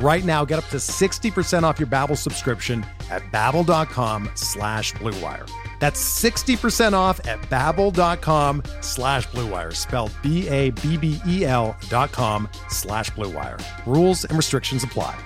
Right 0.00 0.24
now, 0.24 0.44
get 0.44 0.58
up 0.58 0.66
to 0.66 0.76
60% 0.76 1.64
off 1.64 1.80
your 1.80 1.88
Babbel 1.88 2.16
subscription 2.16 2.86
at 3.10 3.22
babbel.com 3.32 4.30
slash 4.34 4.92
bluewire. 4.94 5.50
That's 5.80 6.00
60% 6.22 6.92
off 6.92 7.24
at 7.26 7.40
babbel.com 7.42 8.62
slash 8.80 9.26
bluewire, 9.28 9.74
spelled 9.74 10.12
B-A-B-B-E-L 10.22 11.76
dot 11.88 12.12
com 12.12 12.48
slash 12.68 13.10
bluewire. 13.10 13.60
Rules 13.86 14.24
and 14.24 14.36
restrictions 14.36 14.84
apply. 14.84 15.18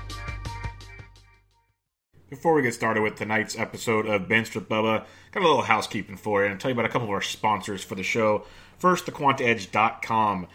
Before 2.30 2.54
we 2.54 2.62
get 2.62 2.72
started 2.72 3.02
with 3.02 3.16
tonight's 3.16 3.58
episode 3.58 4.06
of 4.06 4.26
Benched 4.26 4.54
with 4.54 4.66
Bubba, 4.66 5.04
got 5.32 5.42
a 5.42 5.46
little 5.46 5.60
housekeeping 5.60 6.16
for 6.16 6.42
you 6.42 6.50
and 6.50 6.58
tell 6.58 6.70
you 6.70 6.72
about 6.74 6.86
a 6.86 6.88
couple 6.88 7.06
of 7.06 7.10
our 7.10 7.20
sponsors 7.20 7.84
for 7.84 7.94
the 7.94 8.02
show. 8.02 8.46
First, 8.78 9.04
thequantedge.com. 9.04 10.46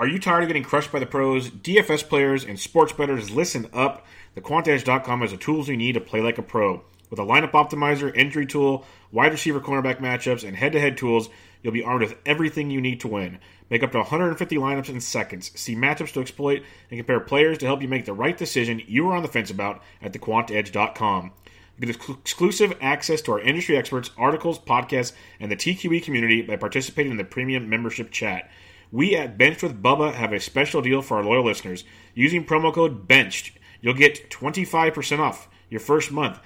Are 0.00 0.08
you 0.08 0.18
tired 0.18 0.44
of 0.44 0.48
getting 0.48 0.62
crushed 0.62 0.92
by 0.92 0.98
the 0.98 1.04
pros? 1.04 1.50
DFS 1.50 2.08
players 2.08 2.42
and 2.42 2.58
sports 2.58 2.90
bettors, 2.90 3.30
listen 3.30 3.68
up. 3.74 4.06
TheQuantEdge.com 4.34 5.20
has 5.20 5.32
the 5.32 5.36
tools 5.36 5.68
you 5.68 5.76
need 5.76 5.92
to 5.92 6.00
play 6.00 6.22
like 6.22 6.38
a 6.38 6.42
pro. 6.42 6.82
With 7.10 7.18
a 7.18 7.22
lineup 7.22 7.50
optimizer, 7.50 8.10
injury 8.16 8.46
tool, 8.46 8.86
wide 9.12 9.32
receiver 9.32 9.60
cornerback 9.60 9.98
matchups, 9.98 10.42
and 10.42 10.56
head 10.56 10.72
to 10.72 10.80
head 10.80 10.96
tools, 10.96 11.28
you'll 11.62 11.74
be 11.74 11.82
armed 11.82 12.00
with 12.00 12.16
everything 12.24 12.70
you 12.70 12.80
need 12.80 13.00
to 13.00 13.08
win. 13.08 13.40
Make 13.68 13.82
up 13.82 13.92
to 13.92 13.98
150 13.98 14.56
lineups 14.56 14.88
in 14.88 15.02
seconds. 15.02 15.52
See 15.54 15.76
matchups 15.76 16.14
to 16.14 16.22
exploit 16.22 16.62
and 16.90 16.98
compare 16.98 17.20
players 17.20 17.58
to 17.58 17.66
help 17.66 17.82
you 17.82 17.88
make 17.88 18.06
the 18.06 18.14
right 18.14 18.38
decision 18.38 18.80
you 18.86 19.04
were 19.04 19.14
on 19.14 19.20
the 19.20 19.28
fence 19.28 19.50
about 19.50 19.82
at 20.00 20.14
thequantedge.com. 20.14 21.32
Get 21.78 21.90
exclusive 21.90 22.72
access 22.80 23.20
to 23.20 23.32
our 23.32 23.40
industry 23.40 23.76
experts, 23.76 24.12
articles, 24.16 24.58
podcasts, 24.58 25.12
and 25.40 25.52
the 25.52 25.56
TQE 25.56 26.02
community 26.02 26.40
by 26.40 26.56
participating 26.56 27.12
in 27.12 27.18
the 27.18 27.24
premium 27.24 27.68
membership 27.68 28.10
chat. 28.10 28.50
We 28.92 29.16
at 29.16 29.38
Bench 29.38 29.62
with 29.62 29.82
Bubba 29.82 30.14
have 30.14 30.32
a 30.32 30.40
special 30.40 30.82
deal 30.82 31.02
for 31.02 31.18
our 31.18 31.24
loyal 31.24 31.44
listeners. 31.44 31.84
Using 32.14 32.44
promo 32.44 32.72
code 32.72 33.06
BENCHED, 33.06 33.52
you'll 33.80 33.94
get 33.94 34.30
25% 34.30 35.20
off 35.20 35.48
your 35.68 35.80
first 35.80 36.10
month 36.10 36.40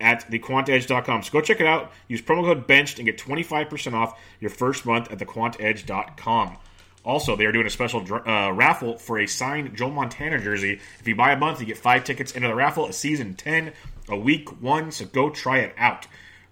at 0.00 0.30
thequantedge.com. 0.30 1.22
So 1.22 1.32
go 1.32 1.40
check 1.42 1.60
it 1.60 1.66
out. 1.66 1.92
Use 2.08 2.22
promo 2.22 2.44
code 2.44 2.66
BENCHED 2.66 2.98
and 2.98 3.06
get 3.06 3.18
25% 3.18 3.92
off 3.92 4.18
your 4.40 4.50
first 4.50 4.86
month 4.86 5.10
at 5.10 5.18
thequantedge.com. 5.18 6.56
Also, 7.04 7.34
they 7.34 7.46
are 7.46 7.52
doing 7.52 7.66
a 7.66 7.70
special 7.70 8.00
uh, 8.12 8.52
raffle 8.52 8.98
for 8.98 9.18
a 9.18 9.26
signed 9.26 9.74
Joe 9.74 9.90
Montana 9.90 10.38
jersey. 10.38 10.80
If 10.98 11.08
you 11.08 11.16
buy 11.16 11.32
a 11.32 11.36
month, 11.36 11.60
you 11.60 11.66
get 11.66 11.78
five 11.78 12.04
tickets 12.04 12.32
into 12.32 12.48
the 12.48 12.54
raffle, 12.54 12.86
a 12.86 12.92
season 12.92 13.34
10, 13.34 13.72
a 14.08 14.16
week 14.16 14.60
one, 14.60 14.92
so 14.92 15.06
go 15.06 15.30
try 15.30 15.60
it 15.60 15.74
out. 15.78 16.06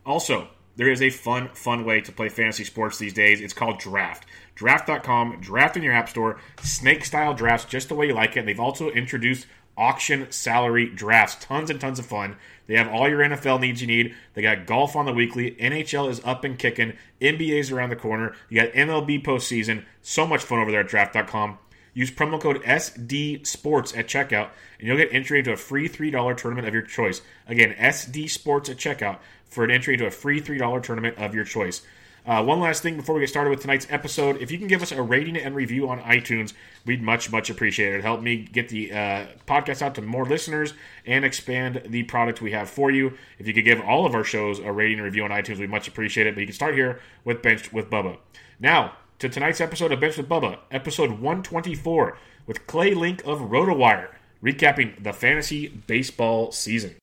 Also, 0.07 0.49
there 0.77 0.91
is 0.91 1.03
a 1.03 1.11
fun, 1.11 1.49
fun 1.49 1.85
way 1.85 2.01
to 2.01 2.13
play 2.13 2.31
fantasy 2.31 2.65
sports 2.65 2.99
these 2.99 3.13
days. 3.13 3.41
It's 3.43 3.53
called 3.53 3.79
Draft. 3.79 4.27
Draft.com, 4.59 5.41
draft 5.41 5.77
in 5.77 5.85
your 5.85 5.93
app 5.93 6.09
store, 6.09 6.41
snake 6.61 7.05
style 7.05 7.33
drafts 7.33 7.65
just 7.65 7.89
the 7.89 7.95
way 7.95 8.09
you 8.09 8.13
like 8.13 8.37
it. 8.37 8.45
They've 8.45 8.59
also 8.59 8.91
introduced 8.91 9.47
auction 9.77 10.27
salary 10.33 10.91
drafts. 10.91 11.37
Tons 11.45 11.71
and 11.71 11.81
tons 11.81 12.01
of 12.01 12.07
fun. 12.07 12.35
They 12.67 12.75
have 12.75 12.89
all 12.89 13.09
your 13.09 13.21
NFL 13.21 13.61
needs 13.61 13.81
you 13.81 13.87
need. 13.87 14.17
They 14.35 14.43
got 14.43 14.67
golf 14.67 14.97
on 14.97 15.07
the 15.07 15.13
weekly. 15.13 15.53
NHL 15.53 16.11
is 16.11 16.21
up 16.25 16.43
and 16.43 16.59
kicking. 16.59 16.95
NBA's 17.21 17.71
around 17.71 17.91
the 17.91 17.97
corner. 17.97 18.35
You 18.49 18.61
got 18.61 18.73
MLB 18.73 19.25
postseason. 19.25 19.85
So 20.03 20.27
much 20.27 20.43
fun 20.43 20.59
over 20.59 20.73
there 20.73 20.81
at 20.81 20.89
draft.com. 20.89 21.59
Use 21.95 22.11
promo 22.11 22.41
code 22.41 22.61
SD 22.63 23.47
Sports 23.47 23.97
at 23.97 24.09
checkout, 24.09 24.51
and 24.81 24.89
you'll 24.89 24.97
get 24.97 25.13
entry 25.13 25.39
into 25.39 25.53
a 25.53 25.57
free 25.57 25.89
$3 25.89 26.37
tournament 26.37 26.67
of 26.67 26.75
your 26.75 26.83
choice. 26.83 27.23
Again, 27.47 27.75
SD 27.79 28.29
Sports 28.29 28.69
at 28.69 28.77
checkout 28.77 29.19
for 29.47 29.63
an 29.63 29.71
entry 29.71 29.95
into 29.95 30.07
a 30.07 30.11
free 30.11 30.41
$3 30.41 30.83
tournament 30.83 31.17
of 31.17 31.33
your 31.33 31.45
choice. 31.45 31.83
Uh, 32.27 32.45
one 32.45 32.61
last 32.61 32.83
thing 32.83 32.97
before 32.97 33.15
we 33.15 33.21
get 33.23 33.29
started 33.29 33.51
with 33.51 33.61
tonight's 33.61 33.87
episode. 33.91 34.41
If 34.43 34.51
you 34.51 34.59
can 34.59 34.67
give 34.67 34.83
us 34.83 34.93
a 34.93 35.03
rating 35.03 35.37
and 35.37 35.55
review 35.55 35.89
on 35.89 36.01
iTunes, 36.01 36.53
we'd 36.85 37.03
much, 37.03 37.33
much 37.33 37.49
appreciate 37.51 37.95
it. 37.95 38.03
Help 38.03 38.21
me 38.21 38.37
get 38.37 38.69
the 38.69 38.93
uh, 38.93 39.27
podcast 39.47 39.83
out 39.83 39.95
to 39.95 40.03
more 40.03 40.27
listeners 40.27 40.75
and 41.07 41.25
expand 41.25 41.83
the 41.87 42.03
product 42.05 42.43
we 42.43 42.53
have 42.53 42.69
for 42.69 42.91
you. 42.91 43.15
If 43.39 43.47
you 43.47 43.55
could 43.55 43.65
give 43.65 43.81
all 43.81 44.05
of 44.05 44.15
our 44.15 44.25
shows 44.25 44.59
a 44.59 44.71
rating 44.71 44.99
and 44.99 45.05
review 45.05 45.25
on 45.25 45.31
iTunes, 45.31 45.59
we'd 45.59 45.71
much 45.71 45.89
appreciate 45.89 46.27
it. 46.27 46.35
But 46.35 46.41
you 46.41 46.47
can 46.47 46.55
start 46.55 46.75
here 46.75 47.01
with 47.25 47.43
Bench 47.43 47.73
with 47.73 47.89
Bubba. 47.91 48.19
Now, 48.61 48.95
to 49.19 49.29
tonight's 49.29 49.61
episode 49.61 49.93
of 49.93 50.01
Bench 50.01 50.17
with 50.17 50.29
Bubba, 50.29 50.59
episode 50.71 51.11
124, 51.11 52.19
with 52.47 52.67
Clay 52.67 52.95
Link 52.95 53.23
of 53.25 53.41
RotoWire, 53.41 54.09
recapping 54.43 55.03
the 55.03 55.13
fantasy 55.13 55.69
baseball 55.69 56.53
season. 56.53 56.97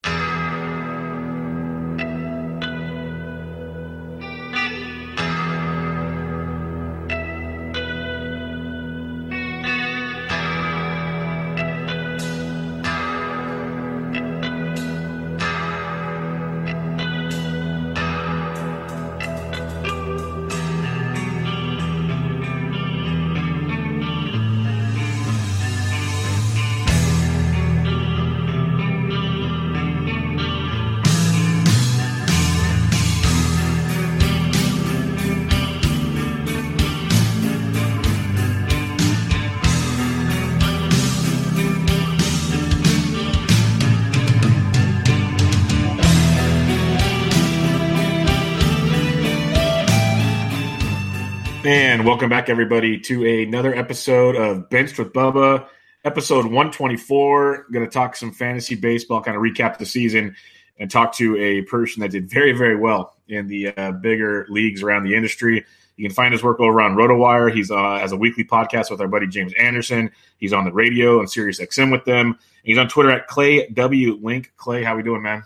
And 51.66 52.06
welcome 52.06 52.30
back, 52.30 52.48
everybody, 52.48 53.00
to 53.00 53.26
another 53.26 53.74
episode 53.74 54.36
of 54.36 54.70
Benched 54.70 55.00
with 55.00 55.12
Bubba, 55.14 55.66
episode 56.04 56.46
124. 56.46 57.66
Going 57.72 57.84
to 57.84 57.92
talk 57.92 58.16
some 58.16 58.32
fantasy 58.32 58.76
baseball, 58.76 59.20
kind 59.20 59.36
of 59.36 59.42
recap 59.42 59.80
the 59.80 59.86
season, 59.88 60.36
and 60.78 60.92
talk 60.92 61.14
to 61.14 61.36
a 61.38 61.64
person 61.64 62.02
that 62.02 62.12
did 62.12 62.30
very, 62.30 62.52
very 62.52 62.76
well 62.76 63.16
in 63.28 63.48
the 63.48 63.76
uh, 63.76 63.94
bigger 63.94 64.46
leagues 64.48 64.84
around 64.84 65.06
the 65.06 65.16
industry. 65.16 65.66
You 65.96 66.08
can 66.08 66.14
find 66.14 66.34
his 66.34 66.44
work 66.44 66.60
over 66.60 66.80
on 66.82 66.96
RotoWire. 66.96 67.52
He's 67.52 67.72
uh, 67.72 67.98
has 67.98 68.12
a 68.12 68.18
weekly 68.18 68.44
podcast 68.44 68.92
with 68.92 69.02
our 69.02 69.08
buddy 69.08 69.26
James 69.26 69.54
Anderson. 69.58 70.12
He's 70.38 70.54
on 70.54 70.66
the 70.66 70.72
radio 70.72 71.20
and 71.20 71.28
Sirius 71.28 71.60
XM 71.60 71.92
with 71.92 72.06
them. 72.06 72.28
And 72.28 72.38
he's 72.64 72.78
on 72.78 72.90
Twitter 72.90 73.10
at 73.10 73.26
Clay 73.26 73.68
W 73.70 74.20
Link. 74.22 74.54
Clay, 74.56 74.84
how 74.84 74.96
we 74.96 75.02
doing, 75.02 75.24
man? 75.24 75.42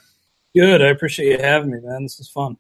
Good. 0.54 0.82
I 0.82 0.88
appreciate 0.88 1.32
you 1.32 1.42
having 1.42 1.72
me, 1.72 1.80
man. 1.82 2.04
This 2.04 2.20
is 2.20 2.28
fun. 2.28 2.58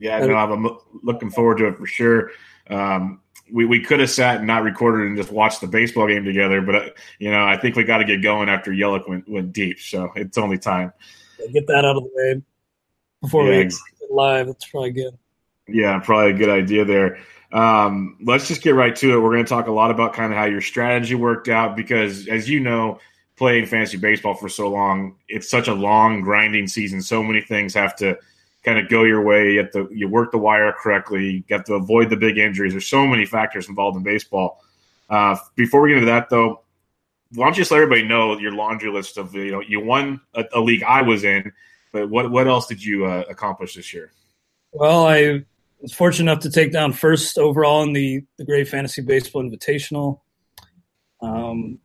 Yeah, 0.00 0.18
no, 0.26 0.34
I'm 0.34 0.66
looking 1.04 1.30
forward 1.30 1.58
to 1.58 1.68
it 1.68 1.78
for 1.78 1.86
sure. 1.86 2.32
Um, 2.70 3.20
we, 3.52 3.64
we 3.64 3.80
could 3.80 4.00
have 4.00 4.10
sat 4.10 4.38
and 4.38 4.46
not 4.46 4.62
recorded 4.62 5.06
and 5.06 5.16
just 5.16 5.30
watched 5.30 5.60
the 5.60 5.66
baseball 5.66 6.08
game 6.08 6.24
together, 6.24 6.60
but 6.60 6.74
uh, 6.74 6.88
you 7.18 7.30
know 7.30 7.44
I 7.44 7.56
think 7.56 7.76
we 7.76 7.84
got 7.84 7.98
to 7.98 8.04
get 8.04 8.22
going 8.22 8.48
after 8.48 8.70
Yelich 8.70 9.08
went 9.08 9.28
went 9.28 9.52
deep, 9.52 9.78
so 9.80 10.10
it's 10.16 10.38
only 10.38 10.58
time. 10.58 10.92
Get 11.52 11.66
that 11.68 11.84
out 11.84 11.96
of 11.96 12.04
the 12.04 12.10
way 12.12 12.42
before 13.22 13.44
yeah, 13.44 13.50
we 13.50 13.56
ex- 13.64 13.80
live. 14.10 14.48
It's 14.48 14.66
probably 14.66 14.92
good. 14.92 15.16
Yeah, 15.68 15.98
probably 16.00 16.32
a 16.32 16.36
good 16.36 16.48
idea 16.48 16.84
there. 16.84 17.18
Um, 17.52 18.18
let's 18.24 18.48
just 18.48 18.62
get 18.62 18.74
right 18.74 18.94
to 18.96 19.14
it. 19.14 19.20
We're 19.20 19.32
going 19.32 19.44
to 19.44 19.48
talk 19.48 19.68
a 19.68 19.72
lot 19.72 19.90
about 19.90 20.12
kind 20.12 20.32
of 20.32 20.38
how 20.38 20.46
your 20.46 20.60
strategy 20.60 21.14
worked 21.14 21.48
out 21.48 21.76
because, 21.76 22.26
as 22.28 22.48
you 22.48 22.60
know, 22.60 22.98
playing 23.36 23.66
fantasy 23.66 23.96
baseball 23.96 24.34
for 24.34 24.48
so 24.48 24.68
long, 24.68 25.16
it's 25.28 25.48
such 25.48 25.68
a 25.68 25.74
long, 25.74 26.22
grinding 26.22 26.66
season. 26.66 27.02
So 27.02 27.22
many 27.22 27.40
things 27.40 27.74
have 27.74 27.94
to 27.96 28.18
kind 28.66 28.78
of 28.78 28.88
go 28.88 29.04
your 29.04 29.22
way. 29.22 29.52
You 29.52 29.58
have 29.60 29.70
to 29.72 29.88
you 29.92 30.08
work 30.08 30.32
the 30.32 30.38
wire 30.38 30.72
correctly. 30.72 31.44
You 31.48 31.56
have 31.56 31.64
to 31.66 31.74
avoid 31.74 32.10
the 32.10 32.16
big 32.16 32.36
injuries. 32.36 32.72
There's 32.72 32.86
so 32.86 33.06
many 33.06 33.24
factors 33.24 33.68
involved 33.68 33.96
in 33.96 34.02
baseball. 34.02 34.62
Uh, 35.08 35.36
before 35.54 35.80
we 35.80 35.90
get 35.90 35.98
into 35.98 36.06
that, 36.06 36.28
though, 36.28 36.62
why 37.34 37.46
don't 37.46 37.56
you 37.56 37.60
just 37.60 37.70
let 37.70 37.80
everybody 37.80 38.06
know 38.06 38.36
your 38.38 38.52
laundry 38.52 38.90
list 38.90 39.18
of 39.18 39.34
you 39.34 39.52
know 39.52 39.60
you 39.60 39.80
won 39.80 40.20
a, 40.34 40.44
a 40.52 40.60
league 40.60 40.82
I 40.82 41.02
was 41.02 41.22
in, 41.22 41.52
but 41.92 42.10
what 42.10 42.30
what 42.30 42.48
else 42.48 42.66
did 42.66 42.82
you 42.82 43.06
uh, 43.06 43.24
accomplish 43.30 43.76
this 43.76 43.94
year? 43.94 44.12
Well, 44.72 45.06
I 45.06 45.44
was 45.80 45.92
fortunate 45.92 46.30
enough 46.30 46.42
to 46.42 46.50
take 46.50 46.72
down 46.72 46.92
first 46.92 47.38
overall 47.38 47.84
in 47.84 47.92
the 47.92 48.24
the 48.36 48.44
Great 48.44 48.68
Fantasy 48.68 49.00
Baseball 49.00 49.48
Invitational. 49.48 50.20
Um, 51.22 51.78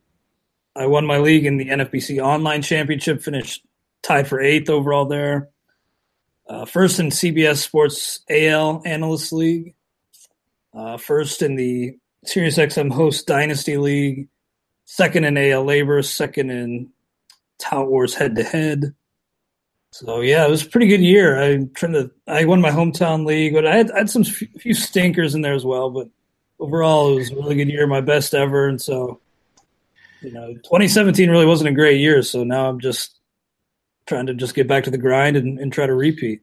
I 0.74 0.86
won 0.86 1.06
my 1.06 1.18
league 1.18 1.46
in 1.46 1.58
the 1.58 1.66
NFBC 1.66 2.22
Online 2.22 2.60
Championship, 2.60 3.22
finished 3.22 3.64
tied 4.02 4.26
for 4.26 4.40
eighth 4.40 4.68
overall 4.68 5.06
there. 5.06 5.51
Uh, 6.48 6.64
first 6.64 6.98
in 6.98 7.06
CBS 7.06 7.58
Sports 7.58 8.20
AL 8.28 8.82
Analyst 8.84 9.32
League. 9.32 9.74
Uh, 10.74 10.96
first 10.96 11.42
in 11.42 11.56
the 11.56 11.96
SiriusXM 12.26 12.92
Host 12.92 13.26
Dynasty 13.26 13.76
League. 13.76 14.28
Second 14.84 15.24
in 15.24 15.36
AL 15.36 15.64
LABR. 15.64 16.04
Second 16.04 16.50
in 16.50 16.90
Tout 17.58 17.88
Wars 17.88 18.14
Head 18.14 18.36
to 18.36 18.42
Head. 18.42 18.94
So 19.92 20.20
yeah, 20.20 20.46
it 20.46 20.50
was 20.50 20.64
a 20.64 20.68
pretty 20.68 20.86
good 20.86 21.02
year. 21.02 21.40
I 21.40 21.68
trying 21.74 21.92
to 21.92 22.10
I 22.26 22.44
won 22.46 22.62
my 22.62 22.70
hometown 22.70 23.26
league, 23.26 23.52
but 23.52 23.66
I 23.66 23.76
had, 23.76 23.90
I 23.90 23.98
had 23.98 24.10
some 24.10 24.24
few 24.24 24.74
stinkers 24.74 25.34
in 25.34 25.42
there 25.42 25.52
as 25.52 25.66
well. 25.66 25.90
But 25.90 26.08
overall, 26.58 27.12
it 27.12 27.16
was 27.16 27.30
a 27.30 27.36
really 27.36 27.56
good 27.56 27.68
year, 27.68 27.86
my 27.86 28.00
best 28.00 28.32
ever. 28.32 28.68
And 28.68 28.80
so, 28.80 29.20
you 30.22 30.32
know, 30.32 30.54
2017 30.54 31.28
really 31.28 31.44
wasn't 31.44 31.68
a 31.68 31.74
great 31.74 32.00
year. 32.00 32.22
So 32.22 32.42
now 32.42 32.68
I'm 32.68 32.80
just 32.80 33.18
trying 34.06 34.26
to 34.26 34.34
just 34.34 34.54
get 34.54 34.68
back 34.68 34.84
to 34.84 34.90
the 34.90 34.98
grind 34.98 35.36
and, 35.36 35.58
and 35.58 35.72
try 35.72 35.86
to 35.86 35.94
repeat. 35.94 36.40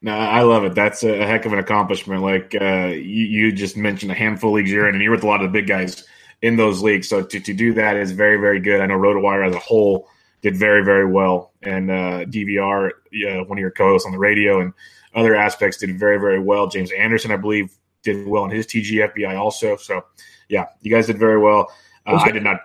No, 0.00 0.12
I 0.12 0.42
love 0.42 0.64
it. 0.64 0.74
That's 0.74 1.02
a 1.02 1.26
heck 1.26 1.44
of 1.44 1.52
an 1.52 1.58
accomplishment. 1.58 2.22
Like 2.22 2.54
uh, 2.60 2.86
you, 2.92 3.24
you, 3.24 3.52
just 3.52 3.76
mentioned 3.76 4.12
a 4.12 4.14
handful 4.14 4.50
of 4.50 4.54
leagues 4.54 4.70
you're 4.70 4.88
in, 4.88 4.94
and 4.94 5.02
you're 5.02 5.12
with 5.12 5.24
a 5.24 5.26
lot 5.26 5.42
of 5.42 5.50
the 5.50 5.58
big 5.58 5.66
guys 5.66 6.04
in 6.40 6.56
those 6.56 6.82
leagues. 6.82 7.08
So 7.08 7.22
to, 7.24 7.40
to 7.40 7.52
do 7.52 7.74
that 7.74 7.96
is 7.96 8.12
very, 8.12 8.36
very 8.38 8.60
good. 8.60 8.80
I 8.80 8.86
know 8.86 8.96
RotoWire 8.96 9.48
as 9.48 9.56
a 9.56 9.58
whole 9.58 10.06
did 10.40 10.56
very, 10.56 10.84
very 10.84 11.06
well, 11.06 11.52
and 11.62 11.90
uh, 11.90 12.24
DVR, 12.26 12.90
uh, 12.90 13.44
one 13.44 13.58
of 13.58 13.60
your 13.60 13.72
co-hosts 13.72 14.06
on 14.06 14.12
the 14.12 14.18
radio, 14.18 14.60
and 14.60 14.72
other 15.16 15.34
aspects 15.34 15.78
did 15.78 15.98
very, 15.98 16.18
very 16.18 16.38
well. 16.38 16.68
James 16.68 16.92
Anderson, 16.92 17.32
I 17.32 17.36
believe, 17.36 17.76
did 18.04 18.28
well 18.28 18.44
in 18.44 18.52
his 18.52 18.66
TGFBI 18.66 19.36
also. 19.36 19.76
So 19.76 20.04
yeah, 20.48 20.66
you 20.80 20.92
guys 20.92 21.08
did 21.08 21.18
very 21.18 21.38
well. 21.38 21.72
Uh, 22.06 22.14
I 22.14 22.30
did 22.30 22.44
not. 22.44 22.60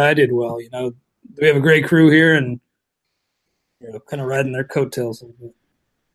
I 0.00 0.14
did 0.14 0.32
well. 0.32 0.60
You 0.60 0.70
know, 0.70 0.94
we 1.40 1.48
have 1.48 1.56
a 1.56 1.60
great 1.60 1.84
crew 1.84 2.10
here, 2.10 2.34
and 2.34 2.60
you 3.80 3.92
know, 3.92 4.00
kind 4.00 4.20
of 4.20 4.28
riding 4.28 4.52
their 4.52 4.64
coattails 4.64 5.22
a 5.22 5.26
bit. 5.26 5.54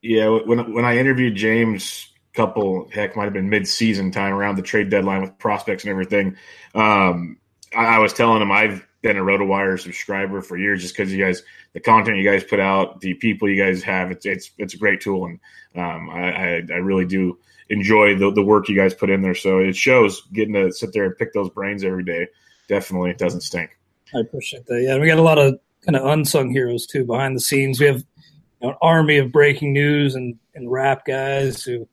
Yeah, 0.01 0.29
when 0.29 0.73
when 0.73 0.85
I 0.85 0.97
interviewed 0.97 1.35
James, 1.35 2.11
couple 2.33 2.87
heck 2.91 3.15
might 3.15 3.25
have 3.25 3.33
been 3.33 3.49
mid 3.49 3.67
season 3.67 4.11
time 4.11 4.33
around 4.33 4.55
the 4.55 4.61
trade 4.61 4.89
deadline 4.89 5.21
with 5.21 5.37
prospects 5.37 5.83
and 5.83 5.91
everything. 5.91 6.37
Um, 6.73 7.37
I, 7.75 7.95
I, 7.95 7.99
was 7.99 8.13
telling 8.13 8.41
him 8.41 8.51
I've 8.51 8.87
been 9.01 9.17
a 9.17 9.21
RotoWire 9.21 9.79
subscriber 9.79 10.41
for 10.41 10.57
years 10.57 10.81
just 10.81 10.95
because 10.95 11.11
you 11.13 11.23
guys, 11.23 11.43
the 11.73 11.79
content 11.79 12.17
you 12.17 12.29
guys 12.29 12.43
put 12.43 12.59
out, 12.59 13.01
the 13.01 13.13
people 13.15 13.49
you 13.49 13.61
guys 13.61 13.83
have, 13.83 14.11
it's 14.11 14.25
it's 14.25 14.51
it's 14.57 14.73
a 14.73 14.77
great 14.77 15.01
tool, 15.01 15.25
and 15.25 15.39
um, 15.75 16.09
I, 16.09 16.31
I, 16.31 16.61
I 16.69 16.77
really 16.77 17.05
do 17.05 17.37
enjoy 17.69 18.17
the 18.17 18.31
the 18.31 18.43
work 18.43 18.69
you 18.69 18.75
guys 18.75 18.93
put 18.93 19.09
in 19.09 19.21
there. 19.21 19.35
So 19.35 19.59
it 19.59 19.75
shows 19.75 20.21
getting 20.33 20.53
to 20.53 20.71
sit 20.71 20.93
there 20.93 21.05
and 21.05 21.17
pick 21.17 21.33
those 21.33 21.49
brains 21.49 21.83
every 21.83 22.03
day. 22.03 22.27
Definitely 22.67 23.13
doesn't 23.13 23.41
stink. 23.41 23.77
I 24.15 24.19
appreciate 24.19 24.65
that. 24.67 24.81
Yeah, 24.81 24.97
we 24.97 25.07
got 25.07 25.19
a 25.19 25.23
lot 25.23 25.37
of 25.37 25.59
kind 25.85 25.95
of 25.95 26.05
unsung 26.05 26.51
heroes 26.51 26.85
too 26.85 27.05
behind 27.05 27.35
the 27.35 27.41
scenes. 27.41 27.79
We 27.79 27.87
have 27.87 27.97
you 27.97 28.67
know, 28.67 28.69
an 28.69 28.75
army 28.81 29.17
of 29.17 29.31
breaking 29.31 29.73
news 29.73 30.15
and, 30.15 30.37
and 30.55 30.71
rap 30.71 31.05
guys 31.05 31.63
who 31.63 31.71
you 31.71 31.87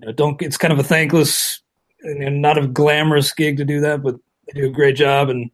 know 0.00 0.12
don't. 0.12 0.40
It's 0.42 0.56
kind 0.56 0.72
of 0.72 0.78
a 0.78 0.84
thankless 0.84 1.60
and 2.02 2.40
not 2.40 2.58
a 2.58 2.66
glamorous 2.66 3.32
gig 3.32 3.56
to 3.58 3.64
do 3.64 3.80
that, 3.80 4.02
but 4.02 4.16
they 4.46 4.60
do 4.60 4.66
a 4.66 4.72
great 4.72 4.96
job, 4.96 5.28
and 5.28 5.50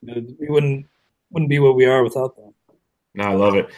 you 0.00 0.14
know, 0.14 0.26
we 0.38 0.48
wouldn't 0.48 0.86
wouldn't 1.30 1.50
be 1.50 1.58
what 1.58 1.76
we 1.76 1.86
are 1.86 2.02
without 2.02 2.36
them. 2.36 2.54
No, 3.14 3.24
I 3.24 3.34
love 3.34 3.54
it. 3.54 3.68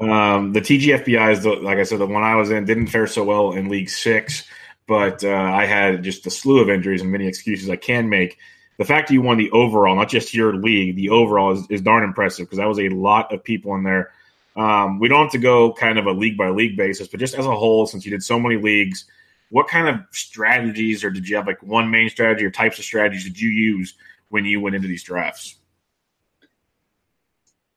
Um, 0.00 0.52
the 0.52 0.60
TGFBI 0.60 1.32
is 1.32 1.42
the, 1.42 1.50
like 1.50 1.78
I 1.78 1.82
said, 1.82 1.98
the 1.98 2.06
one 2.06 2.22
I 2.22 2.34
was 2.36 2.50
in 2.50 2.64
didn't 2.64 2.86
fare 2.86 3.06
so 3.06 3.22
well 3.22 3.52
in 3.52 3.68
League 3.68 3.90
Six, 3.90 4.44
but 4.86 5.22
uh, 5.22 5.30
I 5.30 5.66
had 5.66 6.02
just 6.02 6.26
a 6.26 6.30
slew 6.30 6.60
of 6.60 6.70
injuries 6.70 7.02
and 7.02 7.12
many 7.12 7.26
excuses 7.26 7.68
I 7.68 7.76
can 7.76 8.08
make 8.08 8.38
the 8.80 8.86
fact 8.86 9.08
that 9.08 9.14
you 9.14 9.20
won 9.20 9.36
the 9.36 9.50
overall, 9.50 9.94
not 9.94 10.08
just 10.08 10.32
your 10.32 10.54
league, 10.54 10.96
the 10.96 11.10
overall 11.10 11.52
is, 11.52 11.66
is 11.68 11.82
darn 11.82 12.02
impressive 12.02 12.46
because 12.46 12.56
that 12.56 12.66
was 12.66 12.78
a 12.78 12.88
lot 12.88 13.30
of 13.30 13.44
people 13.44 13.74
in 13.74 13.82
there. 13.82 14.10
Um, 14.56 14.98
we 14.98 15.06
don't 15.06 15.24
have 15.24 15.32
to 15.32 15.38
go 15.38 15.74
kind 15.74 15.98
of 15.98 16.06
a 16.06 16.12
league 16.12 16.38
by 16.38 16.48
league 16.48 16.78
basis, 16.78 17.06
but 17.06 17.20
just 17.20 17.34
as 17.34 17.44
a 17.44 17.54
whole, 17.54 17.84
since 17.84 18.06
you 18.06 18.10
did 18.10 18.22
so 18.22 18.40
many 18.40 18.56
leagues, 18.56 19.04
what 19.50 19.68
kind 19.68 19.86
of 19.86 20.00
strategies 20.12 21.04
or 21.04 21.10
did 21.10 21.28
you 21.28 21.36
have 21.36 21.46
like 21.46 21.62
one 21.62 21.90
main 21.90 22.08
strategy 22.08 22.42
or 22.46 22.50
types 22.50 22.78
of 22.78 22.86
strategies 22.86 23.24
did 23.24 23.38
you 23.38 23.50
use 23.50 23.96
when 24.30 24.46
you 24.46 24.62
went 24.62 24.74
into 24.74 24.88
these 24.88 25.02
drafts? 25.02 25.56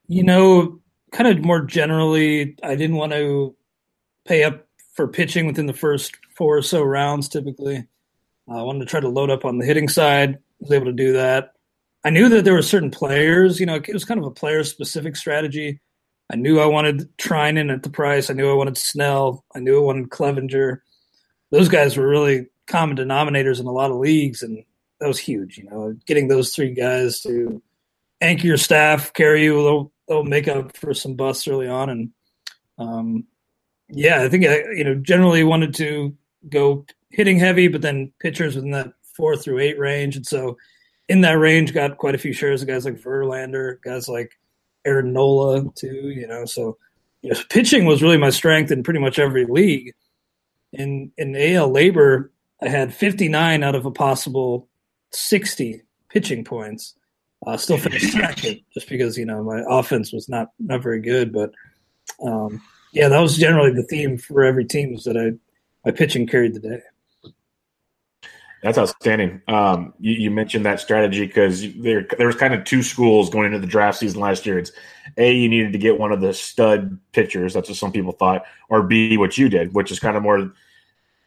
You 0.07 0.23
know, 0.23 0.79
kind 1.11 1.27
of 1.27 1.43
more 1.43 1.63
generally, 1.63 2.55
I 2.63 2.75
didn't 2.75 2.95
want 2.95 3.11
to 3.11 3.57
pay 4.23 4.45
up 4.45 4.65
for 4.93 5.09
pitching 5.09 5.47
within 5.47 5.65
the 5.65 5.73
first 5.73 6.15
four 6.33 6.55
or 6.55 6.61
so 6.61 6.81
rounds 6.81 7.27
typically. 7.27 7.87
I 8.47 8.61
wanted 8.61 8.79
to 8.79 8.85
try 8.85 9.01
to 9.01 9.09
load 9.09 9.31
up 9.31 9.43
on 9.43 9.57
the 9.57 9.65
hitting 9.65 9.89
side 9.89 10.37
was 10.63 10.71
able 10.71 10.85
to 10.85 10.93
do 10.93 11.13
that. 11.13 11.53
I 12.03 12.09
knew 12.09 12.27
that 12.29 12.43
there 12.43 12.53
were 12.53 12.61
certain 12.61 12.91
players, 12.91 13.59
you 13.59 13.65
know, 13.65 13.75
it 13.75 13.93
was 13.93 14.05
kind 14.05 14.19
of 14.19 14.25
a 14.25 14.31
player 14.31 14.63
specific 14.63 15.15
strategy. 15.15 15.79
I 16.31 16.35
knew 16.35 16.59
I 16.59 16.65
wanted 16.65 17.15
Treinen 17.17 17.71
at 17.71 17.83
the 17.83 17.89
price. 17.89 18.29
I 18.29 18.33
knew 18.33 18.49
I 18.49 18.55
wanted 18.55 18.77
Snell. 18.77 19.45
I 19.55 19.59
knew 19.59 19.77
I 19.77 19.85
wanted 19.85 20.09
Clevinger. 20.09 20.79
Those 21.51 21.69
guys 21.69 21.95
were 21.95 22.07
really 22.07 22.47
common 22.67 22.97
denominators 22.97 23.59
in 23.59 23.67
a 23.67 23.71
lot 23.71 23.91
of 23.91 23.97
leagues, 23.97 24.41
and 24.41 24.63
that 24.99 25.07
was 25.07 25.19
huge. 25.19 25.57
You 25.57 25.65
know, 25.65 25.95
getting 26.07 26.27
those 26.27 26.55
three 26.55 26.73
guys 26.73 27.21
to 27.21 27.61
anchor 28.21 28.47
your 28.47 28.57
staff, 28.57 29.13
carry 29.13 29.43
you, 29.43 29.61
they'll, 29.61 29.91
they'll 30.07 30.23
make 30.23 30.47
up 30.47 30.75
for 30.77 30.93
some 30.93 31.15
busts 31.15 31.47
early 31.47 31.67
on. 31.67 31.89
And 31.89 32.09
um, 32.77 33.27
yeah, 33.89 34.23
I 34.23 34.29
think 34.29 34.45
I, 34.45 34.63
you 34.71 34.83
know, 34.83 34.95
generally 34.95 35.43
wanted 35.43 35.75
to 35.75 36.15
go 36.49 36.85
hitting 37.09 37.37
heavy, 37.37 37.67
but 37.67 37.81
then 37.81 38.11
pitchers 38.19 38.55
within 38.55 38.71
that 38.71 38.93
four 39.15 39.35
through 39.35 39.59
eight 39.59 39.79
range. 39.79 40.15
And 40.15 40.25
so 40.25 40.57
in 41.09 41.21
that 41.21 41.33
range, 41.33 41.73
got 41.73 41.97
quite 41.97 42.15
a 42.15 42.19
few 42.19 42.33
shares 42.33 42.61
of 42.61 42.67
guys 42.67 42.85
like 42.85 43.01
Verlander, 43.01 43.81
guys 43.83 44.07
like 44.07 44.31
Aaron 44.85 45.13
Nola 45.13 45.65
too, 45.75 46.09
you 46.09 46.27
know. 46.27 46.45
So 46.45 46.77
you 47.21 47.31
know, 47.31 47.39
pitching 47.49 47.85
was 47.85 48.01
really 48.01 48.17
my 48.17 48.29
strength 48.29 48.71
in 48.71 48.83
pretty 48.83 48.99
much 48.99 49.19
every 49.19 49.45
league. 49.45 49.93
In 50.73 51.11
in 51.17 51.35
AL 51.35 51.69
LABR, 51.69 52.29
I 52.61 52.67
had 52.67 52.93
59 52.93 53.63
out 53.63 53.75
of 53.75 53.85
a 53.85 53.91
possible 53.91 54.67
60 55.11 55.81
pitching 56.09 56.43
points. 56.43 56.95
Uh, 57.45 57.57
still 57.57 57.77
finished 57.77 58.13
second 58.13 58.61
just 58.73 58.87
because 58.87 59.17
you 59.17 59.25
know 59.25 59.43
my 59.43 59.61
offense 59.67 60.13
was 60.13 60.29
not 60.29 60.49
not 60.59 60.81
very 60.81 61.01
good, 61.01 61.33
but 61.33 61.51
um, 62.25 62.61
yeah, 62.93 63.09
that 63.09 63.19
was 63.19 63.37
generally 63.37 63.73
the 63.73 63.83
theme 63.83 64.17
for 64.17 64.43
every 64.43 64.65
team 64.65 64.93
was 64.93 65.03
that 65.03 65.17
I 65.17 65.31
my 65.85 65.91
pitching 65.91 66.25
carried 66.25 66.53
the 66.53 66.59
day. 66.59 66.81
That's 68.63 68.77
outstanding. 68.77 69.41
Um, 69.49 69.93
you, 69.99 70.13
you, 70.13 70.31
mentioned 70.31 70.65
that 70.65 70.79
strategy 70.79 71.25
because 71.25 71.61
there 71.75 72.07
there 72.17 72.27
was 72.27 72.37
kind 72.37 72.53
of 72.53 72.63
two 72.63 72.81
schools 72.81 73.29
going 73.29 73.47
into 73.47 73.59
the 73.59 73.67
draft 73.67 73.99
season 73.99 74.21
last 74.21 74.45
year. 74.45 74.57
It's 74.57 74.71
a 75.17 75.33
you 75.33 75.49
needed 75.49 75.73
to 75.73 75.77
get 75.77 75.99
one 75.99 76.13
of 76.13 76.21
the 76.21 76.33
stud 76.33 76.97
pitchers. 77.11 77.53
That's 77.53 77.67
what 77.67 77.77
some 77.77 77.91
people 77.91 78.13
thought, 78.13 78.45
or 78.69 78.81
B 78.81 79.17
what 79.17 79.37
you 79.37 79.49
did, 79.49 79.73
which 79.73 79.91
is 79.91 79.99
kind 79.99 80.15
of 80.15 80.23
more 80.23 80.53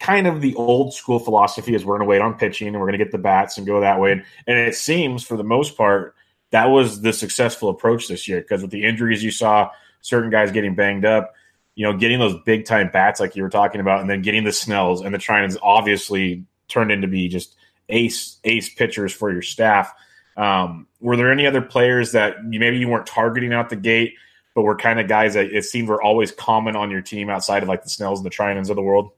kind 0.01 0.27
of 0.27 0.41
the 0.41 0.55
old 0.55 0.95
school 0.95 1.19
philosophy 1.19 1.75
is 1.75 1.85
we're 1.85 1.99
going 1.99 2.07
to 2.07 2.11
wait 2.11 2.23
on 2.23 2.35
pitching 2.39 2.69
and 2.69 2.79
we're 2.79 2.87
going 2.87 2.99
to 2.99 3.05
get 3.05 3.13
the 3.13 3.19
bats 3.19 3.59
and 3.59 3.67
go 3.67 3.81
that 3.81 4.01
way. 4.01 4.13
And, 4.13 4.23
it 4.59 4.75
seems 4.75 5.23
for 5.23 5.37
the 5.37 5.45
most 5.45 5.77
part 5.77 6.15
that 6.51 6.67
was 6.67 7.03
the 7.03 7.13
successful 7.13 7.69
approach 7.69 8.09
this 8.09 8.27
year 8.27 8.41
because 8.41 8.63
with 8.63 8.71
the 8.71 8.83
injuries 8.83 9.23
you 9.23 9.31
saw, 9.31 9.71
certain 10.01 10.31
guys 10.31 10.53
getting 10.53 10.75
banged 10.75 11.05
up. 11.05 11.35
You 11.75 11.85
know, 11.85 11.99
getting 11.99 12.19
those 12.19 12.41
big 12.47 12.65
time 12.65 12.89
bats 12.91 13.21
like 13.21 13.37
you 13.37 13.43
were 13.43 13.51
talking 13.51 13.83
about, 13.83 14.01
and 14.01 14.09
then 14.09 14.23
getting 14.23 14.45
the 14.45 14.53
Snells 14.53 15.03
and 15.03 15.13
the 15.13 15.19
Treinens 15.19 15.59
obviously 15.61 16.47
turned 16.69 16.91
into 16.93 17.09
be 17.09 17.29
just 17.29 17.55
ace 17.89 18.39
ace 18.45 18.73
pitchers 18.73 19.13
for 19.13 19.33
your 19.33 19.43
staff. 19.43 19.93
Um, 20.37 20.87
were 21.01 21.17
there 21.17 21.33
any 21.33 21.47
other 21.47 21.63
players 21.63 22.13
that 22.13 22.37
you, 22.51 22.61
maybe 22.61 22.79
you 22.79 22.89
weren't 22.89 23.07
targeting 23.07 23.53
out 23.53 23.71
the 23.71 23.77
gate, 23.77 24.15
but 24.55 24.63
were 24.63 24.77
kind 24.77 25.01
of 25.01 25.09
guys 25.09 25.35
that 25.35 25.47
it 25.47 25.65
seemed 25.65 25.89
were 25.89 26.03
always 26.03 26.31
common 26.31 26.77
on 26.77 26.91
your 26.91 27.01
team 27.01 27.31
outside 27.31 27.63
of 27.63 27.69
like 27.69 27.83
the 27.83 27.91
Snells 27.91 28.19
and 28.19 28.27
the 28.27 28.35
Treinens 28.35 28.69
of 28.69 28.77
the 28.77 28.83
world? 28.83 29.11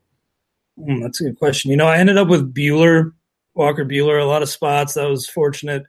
Mm, 0.78 1.02
that's 1.02 1.20
a 1.20 1.24
good 1.24 1.38
question. 1.38 1.70
You 1.70 1.76
know, 1.76 1.86
I 1.86 1.98
ended 1.98 2.18
up 2.18 2.28
with 2.28 2.54
Buehler, 2.54 3.12
Walker 3.54 3.84
Buehler, 3.84 4.20
a 4.20 4.26
lot 4.26 4.42
of 4.42 4.48
spots. 4.48 4.94
That 4.94 5.08
was 5.08 5.28
fortunate, 5.28 5.84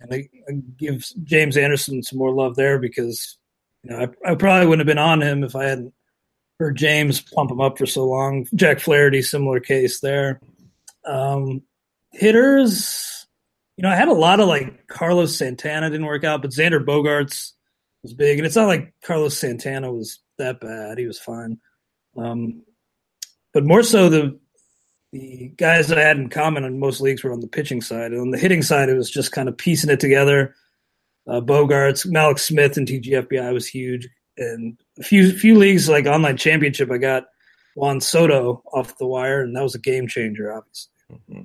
and 0.00 0.14
I, 0.14 0.28
I 0.48 0.52
give 0.76 1.04
James 1.24 1.56
Anderson 1.56 2.02
some 2.02 2.18
more 2.18 2.32
love 2.32 2.54
there 2.54 2.78
because 2.78 3.38
you 3.82 3.90
know 3.90 4.06
I, 4.24 4.32
I 4.32 4.34
probably 4.36 4.66
wouldn't 4.66 4.86
have 4.86 4.94
been 4.94 5.02
on 5.02 5.20
him 5.20 5.42
if 5.42 5.56
I 5.56 5.64
hadn't 5.64 5.92
heard 6.60 6.76
James 6.76 7.20
pump 7.20 7.50
him 7.50 7.60
up 7.60 7.78
for 7.78 7.86
so 7.86 8.04
long. 8.06 8.46
Jack 8.54 8.78
Flaherty, 8.78 9.22
similar 9.22 9.58
case 9.58 10.00
there. 10.00 10.40
Um, 11.10 11.62
hitters, 12.12 13.26
you 13.76 13.82
know, 13.82 13.90
I 13.90 13.96
had 13.96 14.08
a 14.08 14.12
lot 14.12 14.40
of 14.40 14.48
like 14.48 14.86
Carlos 14.86 15.36
Santana 15.36 15.90
didn't 15.90 16.06
work 16.06 16.24
out, 16.24 16.42
but 16.42 16.52
Xander 16.52 16.84
Bogaerts 16.84 17.52
was 18.02 18.14
big, 18.14 18.38
and 18.38 18.46
it's 18.46 18.56
not 18.56 18.68
like 18.68 18.94
Carlos 19.02 19.36
Santana 19.36 19.92
was 19.92 20.20
that 20.38 20.60
bad. 20.60 20.98
He 20.98 21.06
was 21.06 21.18
fine. 21.18 21.58
Um, 22.16 22.62
but 23.52 23.64
more 23.64 23.82
so 23.82 24.08
the 24.08 24.38
the 25.12 25.52
guys 25.56 25.88
that 25.88 25.98
I 25.98 26.02
had 26.02 26.18
in 26.18 26.28
common 26.28 26.64
in 26.64 26.78
most 26.78 27.00
leagues 27.00 27.24
were 27.24 27.32
on 27.32 27.40
the 27.40 27.48
pitching 27.48 27.80
side. 27.80 28.12
And 28.12 28.20
on 28.20 28.30
the 28.30 28.38
hitting 28.38 28.62
side, 28.62 28.88
it 28.88 28.96
was 28.96 29.10
just 29.10 29.32
kind 29.32 29.48
of 29.48 29.58
piecing 29.58 29.90
it 29.90 29.98
together. 29.98 30.54
Uh, 31.26 31.40
Bogaerts, 31.40 32.06
Mallex 32.06 32.40
Smith, 32.40 32.76
and 32.76 32.86
TGFBI 32.86 33.52
was 33.52 33.66
huge. 33.66 34.08
And 34.36 34.78
a 34.98 35.02
few 35.02 35.32
few 35.32 35.58
leagues 35.58 35.88
like 35.88 36.06
online 36.06 36.36
championship, 36.36 36.90
I 36.90 36.98
got 36.98 37.24
Juan 37.74 38.00
Soto 38.00 38.62
off 38.72 38.98
the 38.98 39.06
wire, 39.06 39.42
and 39.42 39.54
that 39.56 39.62
was 39.62 39.74
a 39.74 39.80
game 39.80 40.06
changer, 40.06 40.52
obviously. 40.52 40.89
Mm-hmm. 41.10 41.42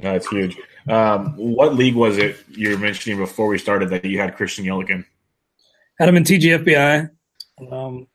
That's 0.00 0.28
huge. 0.28 0.56
Um, 0.88 1.36
what 1.36 1.76
league 1.76 1.94
was 1.94 2.18
it 2.18 2.36
you 2.50 2.70
were 2.70 2.78
mentioning 2.78 3.18
before 3.18 3.46
we 3.46 3.58
started 3.58 3.90
that 3.90 4.04
you 4.04 4.18
had 4.18 4.36
Christian 4.36 4.64
Yelich 4.64 4.90
in? 4.90 5.04
Had 5.98 6.08
him 6.08 6.16
in 6.16 6.24
TGFBI. 6.24 7.10
Um, 7.70 8.08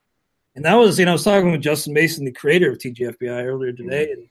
and 0.54 0.64
that 0.64 0.74
was, 0.74 0.98
you 0.98 1.06
know, 1.06 1.12
I 1.12 1.14
was 1.14 1.24
talking 1.24 1.52
with 1.52 1.62
Justin 1.62 1.94
Mason, 1.94 2.24
the 2.24 2.32
creator 2.32 2.70
of 2.70 2.78
TGFBI, 2.78 3.44
earlier 3.44 3.72
today, 3.72 4.12
and 4.12 4.28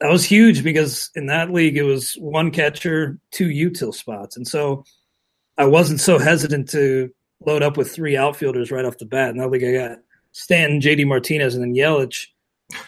that 0.00 0.10
was 0.10 0.24
huge 0.24 0.64
because 0.64 1.10
in 1.14 1.26
that 1.26 1.52
league 1.52 1.76
it 1.76 1.82
was 1.82 2.14
one 2.14 2.50
catcher, 2.50 3.18
two 3.30 3.48
util 3.48 3.94
spots, 3.94 4.36
and 4.36 4.48
so 4.48 4.84
I 5.58 5.66
wasn't 5.66 6.00
so 6.00 6.18
hesitant 6.18 6.70
to 6.70 7.10
load 7.44 7.62
up 7.62 7.76
with 7.76 7.92
three 7.92 8.16
outfielders 8.16 8.70
right 8.70 8.84
off 8.84 8.98
the 8.98 9.04
bat. 9.04 9.30
In 9.30 9.36
that 9.36 9.50
league, 9.50 9.64
I 9.64 9.72
got 9.72 9.98
Stanton, 10.32 10.80
JD 10.80 11.06
Martinez, 11.06 11.54
and 11.54 11.62
then 11.62 11.74
Yelich. 11.74 12.28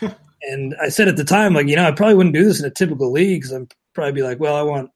and 0.43 0.75
I 0.81 0.89
said 0.89 1.09
at 1.09 1.17
the 1.17 1.25
time, 1.25 1.55
like, 1.55 1.69
you 1.69 1.77
know, 1.77 1.87
I 1.87 1.93
probably 1.93 2.15
wouldn't 2.15 2.35
do 2.35 2.45
this 2.45 2.61
in 2.61 2.67
a 2.67 2.71
typical 2.71 3.13
league 3.13 3.41
because 3.41 3.53
I'm 3.53 3.69
probably 3.95 4.13
be 4.13 4.23
like, 4.23 4.41
well, 4.41 4.57
I 4.57 4.63
want 4.63 4.91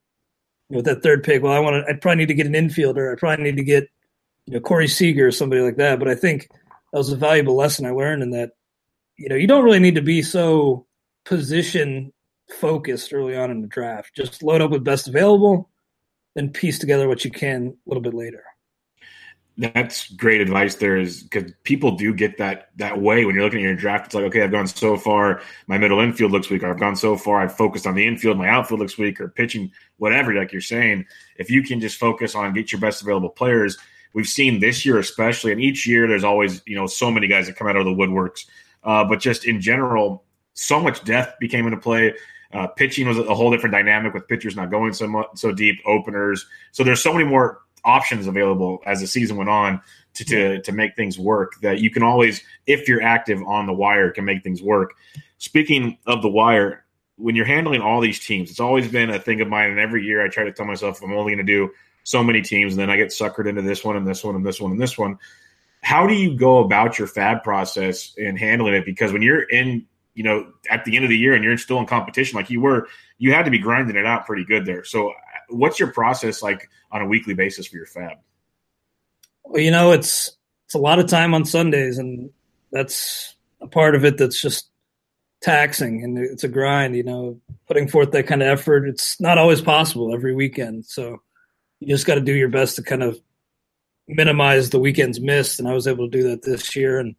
you 0.69 0.75
know, 0.75 0.77
with 0.79 0.87
that 0.87 1.03
third 1.03 1.23
pick. 1.23 1.43
Well, 1.43 1.53
I 1.53 1.59
want 1.59 1.85
to. 1.85 1.91
I'd 1.91 2.01
probably 2.01 2.19
need 2.19 2.29
to 2.29 2.35
get 2.35 2.47
an 2.47 2.53
infielder. 2.53 3.13
I 3.13 3.19
probably 3.19 3.45
need 3.45 3.57
to 3.57 3.65
get 3.65 3.89
you 4.47 4.55
know 4.55 4.61
Corey 4.61 4.89
Seager 4.89 5.27
or 5.27 5.33
somebody 5.33 5.63
like 5.63 5.77
that. 5.77 5.99
But 5.99 6.09
I 6.09 6.15
think 6.15 6.49
that 6.51 6.99
was 6.99 7.13
a 7.13 7.17
valuable 7.17 7.57
lesson 7.57 7.87
I 7.87 7.91
learned 7.91 8.23
in 8.23 8.31
that 8.31 8.53
you 9.17 9.29
know 9.29 9.37
you 9.37 9.47
don't 9.47 9.65
really 9.65 9.79
need 9.79 9.97
to 9.97 10.03
be 10.03 10.23
so 10.23 10.87
position 11.25 12.13
focused 12.51 13.13
early 13.13 13.37
on 13.37 13.51
in 13.51 13.63
the 13.63 13.69
draft. 13.69 14.15
Just 14.15 14.43
load 14.43 14.61
up 14.61 14.71
with 14.71 14.85
best 14.85 15.09
available, 15.09 15.71
then 16.35 16.51
piece 16.51 16.79
together 16.79 17.09
what 17.09 17.25
you 17.25 17.31
can 17.31 17.69
a 17.69 17.89
little 17.89 18.03
bit 18.03 18.15
later. 18.15 18.45
That's 19.57 20.11
great 20.13 20.41
advice. 20.41 20.75
There 20.75 20.97
is 20.97 21.23
because 21.23 21.53
people 21.63 21.93
do 21.93 22.13
get 22.13 22.39
that 22.39 22.71
that 22.77 23.01
way 23.01 23.25
when 23.25 23.37
you're 23.37 23.45
looking 23.45 23.61
at 23.61 23.67
your 23.67 23.77
draft. 23.77 24.07
It's 24.07 24.15
like, 24.15 24.25
okay, 24.25 24.43
I've 24.43 24.51
gone 24.51 24.67
so 24.67 24.97
far, 24.97 25.43
my 25.69 25.79
middle 25.79 26.01
infield 26.01 26.33
looks 26.33 26.51
weak, 26.51 26.65
or 26.65 26.71
I've 26.71 26.81
gone 26.81 26.97
so 26.97 27.17
far, 27.17 27.41
I've 27.41 27.57
focused 27.57 27.87
on 27.87 27.95
the 27.95 28.05
infield, 28.05 28.37
my 28.37 28.49
outfield 28.49 28.81
looks 28.81 28.99
weak, 28.99 29.21
or 29.21 29.29
pitching, 29.29 29.71
whatever. 29.99 30.35
Like 30.35 30.51
you're 30.51 30.61
saying, 30.61 31.07
if 31.37 31.51
you 31.51 31.63
can 31.63 31.81
just 31.81 31.99
focus 31.99 32.35
on 32.35 32.53
get 32.53 32.73
your 32.73 32.81
best 32.81 33.03
available 33.03 33.29
players, 33.29 33.79
we've 34.13 34.27
seen 34.27 34.59
this 34.59 34.85
year 34.85 34.99
especially, 34.99 35.53
and 35.53 35.61
each 35.61 35.87
year 35.87 36.09
there's 36.09 36.25
always 36.25 36.61
you 36.67 36.75
know 36.75 36.89
so 36.89 37.09
many 37.09 37.29
guys 37.29 37.47
that 37.47 37.55
come 37.57 37.69
out 37.69 37.77
of 37.77 37.85
the 37.85 37.95
woodworks. 37.95 38.47
Uh, 38.83 39.05
but 39.05 39.21
just 39.21 39.45
in 39.45 39.61
general, 39.61 40.25
so 40.55 40.81
much 40.81 41.05
depth 41.05 41.39
became 41.39 41.67
into 41.67 41.79
play. 41.79 42.13
Uh, 42.53 42.69
pitching 42.69 43.09
was 43.09 43.19
a 43.19 43.35
whole 43.35 43.51
different 43.51 43.73
dynamic 43.73 44.15
with 44.15 44.29
pitchers 44.29 44.55
not 44.55 44.71
going 44.71 44.93
so 44.93 45.07
much 45.09 45.27
so 45.35 45.53
deep, 45.53 45.81
openers. 45.87 46.47
So 46.71 46.85
there's 46.85 47.03
so 47.03 47.13
many 47.13 47.25
more 47.25 47.61
options 47.85 48.26
available 48.26 48.83
as 48.87 49.00
the 49.00 49.07
season 49.07 49.37
went 49.37 49.50
on 49.50 49.81
to, 50.14 50.25
to 50.25 50.62
to 50.62 50.73
make 50.73 50.97
things 50.97 51.19
work 51.19 51.61
that 51.61 51.81
you 51.81 51.91
can 51.91 52.03
always, 52.03 52.43
if 52.67 52.88
you're 52.88 53.03
active 53.03 53.43
on 53.47 53.67
the 53.67 53.73
wire, 53.73 54.11
can 54.11 54.25
make 54.25 54.43
things 54.43 54.62
work. 54.62 54.95
Speaking 55.38 55.99
of 56.07 56.23
the 56.23 56.29
wire, 56.29 56.85
when 57.17 57.35
you're 57.35 57.45
handling 57.45 57.81
all 57.81 58.00
these 58.00 58.25
teams, 58.25 58.50
it's 58.50 58.61
always 58.61 58.88
been 58.88 59.11
a 59.11 59.19
thing 59.19 59.41
of 59.41 59.49
mine. 59.49 59.71
And 59.71 59.81
every 59.81 60.05
year 60.05 60.25
I 60.25 60.29
try 60.29 60.45
to 60.45 60.53
tell 60.53 60.67
myself 60.67 61.03
I'm 61.03 61.12
only 61.12 61.35
going 61.35 61.45
to 61.47 61.53
do 61.53 61.71
so 62.05 62.23
many 62.23 62.43
teams, 62.43 62.75
and 62.75 62.81
then 62.81 62.91
I 62.91 62.97
get 62.97 63.09
suckered 63.09 63.49
into 63.49 63.62
this 63.62 63.85
one 63.85 63.97
and 63.97 64.07
this 64.07 64.23
one 64.23 64.37
and 64.37 64.45
this 64.45 64.61
one 64.61 64.73
and 64.73 64.81
this 64.81 64.97
one. 64.97 65.19
How 65.83 66.07
do 66.07 66.14
you 66.14 66.37
go 66.37 66.59
about 66.59 66.99
your 66.99 67.09
FAAB 67.09 67.43
process 67.43 68.14
and 68.17 68.38
handling 68.38 68.75
it? 68.75 68.87
Because 68.87 69.12
when 69.12 69.23
you're 69.23 69.43
in 69.43 69.87
you 70.14 70.23
know, 70.23 70.53
at 70.71 70.85
the 70.85 70.97
end 70.97 71.05
of 71.05 71.09
the 71.09 71.19
year 71.19 71.35
and 71.35 71.45
you're 71.45 71.59
still 71.59 71.79
in 71.79 71.87
competition 71.87 72.37
like 72.37 72.49
you 72.49 72.61
were, 72.61 72.88
you 73.19 73.33
had 73.33 73.45
to 73.45 73.50
be 73.50 73.59
grinding 73.59 73.97
it 73.97 74.07
out 74.07 74.26
pretty 74.26 74.45
good 74.45 74.64
there. 74.64 74.85
So, 74.85 75.12
what's 75.55 75.79
your 75.79 75.93
process 75.93 76.43
like 76.43 76.69
on 76.91 77.03
a 77.03 77.07
weekly 77.07 77.35
basis 77.35 77.67
for 77.67 77.77
your 77.77 77.87
FAAB? 77.87 78.17
Well, 79.45 79.63
you 79.63 79.71
know, 79.71 79.93
it's 79.93 80.37
it's 80.67 80.75
a 80.75 80.79
lot 80.79 80.99
of 80.99 81.07
time 81.07 81.35
on 81.35 81.45
Sundays, 81.45 81.99
and 81.99 82.31
that's 82.73 83.35
a 83.61 83.67
part 83.67 83.95
of 83.95 84.05
it 84.05 84.19
that's 84.19 84.41
just 84.41 84.69
taxing 85.41 86.03
and 86.03 86.19
it's 86.19 86.45
a 86.45 86.49
grind. 86.49 86.97
You 86.97 87.05
know, 87.05 87.41
putting 87.67 87.89
forth 87.89 88.13
that 88.13 88.27
kind 88.27 88.43
of 88.43 88.49
effort, 88.49 88.89
it's 88.89 89.21
not 89.21 89.39
always 89.39 89.61
possible 89.61 90.15
every 90.15 90.35
weekend. 90.35 90.87
So, 90.87 91.23
you 91.81 91.89
just 91.89 92.07
got 92.07 92.17
to 92.17 92.21
do 92.21 92.35
your 92.35 92.49
best 92.49 92.77
to 92.77 92.83
kind 92.83 93.03
of 93.03 93.21
minimize 94.09 94.71
the 94.71 94.79
weekend's 94.79 95.21
missed, 95.21 95.59
and 95.59 95.69
I 95.69 95.73
was 95.73 95.87
able 95.87 96.11
to 96.11 96.17
do 96.17 96.29
that 96.31 96.43
this 96.43 96.75
year 96.75 96.99
and 96.99 97.15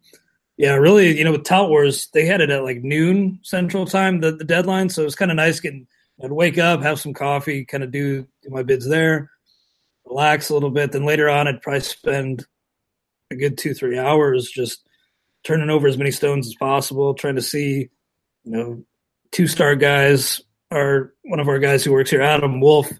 yeah, 0.56 0.74
really, 0.74 1.16
you 1.18 1.24
know, 1.24 1.32
with 1.32 1.44
Tout 1.44 1.68
Wars, 1.68 2.08
they 2.14 2.24
had 2.24 2.40
it 2.40 2.50
at 2.50 2.64
like 2.64 2.82
noon 2.82 3.40
Central 3.42 3.84
Time, 3.86 4.20
the, 4.20 4.32
the 4.32 4.44
deadline. 4.44 4.88
So 4.88 5.02
it 5.02 5.04
was 5.04 5.14
kind 5.14 5.30
of 5.30 5.36
nice 5.36 5.60
getting, 5.60 5.86
I'd 6.22 6.32
wake 6.32 6.58
up, 6.58 6.82
have 6.82 7.00
some 7.00 7.12
coffee, 7.12 7.64
kind 7.64 7.84
of 7.84 7.90
do, 7.90 8.22
do 8.42 8.50
my 8.50 8.62
bids 8.62 8.88
there, 8.88 9.30
relax 10.06 10.48
a 10.48 10.54
little 10.54 10.70
bit. 10.70 10.92
Then 10.92 11.04
later 11.04 11.28
on, 11.28 11.46
I'd 11.46 11.62
probably 11.62 11.80
spend 11.80 12.46
a 13.30 13.36
good 13.36 13.58
two, 13.58 13.74
three 13.74 13.98
hours 13.98 14.50
just 14.50 14.86
turning 15.44 15.70
over 15.70 15.86
as 15.86 15.98
many 15.98 16.10
stones 16.10 16.46
as 16.46 16.54
possible, 16.54 17.14
trying 17.14 17.36
to 17.36 17.42
see, 17.42 17.90
you 18.44 18.52
know, 18.52 18.84
two 19.32 19.46
star 19.46 19.76
guys 19.76 20.40
are 20.70 21.12
one 21.24 21.40
of 21.40 21.48
our 21.48 21.58
guys 21.58 21.84
who 21.84 21.92
works 21.92 22.10
here, 22.10 22.22
Adam 22.22 22.60
Wolf, 22.60 22.90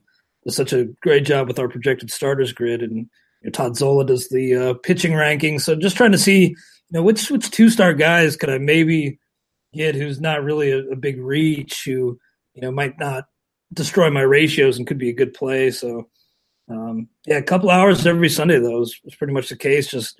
does 0.45 0.57
such 0.57 0.73
a 0.73 0.85
great 1.03 1.25
job 1.25 1.49
with 1.49 1.59
our 1.59 1.69
projected 1.69 2.11
starters 2.11 2.53
grid. 2.53 2.83
And 2.83 2.97
you 3.43 3.45
know, 3.45 3.51
Todd 3.51 3.77
Zola 3.77 4.05
does 4.05 4.29
the 4.29 4.55
uh, 4.55 4.75
pitching 4.75 5.15
ranking. 5.15 5.59
So 5.59 5.75
just 5.75 5.97
trying 5.97 6.13
to 6.13 6.19
see, 6.19 6.49
you 6.49 6.57
know, 6.93 7.03
which 7.03 7.31
which 7.31 7.51
two 7.51 7.69
star 7.71 7.93
guys 7.95 8.37
could 8.37 8.51
I 8.51 8.59
maybe 8.59 9.19
get 9.75 9.95
who's 9.95 10.21
not 10.21 10.45
really 10.45 10.71
a, 10.71 10.79
a, 10.91 10.97
big 10.97 11.21
reach, 11.21 11.85
who 11.85 12.19
you 12.57 12.63
know 12.63 12.73
might 12.73 12.99
not 12.99 13.27
destroy 13.73 14.11
my 14.11 14.23
ratios 14.23 14.79
and 14.79 14.87
could 14.87 14.99
be 14.99 15.11
a 15.11 15.15
good 15.15 15.35
play. 15.35 15.71
So 15.71 16.09
um, 16.69 17.09
yeah, 17.27 17.37
a 17.37 17.43
couple 17.43 17.71
hours 17.71 18.07
every 18.07 18.29
Sunday 18.29 18.59
though 18.59 18.81
was, 18.81 18.99
was 19.05 19.15
pretty 19.15 19.33
much 19.33 19.49
the 19.49 19.57
case. 19.57 19.89
Just 19.89 20.19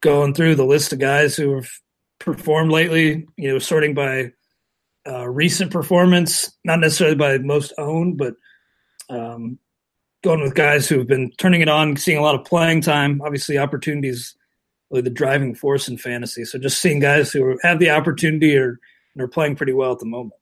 going 0.00 0.34
through 0.34 0.56
the 0.56 0.64
list 0.64 0.92
of 0.92 0.98
guys 0.98 1.36
who 1.36 1.54
have 1.54 1.68
performed 2.18 2.72
lately. 2.72 3.26
You 3.36 3.52
know, 3.52 3.58
sorting 3.58 3.94
by 3.94 4.32
uh, 5.06 5.28
recent 5.28 5.70
performance, 5.70 6.50
not 6.64 6.80
necessarily 6.80 7.16
by 7.16 7.38
most 7.38 7.72
owned, 7.78 8.18
but 8.18 8.34
um, 9.08 9.58
going 10.24 10.40
with 10.40 10.54
guys 10.54 10.88
who 10.88 10.98
have 10.98 11.08
been 11.08 11.30
turning 11.38 11.60
it 11.60 11.68
on, 11.68 11.96
seeing 11.96 12.18
a 12.18 12.22
lot 12.22 12.34
of 12.34 12.44
playing 12.44 12.80
time. 12.80 13.20
Obviously, 13.22 13.58
opportunities 13.58 14.34
really 14.90 15.02
the 15.02 15.10
driving 15.10 15.54
force 15.54 15.88
in 15.88 15.96
fantasy. 15.96 16.44
So 16.44 16.58
just 16.58 16.80
seeing 16.80 17.00
guys 17.00 17.32
who 17.32 17.58
have 17.62 17.78
the 17.78 17.90
opportunity 17.90 18.56
or 18.56 18.80
are 19.18 19.28
playing 19.28 19.56
pretty 19.56 19.72
well 19.72 19.92
at 19.92 19.98
the 19.98 20.06
moment. 20.06 20.39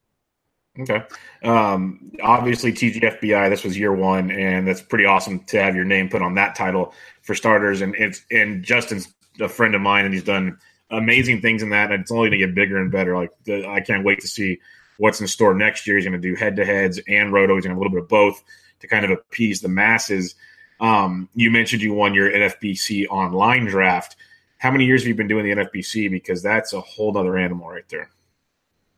Okay. 0.81 1.03
Um, 1.43 2.13
obviously, 2.23 2.73
TGFBI. 2.73 3.51
This 3.51 3.65
was 3.65 3.79
year 3.79 3.93
one, 3.93 4.31
and 4.31 4.67
that's 4.67 4.81
pretty 4.81 5.05
awesome 5.05 5.41
to 5.41 5.63
have 5.63 5.75
your 5.75 5.85
name 5.85 6.09
put 6.09 6.23
on 6.23 6.35
that 6.37 6.55
title 6.55 6.95
for 7.23 7.35
starters. 7.35 7.81
And 7.81 7.95
it's 7.97 8.25
and 8.31 8.63
Justin's 8.63 9.13
a 9.41 9.49
friend 9.49 9.75
of 9.75 9.81
mine, 9.81 10.05
and 10.05 10.15
he's 10.15 10.25
done 10.25 10.59
amazing 10.91 11.41
things 11.41 11.63
in 11.63 11.71
that. 11.71 11.91
And 11.91 12.03
it's 12.03 12.13
only 12.13 12.29
going 12.31 12.41
to 12.41 12.47
get 12.47 12.55
bigger 12.55 12.79
and 12.79 12.93
better. 12.93 13.17
Like 13.17 13.31
the, 13.45 13.67
I 13.69 13.81
can't 13.81 14.05
wait 14.05 14.21
to 14.21 14.29
see 14.29 14.61
what's 14.99 15.21
in 15.21 15.27
store 15.27 15.55
next 15.55 15.87
year. 15.87 15.97
He's 15.97 16.07
going 16.07 16.21
to 16.21 16.29
do 16.29 16.35
head 16.35 16.57
to 16.57 16.65
heads 16.65 17.01
and 17.09 17.33
roto. 17.33 17.57
He's 17.57 17.65
going 17.65 17.75
to 17.75 17.79
a 17.79 17.83
little 17.83 17.93
bit 17.93 18.03
of 18.03 18.09
both 18.09 18.43
to 18.81 18.87
kind 18.87 19.05
of 19.05 19.11
appease 19.11 19.61
the 19.61 19.69
masses. 19.69 20.35
Um, 20.81 21.29
you 21.35 21.51
mentioned 21.51 21.83
you 21.83 21.93
won 21.93 22.15
your 22.15 22.31
NFBC 22.31 23.09
online 23.09 23.65
draft 23.65 24.17
how 24.59 24.73
many 24.73 24.85
years 24.85 25.03
have 25.03 25.09
you 25.09 25.15
been 25.15 25.29
doing 25.29 25.45
the 25.45 25.63
NFBC? 25.63 26.11
Because 26.11 26.43
that's 26.43 26.73
a 26.73 26.81
whole 26.81 27.17
other 27.17 27.39
animal 27.39 27.69
right 27.69 27.89
there. 27.89 28.11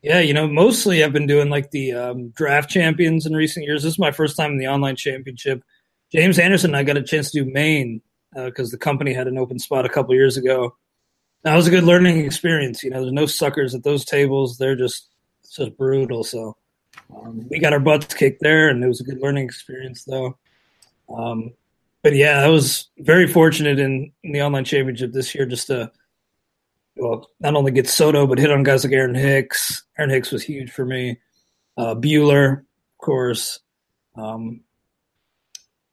Yeah, 0.03 0.21
you 0.21 0.33
know, 0.33 0.49
mostly 0.49 1.05
I've 1.05 1.13
been 1.13 1.27
doing 1.27 1.51
like 1.51 1.71
the 1.71 1.93
um, 1.93 2.29
draft 2.31 2.71
champions 2.71 3.27
in 3.27 3.35
recent 3.35 3.67
years. 3.67 3.83
This 3.83 3.95
is 3.95 3.99
my 3.99 4.13
first 4.13 4.37
time 4.37 4.53
in 4.53 4.59
the 4.59 4.69
online 4.69 4.97
championship. 4.97 5.63
James 6.11 6.39
Anderson 6.39 6.71
and 6.71 6.77
I 6.77 6.83
got 6.83 6.97
a 6.97 7.03
chance 7.03 7.31
to 7.31 7.45
do 7.45 7.51
Main 7.51 8.01
because 8.35 8.71
uh, 8.71 8.73
the 8.73 8.79
company 8.79 9.13
had 9.13 9.27
an 9.27 9.37
open 9.37 9.59
spot 9.59 9.85
a 9.85 9.91
couple 9.91 10.15
years 10.15 10.37
ago. 10.37 10.75
That 11.43 11.55
was 11.55 11.67
a 11.67 11.71
good 11.71 11.85
learning 11.85 12.25
experience. 12.25 12.83
You 12.83 12.91
know, 12.91 13.01
there's 13.01 13.13
no 13.13 13.27
suckers 13.27 13.75
at 13.75 13.83
those 13.83 14.05
tables. 14.05 14.59
They're 14.59 14.77
just 14.77 15.09
just 15.55 15.77
brutal. 15.77 16.25
So 16.25 16.57
um, 17.15 17.47
we 17.51 17.59
got 17.59 17.73
our 17.73 17.81
butts 17.81 18.15
kicked 18.15 18.41
there, 18.41 18.69
and 18.69 18.83
it 18.83 18.89
was 18.89 19.01
a 19.01 19.05
good 19.05 19.21
learning 19.21 19.45
experience, 19.45 20.05
though. 20.05 20.37
Um, 21.15 21.53
but 22.03 22.15
yeah, 22.15 22.41
I 22.41 22.49
was 22.49 22.89
very 22.99 23.27
fortunate 23.27 23.79
in, 23.79 24.13
in, 24.23 24.33
the 24.33 24.43
online 24.43 24.65
championship 24.65 25.13
this 25.13 25.35
year 25.35 25.45
just 25.45 25.67
to 25.67 25.91
well 26.97 27.31
not 27.41 27.55
only 27.55 27.73
get 27.73 27.89
Soto 27.89 28.27
but 28.27 28.39
hit 28.39 28.51
on 28.51 28.63
guys 28.63 28.85
like 28.85 28.93
Aaron 28.93 29.15
Hicks. 29.15 29.85
Aaron 29.99 30.11
Hicks 30.11 30.31
was 30.31 30.43
huge 30.43 30.71
for 30.71 30.85
me. 30.85 31.19
Uh, 31.77 31.95
Buehler, 31.95 32.59
of 32.59 32.99
course. 32.99 33.61
Um, 34.17 34.63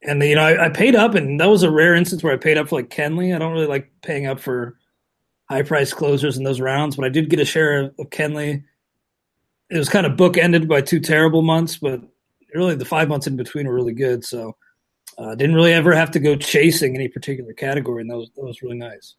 and 0.02 0.22
you 0.22 0.34
know, 0.34 0.42
I, 0.42 0.66
I, 0.66 0.68
paid 0.68 0.94
up, 0.94 1.14
and 1.14 1.40
that 1.40 1.48
was 1.48 1.62
a 1.62 1.70
rare 1.70 1.94
instance 1.94 2.22
where 2.22 2.32
I 2.32 2.36
paid 2.36 2.58
up 2.58 2.68
for 2.68 2.76
like 2.76 2.90
Kenley. 2.90 3.34
I 3.34 3.38
don't 3.38 3.52
really 3.52 3.66
like 3.66 3.90
paying 4.02 4.26
up 4.26 4.38
for 4.38 4.78
high 5.48 5.62
price 5.62 5.92
closers 5.92 6.36
in 6.36 6.44
those 6.44 6.60
rounds, 6.60 6.96
but 6.96 7.04
I 7.04 7.08
did 7.08 7.30
get 7.30 7.40
a 7.40 7.44
share 7.44 7.80
of, 7.80 7.94
of 7.98 8.10
Kenley. 8.10 8.62
It 9.70 9.78
was 9.78 9.88
kind 9.88 10.06
of 10.06 10.12
bookended 10.12 10.68
by 10.68 10.80
two 10.80 11.00
terrible 11.00 11.42
months, 11.42 11.76
but 11.76 12.00
really 12.54 12.74
the 12.74 12.84
five 12.84 13.08
months 13.08 13.26
in 13.26 13.36
between 13.36 13.66
were 13.66 13.74
really 13.74 13.92
good. 13.92 14.24
So 14.24 14.56
uh, 15.18 15.34
didn't 15.34 15.56
really 15.56 15.72
ever 15.72 15.94
have 15.94 16.10
to 16.12 16.20
go 16.20 16.36
chasing 16.36 16.94
any 16.94 17.08
particular 17.08 17.52
category, 17.52 18.02
and 18.02 18.10
that 18.10 18.16
was 18.16 18.30
that 18.36 18.44
was 18.44 18.62
really 18.62 18.78
nice. 18.78 19.14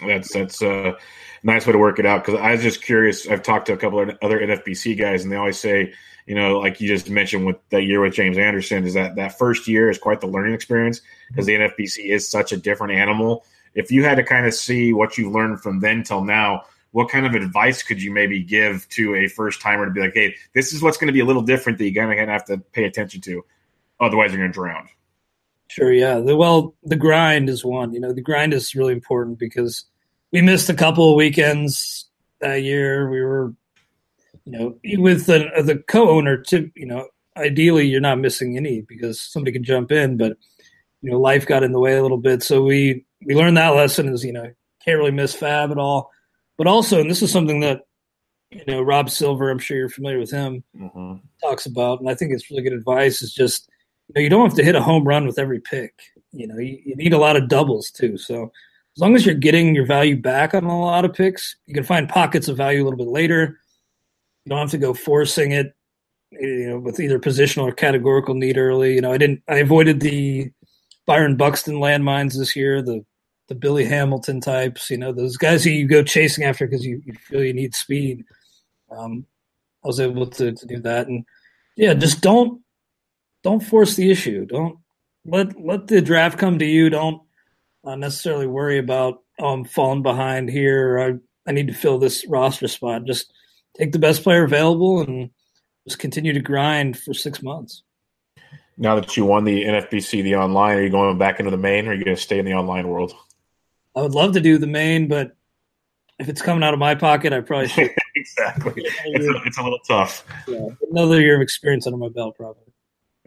That's 0.00 0.32
that's 0.32 0.62
a 0.62 0.96
nice 1.42 1.66
way 1.66 1.72
to 1.72 1.78
work 1.78 1.98
it 1.98 2.06
out 2.06 2.24
because 2.24 2.40
I 2.40 2.52
was 2.52 2.62
just 2.62 2.82
curious. 2.82 3.28
I've 3.28 3.42
talked 3.42 3.66
to 3.66 3.72
a 3.72 3.76
couple 3.76 4.00
of 4.00 4.10
other 4.22 4.40
NFBC 4.40 4.98
guys, 4.98 5.22
and 5.22 5.32
they 5.32 5.36
always 5.36 5.58
say, 5.58 5.94
you 6.26 6.34
know, 6.34 6.58
like 6.58 6.80
you 6.80 6.88
just 6.88 7.08
mentioned 7.08 7.46
with 7.46 7.56
that 7.70 7.84
year 7.84 8.00
with 8.00 8.14
James 8.14 8.36
Anderson, 8.36 8.84
is 8.84 8.94
that 8.94 9.16
that 9.16 9.38
first 9.38 9.68
year 9.68 9.88
is 9.88 9.98
quite 9.98 10.20
the 10.20 10.26
learning 10.26 10.54
experience 10.54 11.00
because 11.28 11.46
the 11.46 11.54
NFBC 11.54 12.10
is 12.10 12.28
such 12.28 12.52
a 12.52 12.56
different 12.56 12.94
animal. 12.94 13.44
If 13.74 13.90
you 13.90 14.04
had 14.04 14.16
to 14.16 14.24
kind 14.24 14.46
of 14.46 14.54
see 14.54 14.92
what 14.92 15.16
you've 15.16 15.32
learned 15.32 15.60
from 15.60 15.80
then 15.80 16.02
till 16.02 16.24
now, 16.24 16.64
what 16.92 17.10
kind 17.10 17.26
of 17.26 17.34
advice 17.34 17.82
could 17.82 18.02
you 18.02 18.10
maybe 18.10 18.42
give 18.42 18.88
to 18.90 19.14
a 19.14 19.28
first 19.28 19.60
timer 19.60 19.84
to 19.84 19.90
be 19.90 20.00
like, 20.00 20.14
hey, 20.14 20.34
this 20.54 20.72
is 20.72 20.82
what's 20.82 20.96
going 20.96 21.08
to 21.08 21.12
be 21.12 21.20
a 21.20 21.24
little 21.24 21.42
different 21.42 21.78
that 21.78 21.84
you're 21.84 22.06
going 22.06 22.16
to 22.16 22.32
have 22.32 22.44
to 22.46 22.58
pay 22.72 22.84
attention 22.84 23.20
to, 23.20 23.44
otherwise 24.00 24.32
you're 24.32 24.40
going 24.40 24.50
to 24.50 24.54
drown. 24.54 24.88
Sure, 25.68 25.92
yeah. 25.92 26.20
The, 26.20 26.36
well, 26.36 26.74
the 26.84 26.96
grind 26.96 27.48
is 27.48 27.64
one. 27.64 27.92
You 27.92 28.00
know, 28.00 28.12
the 28.12 28.22
grind 28.22 28.54
is 28.54 28.74
really 28.74 28.92
important 28.92 29.38
because 29.38 29.84
we 30.32 30.40
missed 30.40 30.68
a 30.68 30.74
couple 30.74 31.10
of 31.10 31.16
weekends 31.16 32.08
that 32.40 32.62
year. 32.62 33.10
We 33.10 33.20
were, 33.20 33.52
you 34.44 34.52
know, 34.52 34.78
with 35.02 35.26
the, 35.26 35.50
the 35.64 35.82
co-owner. 35.88 36.38
To 36.38 36.70
you 36.74 36.86
know, 36.86 37.08
ideally 37.36 37.86
you're 37.86 38.00
not 38.00 38.18
missing 38.18 38.56
any 38.56 38.82
because 38.82 39.20
somebody 39.20 39.52
can 39.52 39.64
jump 39.64 39.90
in, 39.90 40.16
but 40.16 40.36
you 41.02 41.10
know, 41.10 41.18
life 41.18 41.46
got 41.46 41.62
in 41.62 41.72
the 41.72 41.80
way 41.80 41.96
a 41.96 42.02
little 42.02 42.18
bit. 42.18 42.42
So 42.42 42.62
we 42.62 43.04
we 43.24 43.34
learned 43.34 43.56
that 43.56 43.70
lesson 43.70 44.08
is 44.08 44.24
you 44.24 44.32
know 44.32 44.50
can't 44.84 44.98
really 44.98 45.10
miss 45.10 45.34
FAAB 45.34 45.72
at 45.72 45.78
all. 45.78 46.10
But 46.56 46.66
also, 46.66 47.00
and 47.00 47.10
this 47.10 47.22
is 47.22 47.30
something 47.30 47.60
that 47.60 47.82
you 48.50 48.62
know 48.66 48.82
Rob 48.82 49.10
Silver, 49.10 49.50
I'm 49.50 49.58
sure 49.58 49.76
you're 49.76 49.88
familiar 49.88 50.18
with 50.18 50.30
him, 50.30 50.62
mm-hmm. 50.78 51.14
talks 51.42 51.66
about, 51.66 52.00
and 52.00 52.08
I 52.08 52.14
think 52.14 52.32
it's 52.32 52.50
really 52.50 52.62
good 52.62 52.72
advice. 52.72 53.20
Is 53.20 53.34
just 53.34 53.68
you 54.08 54.14
know 54.14 54.20
you 54.20 54.28
don't 54.28 54.48
have 54.48 54.56
to 54.56 54.64
hit 54.64 54.74
a 54.74 54.82
home 54.82 55.04
run 55.04 55.26
with 55.26 55.38
every 55.38 55.60
pick. 55.60 55.94
You 56.32 56.46
know 56.46 56.58
you, 56.58 56.78
you 56.84 56.96
need 56.96 57.12
a 57.12 57.18
lot 57.18 57.36
of 57.36 57.48
doubles 57.48 57.90
too. 57.90 58.18
So 58.18 58.44
as 58.96 59.00
long 59.00 59.14
as 59.14 59.26
you're 59.26 59.34
getting 59.34 59.74
your 59.74 59.86
value 59.86 60.16
back 60.16 60.54
on 60.54 60.64
a 60.64 60.80
lot 60.80 61.04
of 61.04 61.12
picks, 61.12 61.56
you 61.66 61.74
can 61.74 61.84
find 61.84 62.08
pockets 62.08 62.48
of 62.48 62.56
value 62.56 62.82
a 62.82 62.84
little 62.84 62.98
bit 62.98 63.08
later. 63.08 63.58
You 64.44 64.50
don't 64.50 64.60
have 64.60 64.70
to 64.70 64.78
go 64.78 64.94
forcing 64.94 65.52
it, 65.52 65.74
you 66.30 66.70
know, 66.70 66.78
with 66.78 66.98
either 67.00 67.18
positional 67.18 67.64
or 67.64 67.72
categorical 67.72 68.34
need 68.34 68.56
early. 68.56 68.94
You 68.94 69.00
know, 69.00 69.12
I 69.12 69.18
didn't. 69.18 69.42
I 69.48 69.56
avoided 69.56 70.00
the 70.00 70.50
Byron 71.06 71.36
Buxton 71.36 71.74
landmines 71.74 72.38
this 72.38 72.56
year. 72.56 72.80
The 72.82 73.04
the 73.48 73.54
Billy 73.54 73.84
Hamilton 73.84 74.40
types, 74.40 74.90
you 74.90 74.98
know, 74.98 75.12
those 75.12 75.36
guys 75.36 75.62
who 75.62 75.70
you 75.70 75.86
go 75.86 76.02
chasing 76.02 76.44
after 76.44 76.66
because 76.66 76.84
you, 76.84 77.00
you, 77.04 77.12
feel 77.14 77.44
you 77.44 77.52
need 77.52 77.74
speed. 77.74 78.24
Um, 78.90 79.24
I 79.84 79.86
was 79.86 80.00
able 80.00 80.26
to, 80.26 80.52
to 80.52 80.66
do 80.66 80.80
that, 80.80 81.06
and 81.06 81.24
yeah, 81.76 81.94
just 81.94 82.22
don't 82.22 82.60
don't 83.46 83.60
force 83.60 83.94
the 83.94 84.10
issue. 84.10 84.44
Don't 84.44 84.76
let 85.24 85.58
let 85.64 85.86
the 85.86 86.02
draft 86.02 86.36
come 86.36 86.58
to 86.58 86.64
you. 86.64 86.90
Don't 86.90 87.22
uh, 87.84 87.94
necessarily 87.94 88.48
worry 88.48 88.78
about 88.78 89.22
oh, 89.38 89.52
I'm 89.52 89.64
falling 89.64 90.02
behind 90.02 90.50
here. 90.50 90.98
I 90.98 91.48
I 91.48 91.52
need 91.52 91.68
to 91.68 91.72
fill 91.72 92.00
this 92.00 92.26
roster 92.26 92.66
spot. 92.66 93.04
Just 93.04 93.32
take 93.78 93.92
the 93.92 94.00
best 94.00 94.24
player 94.24 94.42
available 94.42 95.00
and 95.00 95.30
just 95.86 96.00
continue 96.00 96.32
to 96.32 96.40
grind 96.40 96.98
for 96.98 97.14
six 97.14 97.40
months. 97.40 97.84
Now 98.78 98.96
that 98.96 99.16
you 99.16 99.24
won 99.24 99.44
the 99.44 99.62
NFBC, 99.62 100.24
the 100.24 100.34
online, 100.34 100.78
are 100.78 100.82
you 100.82 100.90
going 100.90 101.16
back 101.16 101.38
into 101.38 101.52
the 101.52 101.56
main, 101.56 101.86
or 101.86 101.92
are 101.92 101.94
you 101.94 102.04
going 102.04 102.16
to 102.16 102.20
stay 102.20 102.40
in 102.40 102.44
the 102.44 102.54
online 102.54 102.88
world? 102.88 103.14
I 103.94 104.02
would 104.02 104.12
love 104.12 104.32
to 104.32 104.40
do 104.40 104.58
the 104.58 104.66
main, 104.66 105.06
but 105.06 105.36
if 106.18 106.28
it's 106.28 106.42
coming 106.42 106.64
out 106.64 106.74
of 106.74 106.80
my 106.80 106.96
pocket, 106.96 107.32
I 107.32 107.40
probably 107.42 107.68
should. 107.76 107.92
exactly. 108.16 108.82
It's 108.84 109.24
a, 109.24 109.42
it's 109.46 109.58
a, 109.58 109.62
little 109.62 109.78
tough. 109.88 110.26
Yeah, 110.48 110.66
another 110.90 111.20
year 111.20 111.36
of 111.36 111.42
experience 111.42 111.86
under 111.86 111.96
my 111.96 112.08
belt, 112.08 112.36
probably. 112.36 112.66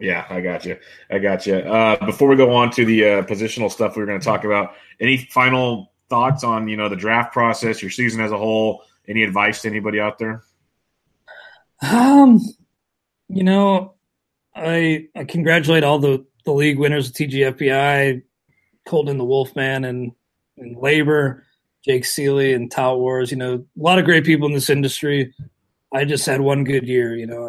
Yeah, 0.00 0.26
I 0.30 0.40
got 0.40 0.64
you. 0.64 0.78
I 1.10 1.18
got 1.18 1.46
you. 1.46 1.56
Uh, 1.56 2.04
before 2.06 2.28
we 2.28 2.36
go 2.36 2.54
on 2.54 2.70
to 2.72 2.84
the 2.84 3.04
uh, 3.04 3.22
positional 3.22 3.70
stuff 3.70 3.96
we 3.96 4.02
are 4.02 4.06
going 4.06 4.18
to 4.18 4.24
talk 4.24 4.44
about, 4.44 4.74
any 4.98 5.18
final 5.18 5.92
thoughts 6.08 6.42
on 6.42 6.68
you 6.68 6.76
know 6.76 6.88
the 6.88 6.96
draft 6.96 7.32
process, 7.32 7.82
your 7.82 7.90
season 7.90 8.20
as 8.20 8.32
a 8.32 8.38
whole? 8.38 8.82
Any 9.06 9.22
advice 9.22 9.62
to 9.62 9.68
anybody 9.68 10.00
out 10.00 10.18
there? 10.18 10.42
Um, 11.82 12.40
you 13.28 13.44
know, 13.44 13.94
I 14.54 15.08
I 15.14 15.24
congratulate 15.24 15.84
all 15.84 15.98
the 15.98 16.24
the 16.46 16.52
league 16.52 16.78
winners 16.78 17.08
of 17.08 17.14
TGFBI, 17.14 18.22
Colton 18.86 19.18
the 19.18 19.24
Wolfman, 19.24 19.84
and 19.84 20.12
and 20.56 20.76
LABR, 20.76 21.42
Jake 21.84 22.06
Seeley 22.06 22.54
and 22.54 22.70
Tout 22.70 22.98
Wars. 22.98 23.30
You 23.30 23.36
know, 23.36 23.54
a 23.54 23.82
lot 23.82 23.98
of 23.98 24.06
great 24.06 24.24
people 24.24 24.48
in 24.48 24.54
this 24.54 24.70
industry. 24.70 25.34
I 25.92 26.04
just 26.04 26.24
had 26.24 26.40
one 26.40 26.64
good 26.64 26.86
year. 26.86 27.16
You 27.16 27.26
know, 27.26 27.48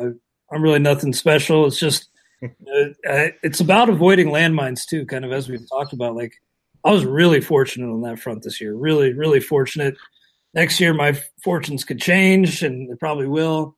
I, 0.52 0.56
am 0.56 0.62
really 0.62 0.80
nothing 0.80 1.14
special. 1.14 1.66
It's 1.66 1.80
just 1.80 2.10
Uh, 2.44 3.28
it's 3.44 3.60
about 3.60 3.90
avoiding 3.90 4.28
landmines 4.28 4.86
too, 4.86 5.06
kind 5.06 5.26
of 5.26 5.32
as 5.32 5.48
we've 5.48 5.68
talked 5.70 5.94
about. 5.94 6.16
Like 6.16 6.34
I 6.84 6.92
was 6.92 7.06
really 7.06 7.42
fortunate 7.42 7.92
on 7.92 8.02
that 8.02 8.20
front 8.20 8.44
this 8.44 8.60
year. 8.60 8.74
Really, 8.74 9.14
really 9.14 9.40
fortunate. 9.40 9.96
Next 10.54 10.80
year, 10.80 10.94
my 10.94 11.18
fortunes 11.44 11.84
could 11.84 12.02
change, 12.02 12.64
and 12.64 12.90
it 12.90 13.00
probably 13.00 13.28
will. 13.28 13.78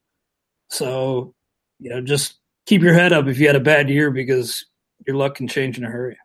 So, 0.70 1.36
you 1.80 1.90
know, 1.90 2.02
just 2.02 2.36
keep 2.66 2.82
your 2.82 2.94
head 2.94 3.14
up 3.14 3.28
if 3.28 3.38
you 3.38 3.48
had 3.48 3.56
a 3.56 3.62
bad 3.62 3.90
year 3.90 4.10
because 4.10 4.66
your 5.06 5.18
luck 5.18 5.36
can 5.36 5.48
change 5.48 5.78
in 5.78 5.84
a 5.84 5.90
hurry. 5.90 6.18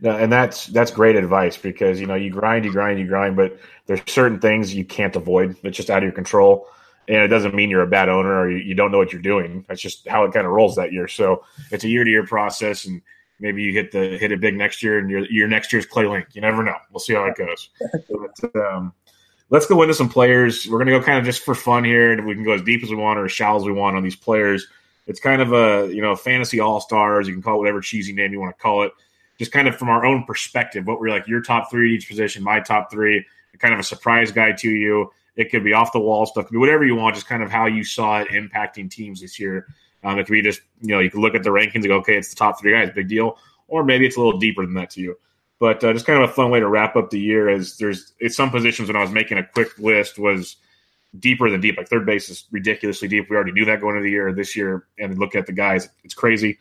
No, 0.00 0.16
and 0.16 0.32
that's 0.32 0.66
that's 0.66 0.90
great 0.90 1.16
advice 1.16 1.56
because 1.56 2.00
you 2.00 2.06
know 2.06 2.14
you 2.14 2.30
grind, 2.30 2.64
you 2.64 2.72
grind, 2.72 2.98
you 2.98 3.06
grind, 3.06 3.36
but 3.36 3.58
there's 3.86 4.00
certain 4.06 4.38
things 4.38 4.74
you 4.74 4.84
can't 4.84 5.16
avoid. 5.16 5.56
It's 5.62 5.76
just 5.76 5.90
out 5.90 5.98
of 5.98 6.04
your 6.04 6.12
control, 6.12 6.68
and 7.08 7.18
it 7.18 7.28
doesn't 7.28 7.54
mean 7.54 7.70
you're 7.70 7.82
a 7.82 7.86
bad 7.86 8.08
owner 8.08 8.40
or 8.40 8.50
you, 8.50 8.74
don't 8.74 8.90
know 8.90 8.98
what 8.98 9.12
you're 9.12 9.22
doing. 9.22 9.64
That's 9.68 9.80
just 9.80 10.08
how 10.08 10.24
it 10.24 10.32
kind 10.32 10.46
of 10.46 10.52
rolls 10.52 10.76
that 10.76 10.92
year. 10.92 11.08
So 11.08 11.44
it's 11.70 11.84
a 11.84 11.88
year 11.88 12.04
to 12.04 12.10
year 12.10 12.26
process, 12.26 12.84
and 12.84 13.00
maybe 13.40 13.62
you 13.62 13.72
hit 13.72 13.92
the 13.92 14.18
hit 14.18 14.32
it 14.32 14.40
big 14.40 14.56
next 14.56 14.82
year, 14.82 14.98
and 14.98 15.10
your 15.10 15.24
your 15.26 15.48
next 15.48 15.72
year's 15.72 15.86
Clay 15.86 16.06
Link. 16.06 16.28
You 16.32 16.40
never 16.40 16.62
know. 16.62 16.76
We'll 16.90 17.00
see 17.00 17.14
how 17.14 17.24
it 17.24 17.36
goes. 17.36 17.68
but, 18.10 18.56
um, 18.56 18.92
let's 19.50 19.66
go 19.66 19.80
into 19.82 19.94
some 19.94 20.08
players. 20.08 20.66
We're 20.66 20.78
going 20.78 20.88
to 20.88 20.98
go 20.98 21.02
kind 21.02 21.18
of 21.18 21.24
just 21.24 21.42
for 21.42 21.54
fun 21.54 21.84
here. 21.84 22.12
And 22.12 22.26
we 22.26 22.34
can 22.34 22.44
go 22.44 22.52
as 22.52 22.62
deep 22.62 22.82
as 22.82 22.90
we 22.90 22.96
want 22.96 23.18
or 23.18 23.26
as 23.26 23.32
shallow 23.32 23.58
as 23.60 23.64
we 23.64 23.72
want 23.72 23.96
on 23.96 24.02
these 24.02 24.16
players. 24.16 24.66
It's 25.06 25.20
kind 25.20 25.40
of 25.40 25.52
a 25.52 25.92
you 25.94 26.02
know 26.02 26.16
fantasy 26.16 26.60
all 26.60 26.80
stars. 26.80 27.28
You 27.28 27.34
can 27.34 27.42
call 27.42 27.56
it 27.56 27.58
whatever 27.58 27.80
cheesy 27.80 28.12
name 28.12 28.32
you 28.32 28.40
want 28.40 28.56
to 28.56 28.62
call 28.62 28.82
it 28.82 28.92
just 29.38 29.52
kind 29.52 29.68
of 29.68 29.76
from 29.76 29.88
our 29.88 30.04
own 30.04 30.24
perspective, 30.24 30.86
what 30.86 31.00
we're 31.00 31.10
like 31.10 31.28
your 31.28 31.42
top 31.42 31.70
three 31.70 31.92
at 31.92 31.96
each 31.96 32.08
position, 32.08 32.42
my 32.42 32.60
top 32.60 32.90
three, 32.90 33.24
kind 33.58 33.74
of 33.74 33.80
a 33.80 33.84
surprise 33.84 34.30
guy 34.30 34.52
to 34.52 34.70
you. 34.70 35.10
It 35.36 35.50
could 35.50 35.64
be 35.64 35.72
off 35.72 35.92
the 35.92 36.00
wall 36.00 36.24
stuff, 36.26 36.46
could 36.46 36.52
be 36.52 36.58
whatever 36.58 36.84
you 36.84 36.96
want, 36.96 37.14
just 37.14 37.28
kind 37.28 37.42
of 37.42 37.50
how 37.50 37.66
you 37.66 37.84
saw 37.84 38.20
it 38.20 38.28
impacting 38.28 38.90
teams 38.90 39.20
this 39.20 39.38
year. 39.38 39.66
Um, 40.02 40.18
it 40.18 40.24
could 40.24 40.32
be 40.32 40.42
just, 40.42 40.60
you 40.80 40.88
know, 40.88 41.00
you 41.00 41.10
can 41.10 41.20
look 41.20 41.34
at 41.34 41.42
the 41.42 41.50
rankings 41.50 41.74
and 41.74 41.88
go, 41.88 41.96
okay, 41.96 42.16
it's 42.16 42.30
the 42.30 42.36
top 42.36 42.60
three 42.60 42.72
guys, 42.72 42.90
big 42.94 43.08
deal. 43.08 43.38
Or 43.68 43.84
maybe 43.84 44.06
it's 44.06 44.16
a 44.16 44.20
little 44.20 44.38
deeper 44.38 44.64
than 44.64 44.74
that 44.74 44.90
to 44.90 45.00
you. 45.00 45.16
But 45.58 45.82
uh, 45.82 45.92
just 45.92 46.06
kind 46.06 46.22
of 46.22 46.30
a 46.30 46.32
fun 46.32 46.50
way 46.50 46.60
to 46.60 46.68
wrap 46.68 46.96
up 46.96 47.10
the 47.10 47.18
year 47.18 47.48
as 47.48 47.76
there's 47.78 48.12
it's 48.20 48.36
some 48.36 48.50
positions 48.50 48.88
when 48.88 48.96
I 48.96 49.00
was 49.00 49.10
making 49.10 49.38
a 49.38 49.44
quick 49.46 49.78
list 49.78 50.18
was 50.18 50.56
deeper 51.18 51.50
than 51.50 51.60
deep. 51.60 51.78
Like 51.78 51.88
third 51.88 52.04
base 52.04 52.28
is 52.28 52.44
ridiculously 52.50 53.08
deep. 53.08 53.30
We 53.30 53.36
already 53.36 53.52
knew 53.52 53.64
that 53.64 53.80
going 53.80 53.96
into 53.96 54.04
the 54.04 54.10
year. 54.10 54.32
This 54.32 54.54
year, 54.54 54.86
and 54.98 55.18
look 55.18 55.34
at 55.34 55.46
the 55.46 55.52
guys, 55.52 55.88
it's 56.04 56.14
crazy. 56.14 56.58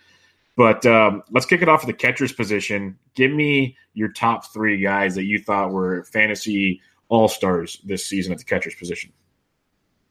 But 0.55 0.85
um, 0.85 1.23
let's 1.31 1.45
kick 1.45 1.61
it 1.61 1.67
off 1.67 1.85
with 1.85 1.95
the 1.95 2.01
catcher's 2.01 2.31
position. 2.31 2.97
Give 3.15 3.31
me 3.31 3.75
your 3.93 4.09
top 4.09 4.45
three 4.53 4.79
guys 4.79 5.13
that 5.15 5.25
you 5.25 5.39
thought 5.39 5.71
were 5.71 6.03
fantasy 6.05 6.81
all 7.09 7.27
stars 7.27 7.79
this 7.83 8.05
season 8.05 8.31
at 8.31 8.39
the 8.39 8.45
catcher's 8.45 8.75
position. 8.75 9.11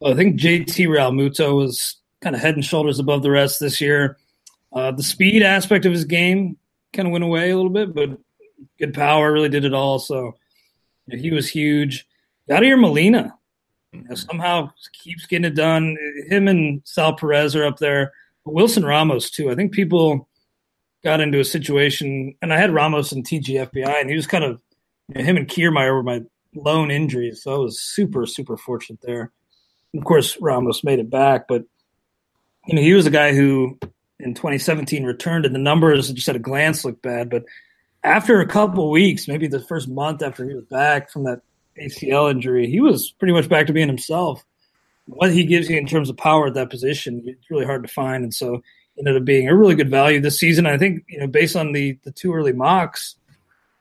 Well, 0.01 0.13
I 0.13 0.17
think 0.17 0.39
JT 0.39 0.87
Realmuto 0.89 1.57
was 1.57 1.97
kind 2.21 2.35
of 2.35 2.43
head 2.43 2.55
and 2.55 2.65
shoulders 2.65 2.99
above 2.99 3.23
the 3.23 3.31
rest 3.31 3.61
this 3.61 3.81
year. 3.81 4.19
Uh, 4.73 4.91
the 4.91 5.03
speed 5.03 5.43
aspect 5.43 5.87
of 5.87 5.93
his 5.93 6.05
game 6.05 6.57
kind 6.93 7.07
of 7.07 7.13
went 7.13 7.25
away 7.25 7.51
a 7.51 7.57
little 7.57 7.71
bit, 7.71 7.95
but 7.95 8.19
good 8.79 8.95
power 8.95 9.33
really 9.33 9.49
did 9.49 9.65
it 9.65 9.75
all. 9.75 9.99
So 9.99 10.35
you 11.07 11.17
know, 11.17 11.23
he 11.23 11.31
was 11.31 11.49
huge. 11.49 12.07
Yadier 12.49 12.79
Molina 12.79 13.35
you 13.93 14.05
know, 14.09 14.15
somehow 14.15 14.71
keeps 14.93 15.27
getting 15.27 15.45
it 15.45 15.55
done. 15.55 15.97
Him 16.29 16.49
and 16.49 16.83
Sal 16.85 17.15
Perez 17.15 17.55
are 17.55 17.65
up 17.65 17.79
there. 17.79 18.13
Wilson 18.45 18.85
Ramos 18.85 19.31
too. 19.31 19.51
I 19.51 19.55
think 19.55 19.73
people 19.73 20.29
got 21.03 21.21
into 21.21 21.41
a 21.41 21.45
situation, 21.45 22.35
and 22.43 22.53
I 22.53 22.59
had 22.59 22.73
Ramos 22.73 23.13
and 23.13 23.27
TGFBI, 23.27 24.01
and 24.01 24.11
he 24.11 24.17
was 24.17 24.27
kind 24.27 24.45
of 24.45 24.61
you 25.09 25.17
know, 25.17 25.25
him 25.25 25.37
and 25.37 25.49
Kiermaier 25.49 25.95
were 25.95 26.03
my 26.03 26.23
lone 26.55 26.91
injuries, 26.91 27.43
so 27.43 27.55
I 27.55 27.59
was 27.59 27.81
super 27.81 28.27
super 28.27 28.57
fortunate 28.57 29.01
there. 29.03 29.33
And 29.93 30.03
of 30.03 30.07
course, 30.07 30.37
Ramos 30.41 30.85
made 30.85 30.99
it 30.99 31.11
back, 31.11 31.47
but 31.49 31.65
you 32.67 32.75
know 32.75 32.83
he 32.83 32.95
was 32.95 33.07
a 33.07 33.11
guy 33.11 33.35
who 33.35 33.79
in 34.21 34.35
2017 34.35 35.05
returned, 35.05 35.47
and 35.47 35.55
the 35.55 35.59
numbers 35.59 36.13
just 36.13 36.29
at 36.29 36.37
a 36.37 36.41
glance 36.41 36.85
looked 36.85 37.03
bad, 37.03 37.31
but 37.31 37.45
after 38.05 38.41
a 38.41 38.47
couple 38.47 38.91
weeks, 38.91 39.27
maybe 39.27 39.49
the 39.49 39.61
first 39.61 39.89
month 39.89 40.23
after 40.23 40.45
he 40.45 40.55
was 40.55 40.67
back 40.67 41.11
from 41.11 41.25
that 41.25 41.41
ACL 41.81 42.31
injury, 42.31 42.69
he 42.69 42.81
was 42.81 43.11
pretty 43.11 43.33
much 43.33 43.49
back 43.49 43.67
to 43.67 43.73
being 43.73 43.89
himself. 43.89 44.45
What 45.07 45.33
he 45.33 45.45
gives 45.45 45.69
you 45.69 45.79
in 45.79 45.87
terms 45.87 46.11
of 46.11 46.17
power 46.17 46.47
at 46.47 46.55
that 46.55 46.71
position, 46.71 47.23
it's 47.27 47.51
really 47.51 47.65
hard 47.65 47.83
to 47.83 47.93
find, 47.93 48.23
and 48.23 48.33
so 48.33 48.63
ended 48.99 49.17
up 49.17 49.25
being 49.25 49.49
a 49.49 49.57
really 49.57 49.75
good 49.75 49.91
value 49.91 50.21
this 50.21 50.39
season. 50.39 50.67
I 50.67 50.79
think 50.79 51.05
you 51.09 51.19
know 51.19 51.27
based 51.27 51.57
on 51.57 51.73
the 51.73 51.99
the 52.05 52.13
two 52.13 52.33
early 52.33 52.53
mocks 52.53 53.17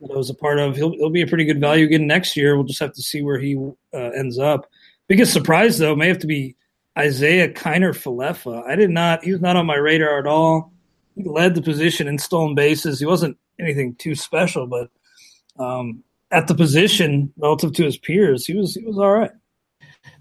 that 0.08 0.14
I 0.14 0.18
was 0.18 0.30
a 0.30 0.36
part 0.36 0.60
of, 0.60 0.76
he'll 0.76 0.92
he'll 0.92 1.10
be 1.10 1.22
a 1.22 1.28
pretty 1.28 1.46
good 1.46 1.60
value 1.60 1.86
again 1.86 2.08
next 2.08 2.38
year. 2.38 2.56
We'll 2.56 2.66
just 2.66 2.80
have 2.80 2.94
to 2.94 3.02
see 3.02 3.22
where 3.22 3.40
he 3.40 3.56
uh, 3.94 3.98
ends 3.98 4.38
up. 4.40 4.70
Biggest 5.08 5.34
surprise 5.34 5.78
though 5.78 5.96
may 5.96 6.08
have 6.08 6.20
to 6.20 6.28
be 6.28 6.56
Isiah 7.02 7.50
Kiner-Falefa. 7.50 8.68
I 8.68 8.76
did 8.76 8.90
not. 8.90 9.24
He 9.24 9.32
was 9.32 9.42
not 9.42 9.56
on 9.56 9.66
my 9.66 9.76
radar 9.76 10.20
at 10.20 10.28
all. 10.28 10.72
He 11.16 11.24
led 11.24 11.56
the 11.56 11.62
position 11.62 12.08
in 12.08 12.18
stolen 12.18 12.56
bases. 12.56 13.00
He 13.00 13.06
wasn't 13.06 13.38
anything 13.60 13.96
too 13.96 14.16
special, 14.16 14.68
but 14.68 14.90
um, 15.60 16.04
at 16.32 16.48
the 16.48 16.56
position 16.56 17.32
relative 17.38 17.74
to 17.74 17.84
his 17.84 17.98
peers, 17.98 18.46
he 18.46 18.56
was 18.56 18.76
he 18.76 18.84
was 18.84 18.98
all 18.98 19.12
right. 19.12 19.32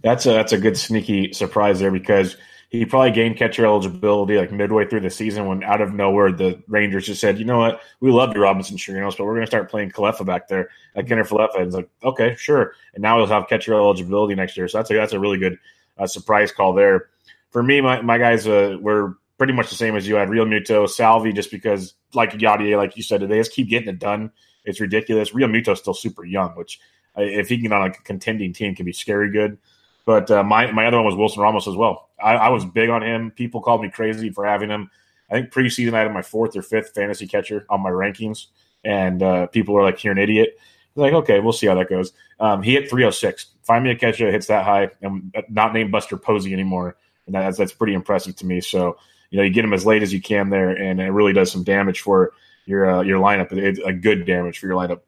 That's 0.03 0.27
a 0.27 0.31
that's 0.31 0.53
a 0.53 0.59
good 0.59 0.77
sneaky 0.77 1.33
surprise 1.33 1.81
there 1.81 1.91
because 1.91 2.37
he 2.73 2.87
probably 2.87 3.11
gained 3.11 3.37
catcher 3.37 3.67
eligibility 3.67 4.39
like 4.39 4.51
midway 4.51 4.87
through 4.87 5.01
the 5.01 5.11
season 5.11 5.47
when 5.47 5.63
out 5.63 5.83
of 5.83 5.93
nowhere 5.93 6.33
the 6.33 6.59
Rangers 6.69 7.05
just 7.05 7.21
said, 7.21 7.39
you 7.39 7.45
know 7.45 7.59
what, 7.59 7.83
we 8.01 8.11
love 8.11 8.35
you, 8.35 8.41
Robinson 8.41 8.79
Chirinos, 8.79 9.19
but 9.19 9.27
we're 9.27 9.35
going 9.35 9.43
to 9.43 9.47
start 9.47 9.71
playing 9.71 9.91
Kalefa 9.91 10.25
back 10.25 10.49
there, 10.49 10.71
like 10.97 11.07
Kenneth 11.07 11.29
Kalefa. 11.29 11.57
And 11.57 11.67
it's 11.67 11.77
like, 11.77 11.91
okay, 12.03 12.35
sure. 12.39 12.73
And 12.95 13.03
now 13.03 13.19
he'll 13.19 13.27
have 13.27 13.47
catcher 13.47 13.75
eligibility 13.75 14.35
next 14.35 14.57
year. 14.57 14.69
So 14.69 14.79
that's 14.79 14.91
a, 14.91 14.95
that's 14.95 15.13
a 15.13 15.21
really 15.21 15.37
good 15.37 15.59
uh, 15.99 16.07
surprise 16.07 16.51
call 16.51 16.73
there. 16.73 17.11
For 17.51 17.63
me, 17.63 17.83
my, 17.83 18.01
my 18.01 18.17
guys 18.17 18.47
uh, 18.47 18.79
were 18.81 19.19
pretty 19.37 19.53
much 19.53 19.69
the 19.69 19.77
same 19.77 19.95
as 19.95 20.09
you. 20.09 20.17
I 20.17 20.21
had 20.21 20.31
Realmuto, 20.31 20.89
Salvy, 20.89 21.35
just 21.35 21.51
because, 21.51 21.93
like 22.15 22.33
Yadier, 22.33 22.79
like 22.79 22.97
you 22.97 23.03
said, 23.03 23.21
they 23.21 23.37
just 23.37 23.53
keep 23.53 23.69
getting 23.69 23.91
it 23.91 23.99
done. 23.99 24.33
It's 24.65 24.81
ridiculous. 24.81 25.33
Realmuto's 25.33 25.81
still 25.81 25.93
super 25.93 26.25
young, 26.25 26.53
which 26.53 26.81
uh, 27.19 27.21
if 27.21 27.51
he 27.51 27.57
can 27.57 27.65
get 27.65 27.73
on 27.73 27.91
a 27.91 27.93
contending 27.93 28.55
team 28.55 28.75
can 28.75 28.87
be 28.87 28.95
scary 28.95 29.31
good. 29.31 29.59
But 30.05 30.31
uh, 30.31 30.43
my 30.43 30.71
my 30.73 30.87
other 30.87 30.97
one 30.97 31.07
was 31.07 31.15
Wilson 31.15 31.43
Ramos 31.43 31.69
as 31.69 31.77
well. 31.77 32.11
I, 32.23 32.35
I, 32.35 32.49
was 32.49 32.65
big 32.65 32.89
on 32.89 33.03
him. 33.03 33.31
People 33.31 33.61
called 33.61 33.83
me 33.83 33.91
crazy 33.91 34.31
for 34.31 34.45
having 34.45 34.71
him. 34.71 34.91
I 35.31 35.35
think 35.35 35.51
preseason 35.51 35.95
I 35.95 36.01
had 36.01 36.13
my 36.13 36.23
fourth 36.23 36.57
or 36.57 36.63
fifth 36.63 36.93
fantasy 36.95 37.27
catcher 37.27 37.67
on 37.71 37.81
my 37.81 37.91
rankings, 37.91 38.47
and 38.85 39.23
uh, 39.23 39.47
people 39.47 39.75
were 39.75 39.83
like, 39.83 40.03
"You're 40.03 40.13
an 40.13 40.19
idiot." 40.19 40.59
Like, 40.95 41.15
okay, 41.15 41.41
we'll 41.41 41.53
see 41.53 41.67
how 41.67 41.75
that 41.77 41.89
goes. 41.89 42.13
Um, 42.39 42.63
he 42.63 42.75
hit 42.75 42.91
306. 42.91 43.47
Find 43.63 43.83
me 43.83 43.91
a 43.91 43.97
catcher 43.97 44.27
that 44.27 44.33
hits 44.33 44.49
that 44.49 44.65
high, 44.65 44.91
and 45.01 45.35
not 45.49 45.73
named 45.73 45.91
Buster 45.91 46.17
Posey 46.17 46.53
anymore, 46.53 46.97
and 47.27 47.35
that's 47.35 47.57
that's 47.57 47.73
pretty 47.73 47.95
impressive 47.95 48.37
to 48.37 48.47
me. 48.47 48.61
So 48.61 48.97
you 49.31 49.39
know, 49.39 49.45
you 49.45 49.51
get 49.51 49.65
him 49.65 49.73
as 49.73 49.87
late 49.87 50.03
as 50.03 50.13
you 50.13 50.21
can 50.21 50.51
there, 50.51 50.71
and 50.71 51.01
it 51.01 51.11
really 51.11 51.33
does 51.33 51.51
some 51.51 51.65
damage 51.65 52.01
for 52.01 52.33
your 52.67 52.91
uh, 52.91 53.03
your 53.03 53.21
lineup. 53.21 53.53
It's 53.53 53.79
a 53.79 53.93
good 53.93 54.27
damage 54.27 54.59
for 54.59 54.67
your 54.67 54.77
lineup. 54.77 55.01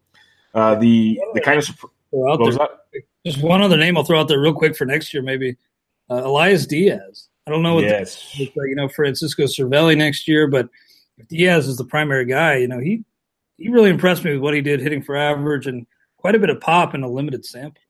Uh, 0.54 0.76
the 0.76 1.20
the 1.34 1.40
kind 1.40 1.58
of 1.58 1.68
what 2.10 2.40
was 2.40 2.56
that? 2.56 2.70
Just 3.26 3.42
one 3.42 3.62
other 3.62 3.76
name 3.76 3.96
I'll 3.96 4.04
throw 4.04 4.20
out 4.20 4.28
there 4.28 4.40
real 4.40 4.52
quick 4.52 4.76
for 4.76 4.84
next 4.84 5.14
year, 5.14 5.22
maybe 5.22 5.56
uh, 6.10 6.22
Elias 6.24 6.66
Diaz. 6.66 7.28
I 7.46 7.50
don't 7.50 7.62
know 7.62 7.74
what 7.74 7.84
yes. 7.84 8.32
the, 8.36 8.50
you 8.54 8.74
know 8.74 8.88
Francisco 8.88 9.44
Cervelli 9.44 9.96
next 9.96 10.26
year, 10.28 10.46
but 10.46 10.68
if 11.18 11.28
Diaz 11.28 11.68
is 11.68 11.76
the 11.76 11.84
primary 11.84 12.24
guy, 12.24 12.56
you 12.56 12.68
know 12.68 12.78
he 12.78 13.04
he 13.56 13.68
really 13.68 13.90
impressed 13.90 14.24
me 14.24 14.32
with 14.32 14.40
what 14.40 14.54
he 14.54 14.60
did 14.60 14.80
hitting 14.80 15.02
for 15.02 15.16
average 15.16 15.66
and 15.66 15.86
quite 16.16 16.34
a 16.34 16.38
bit 16.38 16.50
of 16.50 16.60
pop 16.60 16.94
in 16.94 17.02
a 17.02 17.08
limited 17.08 17.44
sample. 17.44 17.80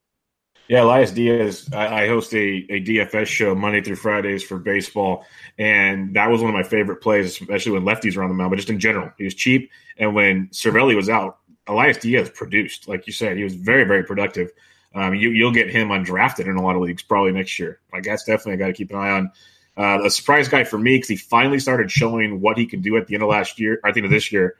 Yeah, 0.68 0.82
Elias 0.82 1.10
Diaz. 1.10 1.68
I, 1.72 2.04
I 2.04 2.08
host 2.08 2.32
a, 2.32 2.66
a 2.70 2.80
DFS 2.82 3.26
show 3.26 3.54
Monday 3.54 3.82
through 3.82 3.96
Fridays 3.96 4.42
for 4.42 4.58
baseball, 4.58 5.26
and 5.58 6.16
that 6.16 6.30
was 6.30 6.40
one 6.40 6.50
of 6.50 6.56
my 6.56 6.62
favorite 6.62 7.02
plays, 7.02 7.26
especially 7.26 7.72
when 7.72 7.82
lefties 7.82 8.16
were 8.16 8.22
on 8.22 8.30
the 8.30 8.34
mound, 8.34 8.50
but 8.50 8.56
just 8.56 8.70
in 8.70 8.80
general. 8.80 9.10
He 9.18 9.24
was 9.24 9.34
cheap, 9.34 9.70
and 9.98 10.14
when 10.14 10.48
Cervelli 10.48 10.96
was 10.96 11.08
out, 11.08 11.38
Elias 11.66 11.98
Diaz 11.98 12.30
produced. 12.30 12.88
Like 12.88 13.06
you 13.06 13.12
said, 13.12 13.36
he 13.36 13.44
was 13.44 13.54
very, 13.54 13.84
very 13.84 14.04
productive. 14.04 14.50
Um, 14.94 15.14
you, 15.14 15.44
will 15.44 15.52
get 15.52 15.70
him 15.70 15.88
undrafted 15.88 16.46
in 16.46 16.56
a 16.56 16.62
lot 16.62 16.76
of 16.76 16.82
leagues 16.82 17.02
probably 17.02 17.32
next 17.32 17.58
year. 17.58 17.80
Like 17.92 18.04
that's 18.04 18.24
definitely 18.24 18.54
a 18.54 18.56
guy 18.58 18.66
to 18.68 18.72
keep 18.72 18.90
an 18.90 18.96
eye 18.96 19.10
on. 19.10 19.32
Uh, 19.76 20.04
a 20.04 20.10
surprise 20.10 20.48
guy 20.48 20.62
for 20.62 20.78
me 20.78 20.96
because 20.96 21.08
he 21.08 21.16
finally 21.16 21.58
started 21.58 21.90
showing 21.90 22.40
what 22.40 22.56
he 22.56 22.64
can 22.64 22.80
do 22.80 22.96
at 22.96 23.08
the 23.08 23.14
end 23.14 23.22
of 23.24 23.28
last 23.28 23.58
year, 23.58 23.80
at 23.84 23.94
the 23.94 23.98
end 23.98 24.04
of 24.04 24.12
this 24.12 24.30
year, 24.30 24.56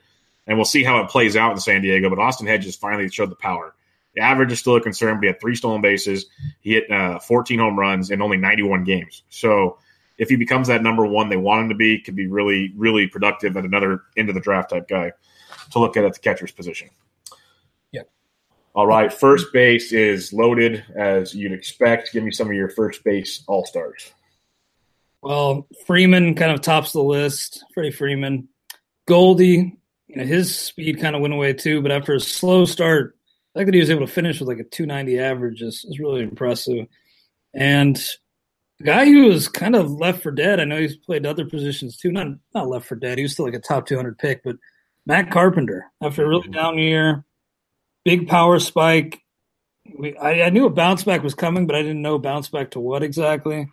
and 0.47 0.59
we'll 0.59 0.65
see 0.65 0.83
how 0.83 1.01
it 1.01 1.09
plays 1.09 1.37
out 1.37 1.53
in 1.53 1.61
San 1.61 1.83
Diego. 1.83 2.11
But 2.11 2.19
Austin 2.19 2.49
Hedges 2.49 2.75
finally 2.75 3.09
showed 3.09 3.31
the 3.31 3.37
power. 3.37 3.75
The 4.15 4.23
average 4.23 4.51
is 4.51 4.59
still 4.59 4.77
a 4.77 4.81
concern, 4.81 5.17
but 5.17 5.23
he 5.23 5.27
had 5.29 5.41
three 5.41 5.55
stolen 5.55 5.83
bases. 5.83 6.27
He 6.61 6.75
hit 6.75 6.91
uh, 6.91 7.21
14 7.21 7.59
home 7.59 7.79
runs 7.79 8.11
in 8.11 8.23
only 8.23 8.37
91 8.37 8.85
games. 8.85 9.23
So 9.29 9.79
if 10.19 10.29
he 10.29 10.37
becomes 10.37 10.69
that 10.69 10.83
number 10.83 11.05
one 11.07 11.29
they 11.29 11.37
want 11.37 11.63
him 11.63 11.69
to 11.71 11.75
be, 11.75 12.01
could 12.01 12.17
be 12.17 12.27
really, 12.27 12.73
really 12.77 13.07
productive 13.07 13.57
and 13.57 13.67
another 13.67 14.03
end 14.17 14.29
of 14.29 14.35
the 14.35 14.41
draft 14.41 14.71
type 14.71 14.89
guy 14.89 15.13
to 15.73 15.79
look 15.79 15.97
at 15.97 16.05
at 16.05 16.15
the 16.15 16.21
catcher's 16.21 16.53
position. 16.53 16.91
All 18.75 18.89
right, 18.89 19.13
first 19.13 19.53
base 19.53 19.93
is 19.93 20.33
loaded 20.33 20.85
as 20.97 21.33
you'd 21.33 21.53
expect. 21.53 22.13
Give 22.13 22.25
me 22.25 22.33
some 22.33 22.49
of 22.49 22.55
your 22.55 22.69
first 22.69 23.05
base 23.05 23.45
all 23.47 23.65
stars. 23.65 24.13
Well, 25.23 25.69
Freeman 25.87 26.35
kind 26.35 26.51
of 26.51 26.61
tops 26.61 26.93
the 26.93 27.01
list. 27.01 27.65
Freddie 27.73 27.93
Freeman, 27.93 28.49
Goldie, 29.07 29.79
you 30.09 30.17
know, 30.17 30.25
his 30.25 30.59
speed 30.59 31.01
kind 31.01 31.15
of 31.15 31.23
went 31.23 31.35
away 31.35 31.53
too. 31.53 31.83
But 31.83 31.93
after 31.93 32.15
a 32.15 32.21
slow 32.21 32.65
start, 32.65 33.17
the 33.55 33.61
fact 33.61 33.67
that 33.69 33.75
he 33.75 33.81
was 33.81 33.91
able 33.91 34.07
to 34.07 34.13
finish 34.13 34.41
with 34.41 34.49
like 34.49 34.59
a 34.59 34.65
290 34.65 35.21
average 35.21 35.63
is, 35.63 35.85
is 35.89 36.01
really 36.01 36.23
impressive. 36.23 36.89
And 37.55 37.97
the 38.79 38.85
guy 38.85 39.05
who 39.05 39.27
was 39.27 39.47
kind 39.47 39.77
of 39.77 39.93
left 39.93 40.21
for 40.21 40.33
dead, 40.33 40.59
I 40.59 40.65
know 40.65 40.81
he's 40.81 40.97
played 40.97 41.27
other 41.27 41.45
positions 41.45 41.97
too. 41.97 42.11
Not 42.11 42.27
not 42.53 42.69
left 42.69 42.87
for 42.87 42.97
dead. 42.97 43.19
He 43.19 43.23
was 43.23 43.35
still 43.35 43.45
like 43.45 43.55
a 43.55 43.61
top 43.61 43.87
200 43.87 44.19
pick, 44.19 44.43
but 44.43 44.57
Matt 45.07 45.31
Carpenter 45.31 45.93
after 46.03 46.25
a 46.25 46.29
really 46.29 46.43
mm-hmm. 46.43 46.53
down 46.53 46.79
year 46.79 47.25
big 48.05 48.29
power 48.29 48.59
spike. 48.59 49.21
We, 49.99 50.17
I, 50.17 50.43
I, 50.43 50.51
knew 50.51 50.67
a 50.67 50.71
bounce 50.71 51.05
back 51.05 51.23
was 51.23 51.35
coming, 51.35 51.67
but 51.67 51.77
I 51.77 51.83
didn't 51.83 52.03
know 52.03 52.19
bounce 52.19 52.49
back 52.49 52.71
to 52.73 52.81
what 52.81 53.03
exactly. 53.03 53.69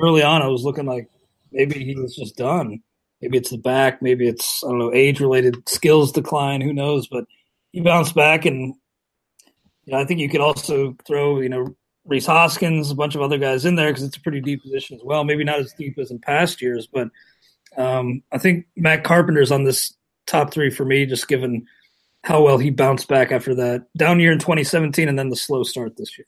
Early 0.00 0.22
on, 0.22 0.42
I 0.42 0.48
was 0.48 0.64
looking 0.64 0.86
like 0.86 1.08
maybe 1.52 1.84
he 1.84 1.94
was 1.94 2.14
just 2.14 2.36
done. 2.36 2.82
Maybe 3.20 3.38
it's 3.38 3.50
the 3.50 3.58
back. 3.58 4.02
Maybe 4.02 4.28
it's 4.28 4.62
I 4.64 4.68
don't 4.68 4.78
know 4.78 4.92
age 4.92 5.20
related 5.20 5.68
skills 5.68 6.12
decline. 6.12 6.60
Who 6.60 6.72
knows? 6.72 7.06
But 7.06 7.24
he 7.72 7.80
bounced 7.80 8.14
back, 8.14 8.44
and 8.44 8.74
you 9.84 9.92
know, 9.92 9.98
I 9.98 10.04
think 10.04 10.20
you 10.20 10.28
could 10.28 10.40
also 10.40 10.96
throw 11.06 11.40
you 11.40 11.48
know 11.48 11.74
Rhys 12.04 12.26
Hoskins, 12.26 12.90
a 12.90 12.94
bunch 12.94 13.14
of 13.14 13.22
other 13.22 13.38
guys 13.38 13.64
in 13.64 13.76
there 13.76 13.88
because 13.88 14.02
it's 14.02 14.16
a 14.16 14.20
pretty 14.20 14.40
deep 14.40 14.62
position 14.62 14.96
as 14.96 15.02
well. 15.02 15.24
Maybe 15.24 15.44
not 15.44 15.60
as 15.60 15.72
deep 15.72 15.98
as 15.98 16.10
in 16.10 16.18
past 16.18 16.60
years, 16.60 16.86
but 16.86 17.08
um, 17.76 18.22
I 18.30 18.38
think 18.38 18.66
Matt 18.76 19.04
Carpenter's 19.04 19.52
on 19.52 19.64
this 19.64 19.94
top 20.26 20.52
three 20.52 20.70
for 20.70 20.84
me, 20.84 21.06
just 21.06 21.28
given 21.28 21.66
how 22.24 22.42
well 22.42 22.56
he 22.56 22.70
bounced 22.70 23.06
back 23.06 23.30
after 23.32 23.54
that 23.54 23.86
down 23.96 24.18
year 24.18 24.32
in 24.32 24.38
2017 24.38 25.08
and 25.08 25.18
then 25.18 25.28
the 25.28 25.36
slow 25.36 25.62
start 25.62 25.96
this 25.96 26.16
year. 26.16 26.26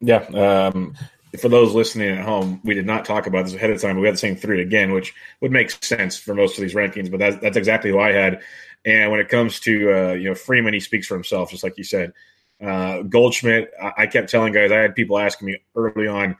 Yeah. 0.00 0.24
Um, 0.34 0.94
for 1.38 1.48
those 1.48 1.72
listening 1.72 2.10
at 2.10 2.24
home, 2.24 2.60
we 2.64 2.74
did 2.74 2.84
not 2.84 3.04
talk 3.04 3.28
about 3.28 3.44
this 3.44 3.54
ahead 3.54 3.70
of 3.70 3.80
time. 3.80 3.94
But 3.94 4.00
we 4.00 4.06
had 4.08 4.14
the 4.14 4.18
same 4.18 4.34
three 4.34 4.60
again, 4.60 4.92
which 4.92 5.14
would 5.40 5.52
make 5.52 5.70
sense 5.70 6.18
for 6.18 6.34
most 6.34 6.58
of 6.58 6.62
these 6.62 6.74
rankings. 6.74 7.10
But 7.10 7.20
that's, 7.20 7.36
that's 7.36 7.56
exactly 7.56 7.90
who 7.90 8.00
I 8.00 8.12
had. 8.12 8.40
And 8.84 9.12
when 9.12 9.20
it 9.20 9.28
comes 9.28 9.60
to 9.60 9.92
uh, 9.92 10.12
you 10.14 10.28
know 10.28 10.34
Freeman, 10.34 10.74
he 10.74 10.80
speaks 10.80 11.06
for 11.06 11.14
himself, 11.14 11.50
just 11.50 11.62
like 11.62 11.78
you 11.78 11.84
said. 11.84 12.12
Uh, 12.60 13.02
Goldschmidt, 13.02 13.70
I, 13.80 13.92
I 13.98 14.06
kept 14.06 14.30
telling 14.30 14.52
guys, 14.52 14.72
I 14.72 14.78
had 14.78 14.96
people 14.96 15.18
asking 15.18 15.46
me 15.46 15.58
early 15.76 16.08
on, 16.08 16.36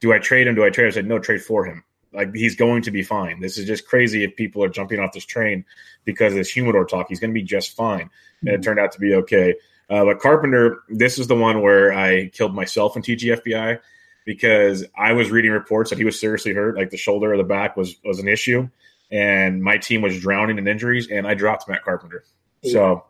"Do 0.00 0.12
I 0.12 0.18
trade 0.18 0.46
him? 0.46 0.54
Do 0.54 0.64
I 0.64 0.70
trade?" 0.70 0.86
Him? 0.86 0.90
I 0.90 0.94
said, 0.94 1.06
"No, 1.06 1.18
trade 1.18 1.42
for 1.42 1.64
him. 1.64 1.84
Like 2.12 2.34
he's 2.34 2.56
going 2.56 2.82
to 2.82 2.90
be 2.90 3.02
fine. 3.02 3.40
This 3.40 3.58
is 3.58 3.66
just 3.66 3.86
crazy 3.86 4.24
if 4.24 4.36
people 4.36 4.62
are 4.62 4.68
jumping 4.68 5.00
off 5.00 5.12
this 5.12 5.24
train 5.24 5.64
because 6.04 6.32
of 6.32 6.38
this 6.38 6.50
humidor 6.50 6.84
talk. 6.84 7.06
He's 7.08 7.20
going 7.20 7.30
to 7.30 7.34
be 7.34 7.42
just 7.42 7.76
fine. 7.76 8.10
And 8.40 8.48
it 8.48 8.52
mm-hmm. 8.52 8.62
turned 8.62 8.80
out 8.80 8.92
to 8.92 9.00
be 9.00 9.14
okay. 9.14 9.54
Uh, 9.88 10.04
but 10.04 10.20
Carpenter, 10.20 10.82
this 10.88 11.18
is 11.18 11.26
the 11.26 11.36
one 11.36 11.60
where 11.60 11.92
I 11.92 12.28
killed 12.28 12.54
myself 12.54 12.96
in 12.96 13.02
TGFBI 13.02 13.78
because 14.24 14.84
I 14.96 15.12
was 15.12 15.30
reading 15.30 15.50
reports 15.50 15.90
that 15.90 15.98
he 15.98 16.04
was 16.04 16.18
seriously 16.18 16.54
hurt, 16.54 16.76
like 16.76 16.90
the 16.90 16.96
shoulder 16.96 17.32
or 17.32 17.36
the 17.36 17.44
back 17.44 17.76
was 17.76 17.96
was 18.04 18.18
an 18.18 18.28
issue, 18.28 18.68
and 19.10 19.62
my 19.62 19.78
team 19.78 20.00
was 20.00 20.18
drowning 20.20 20.58
in 20.58 20.68
injuries, 20.68 21.08
and 21.10 21.26
I 21.26 21.34
dropped 21.34 21.68
Matt 21.68 21.84
Carpenter. 21.84 22.24
So 22.64 23.04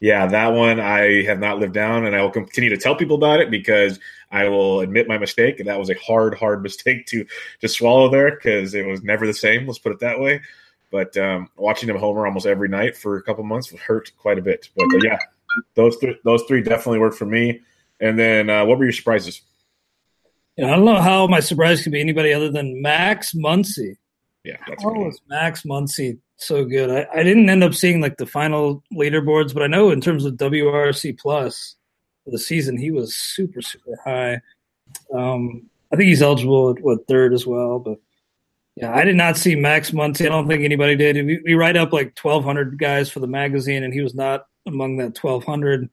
yeah, 0.00 0.26
that 0.26 0.48
one 0.48 0.80
I 0.80 1.22
have 1.22 1.38
not 1.38 1.58
lived 1.58 1.74
down, 1.74 2.04
and 2.04 2.14
I 2.14 2.22
will 2.22 2.30
continue 2.30 2.70
to 2.70 2.76
tell 2.76 2.94
people 2.94 3.16
about 3.16 3.40
it 3.40 3.50
because 3.50 3.98
I 4.30 4.48
will 4.48 4.80
admit 4.80 5.08
my 5.08 5.18
mistake. 5.18 5.60
And 5.60 5.68
that 5.68 5.78
was 5.78 5.90
a 5.90 5.94
hard, 5.94 6.34
hard 6.34 6.62
mistake 6.68 7.06
to 7.06 7.24
to 7.60 7.68
swallow 7.68 8.10
there 8.10 8.32
because 8.32 8.74
it 8.74 8.86
was 8.86 9.02
never 9.02 9.26
the 9.26 9.34
same. 9.34 9.66
Let's 9.66 9.78
put 9.78 9.92
it 9.92 10.00
that 10.00 10.20
way. 10.20 10.40
But 10.90 11.16
um, 11.16 11.48
watching 11.56 11.88
him 11.88 11.96
homer 11.96 12.26
almost 12.26 12.46
every 12.46 12.68
night 12.68 12.96
for 12.96 13.16
a 13.16 13.22
couple 13.22 13.42
months 13.44 13.70
hurt 13.70 14.12
quite 14.18 14.38
a 14.38 14.42
bit. 14.42 14.68
But 14.76 14.84
uh, 14.94 14.98
yeah, 15.02 15.18
those 15.74 15.98
th- 15.98 16.18
those 16.24 16.42
three 16.46 16.62
definitely 16.62 16.98
worked 16.98 17.16
for 17.16 17.26
me. 17.26 17.60
And 18.00 18.18
then, 18.18 18.50
uh, 18.50 18.64
what 18.64 18.78
were 18.78 18.84
your 18.84 18.92
surprises? 18.92 19.42
Yeah, 20.56 20.66
I 20.66 20.76
don't 20.76 20.84
know 20.84 21.00
how 21.00 21.26
my 21.26 21.40
surprise 21.40 21.82
could 21.82 21.92
be 21.92 22.00
anybody 22.00 22.32
other 22.32 22.50
than 22.50 22.82
Max 22.82 23.32
Muncy. 23.32 23.96
Yeah, 24.44 24.58
that's 24.68 24.82
how 24.82 24.92
was 24.92 25.20
Max 25.28 25.62
Muncy 25.62 26.18
so 26.44 26.64
good. 26.64 26.90
I, 26.90 27.20
I 27.20 27.22
didn't 27.22 27.48
end 27.48 27.64
up 27.64 27.74
seeing 27.74 28.00
like 28.00 28.16
the 28.16 28.26
final 28.26 28.82
leaderboards, 28.92 29.54
but 29.54 29.62
I 29.62 29.66
know 29.66 29.90
in 29.90 30.00
terms 30.00 30.24
of 30.24 30.34
WRC 30.34 31.18
plus 31.18 31.76
for 32.24 32.30
the 32.30 32.38
season, 32.38 32.76
he 32.78 32.90
was 32.90 33.14
super 33.14 33.62
super 33.62 33.98
high. 34.04 34.40
Um, 35.12 35.68
I 35.92 35.96
think 35.96 36.08
he's 36.08 36.22
eligible 36.22 36.70
at 36.70 36.82
what 36.82 37.06
third 37.06 37.32
as 37.34 37.46
well, 37.46 37.78
but 37.78 37.98
yeah, 38.76 38.92
I 38.92 39.04
did 39.04 39.16
not 39.16 39.36
see 39.36 39.54
Max 39.54 39.92
Muncy. 39.92 40.26
I 40.26 40.30
don't 40.30 40.48
think 40.48 40.64
anybody 40.64 40.96
did. 40.96 41.24
We, 41.24 41.40
we 41.44 41.54
write 41.54 41.76
up 41.76 41.92
like 41.92 42.14
twelve 42.14 42.44
hundred 42.44 42.78
guys 42.78 43.08
for 43.10 43.20
the 43.20 43.26
magazine, 43.26 43.84
and 43.84 43.94
he 43.94 44.00
was 44.00 44.14
not 44.14 44.46
among 44.66 44.96
that 44.96 45.14
twelve 45.14 45.44
hundred. 45.44 45.88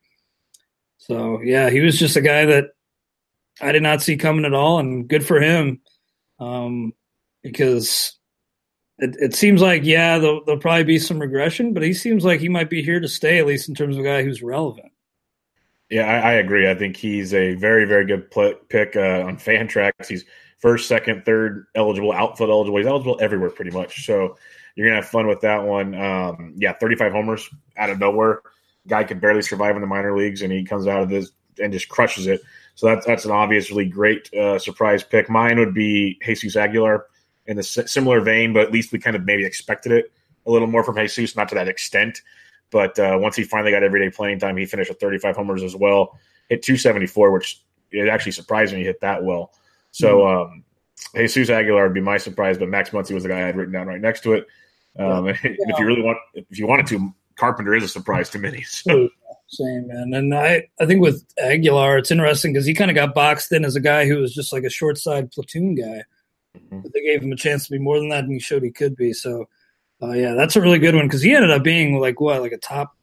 So 0.97 1.41
yeah, 1.41 1.69
he 1.69 1.81
was 1.81 1.97
just 1.97 2.15
a 2.15 2.21
guy 2.21 2.45
that 2.45 2.69
I 3.61 3.71
did 3.71 3.83
not 3.83 4.01
see 4.01 4.17
coming 4.17 4.45
at 4.45 4.53
all, 4.53 4.79
and 4.79 5.07
good 5.07 5.25
for 5.25 5.39
him 5.39 5.81
um, 6.39 6.93
because 7.43 8.17
it, 9.01 9.15
it 9.19 9.35
seems 9.35 9.61
like 9.61 9.83
yeah, 9.83 10.19
there'll, 10.19 10.45
there'll, 10.45 10.61
probably 10.61 10.83
be 10.83 10.99
some 10.99 11.19
regression, 11.19 11.73
but 11.73 11.83
he 11.83 11.93
seems 11.93 12.23
like 12.23 12.39
he 12.39 12.49
might 12.49 12.69
be 12.69 12.83
here 12.83 12.99
to 12.99 13.07
stay 13.07 13.39
at 13.39 13.47
least 13.47 13.67
in 13.67 13.75
terms 13.75 13.97
of 13.97 14.01
a 14.01 14.07
guy 14.07 14.23
who's 14.23 14.43
relevant. 14.43 14.91
Yeah, 15.89 16.03
I, 16.03 16.29
I 16.29 16.33
agree. 16.33 16.69
I 16.69 16.75
think 16.75 16.95
he's 16.95 17.33
a 17.33 17.55
very 17.55 17.85
very 17.85 18.05
good 18.05 18.29
pl- 18.29 18.59
pick 18.69 18.95
uh, 18.95 19.23
on 19.25 19.37
Fantrax. 19.37 20.07
He's 20.07 20.23
first, 20.59 20.87
second, 20.87 21.25
third 21.25 21.65
eligible, 21.75 22.13
outfield 22.13 22.51
eligible. 22.51 22.77
He's 22.77 22.87
eligible 22.87 23.17
everywhere 23.19 23.49
pretty 23.49 23.71
much. 23.71 24.05
So 24.05 24.37
you're 24.75 24.87
gonna 24.87 25.01
have 25.01 25.09
fun 25.09 25.27
with 25.27 25.41
that 25.41 25.63
one. 25.63 25.95
Um, 25.95 26.53
yeah, 26.57 26.73
35 26.73 27.11
homers 27.11 27.49
out 27.75 27.89
of 27.89 27.99
nowhere. 27.99 28.41
guy 28.87 29.03
could 29.03 29.19
barely 29.19 29.41
survive 29.41 29.75
in 29.75 29.81
the 29.81 29.87
minor 29.87 30.15
leagues, 30.15 30.43
and 30.43 30.53
he 30.53 30.63
comes 30.63 30.87
out 30.87 31.01
of 31.01 31.09
this 31.09 31.31
and 31.59 31.73
just 31.73 31.89
crushes 31.89 32.27
it. 32.27 32.41
So 32.75 32.85
that's 32.85 33.05
that's 33.05 33.25
an 33.25 33.31
obviously 33.31 33.85
great 33.85 34.31
uh, 34.33 34.59
surprise 34.59 35.03
pick. 35.03 35.27
Mine 35.27 35.57
would 35.57 35.73
be 35.73 36.19
Jesus 36.23 36.55
Aguilar 36.55 37.07
in 37.47 37.57
a 37.57 37.63
similar 37.63 38.21
vein, 38.21 38.53
but 38.53 38.63
at 38.63 38.71
least 38.71 38.91
we 38.91 38.99
kind 38.99 39.15
of 39.15 39.25
maybe 39.25 39.45
expected 39.45 39.91
it 39.91 40.11
a 40.45 40.51
little 40.51 40.67
more 40.67 40.83
from 40.83 40.95
Jesus, 40.95 41.35
not 41.35 41.49
to 41.49 41.55
that 41.55 41.67
extent. 41.67 42.21
But 42.71 42.97
uh, 42.97 43.17
once 43.19 43.35
he 43.35 43.43
finally 43.43 43.71
got 43.71 43.83
everyday 43.83 44.09
playing 44.09 44.39
time, 44.39 44.57
he 44.57 44.65
finished 44.65 44.89
with 44.89 44.99
35 44.99 45.35
homers 45.35 45.63
as 45.63 45.75
well. 45.75 46.17
Hit 46.49 46.63
274, 46.63 47.31
which 47.31 47.61
it 47.91 48.07
actually 48.07 48.31
surprised 48.31 48.73
me 48.73 48.79
he 48.79 48.85
hit 48.85 49.01
that 49.01 49.23
well. 49.23 49.51
So 49.91 50.19
mm-hmm. 50.19 50.53
um, 50.53 50.63
Jesus 51.15 51.49
Aguilar 51.49 51.83
would 51.83 51.93
be 51.93 52.01
my 52.01 52.17
surprise, 52.17 52.57
but 52.57 52.69
Max 52.69 52.91
Muncy 52.91 53.13
was 53.13 53.23
the 53.23 53.29
guy 53.29 53.39
I 53.39 53.45
had 53.45 53.57
written 53.57 53.73
down 53.73 53.87
right 53.87 53.99
next 53.99 54.21
to 54.23 54.33
it. 54.33 54.47
Um, 54.97 55.27
yeah. 55.27 55.37
if 55.43 55.79
you 55.79 55.85
really 55.85 56.01
want, 56.01 56.17
if 56.33 56.57
you 56.57 56.67
wanted 56.67 56.87
to, 56.87 57.13
Carpenter 57.35 57.75
is 57.75 57.83
a 57.83 57.87
surprise 57.87 58.29
to 58.31 58.39
many. 58.39 58.63
So. 58.67 59.09
Same 59.53 59.87
man, 59.87 60.13
and 60.13 60.33
I 60.33 60.69
I 60.79 60.85
think 60.85 61.01
with 61.01 61.25
Aguilar, 61.37 61.97
it's 61.97 62.09
interesting 62.09 62.53
because 62.53 62.65
he 62.65 62.73
kind 62.73 62.89
of 62.89 62.95
got 62.95 63.13
boxed 63.13 63.51
in 63.51 63.65
as 63.65 63.75
a 63.75 63.81
guy 63.81 64.07
who 64.07 64.19
was 64.19 64.33
just 64.33 64.53
like 64.53 64.63
a 64.63 64.69
short 64.69 64.97
side 64.97 65.29
platoon 65.29 65.75
guy. 65.75 66.05
Mm-hmm. 66.57 66.79
But 66.81 66.93
they 66.93 67.01
gave 67.01 67.21
him 67.21 67.31
a 67.31 67.37
chance 67.37 67.65
to 67.65 67.71
be 67.71 67.79
more 67.79 67.99
than 67.99 68.09
that, 68.09 68.23
and 68.23 68.33
he 68.33 68.39
showed 68.39 68.63
he 68.63 68.71
could 68.71 68.95
be. 68.95 69.13
So, 69.13 69.47
uh, 70.01 70.11
yeah, 70.11 70.33
that's 70.33 70.55
a 70.55 70.61
really 70.61 70.79
good 70.79 70.95
one 70.95 71.07
because 71.07 71.21
he 71.21 71.33
ended 71.33 71.51
up 71.51 71.63
being 71.63 71.99
like 71.99 72.19
what, 72.19 72.41
like 72.41 72.51
a 72.51 72.57
top 72.57 72.95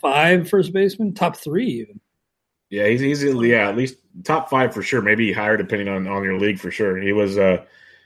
five 0.00 0.48
first 0.48 0.72
baseman, 0.72 1.14
top 1.14 1.36
three 1.36 1.66
even. 1.66 2.00
Yeah, 2.70 2.86
he's 2.86 3.02
easily 3.02 3.50
yeah, 3.50 3.68
at 3.68 3.76
least 3.76 3.96
top 4.24 4.48
five 4.48 4.72
for 4.72 4.82
sure. 4.82 5.02
Maybe 5.02 5.32
higher 5.32 5.56
depending 5.56 5.88
on 5.88 6.06
on 6.06 6.22
your 6.22 6.38
league 6.38 6.58
for 6.58 6.70
sure. 6.70 6.96
He 6.96 7.12
was 7.12 7.36
uh 7.36 7.64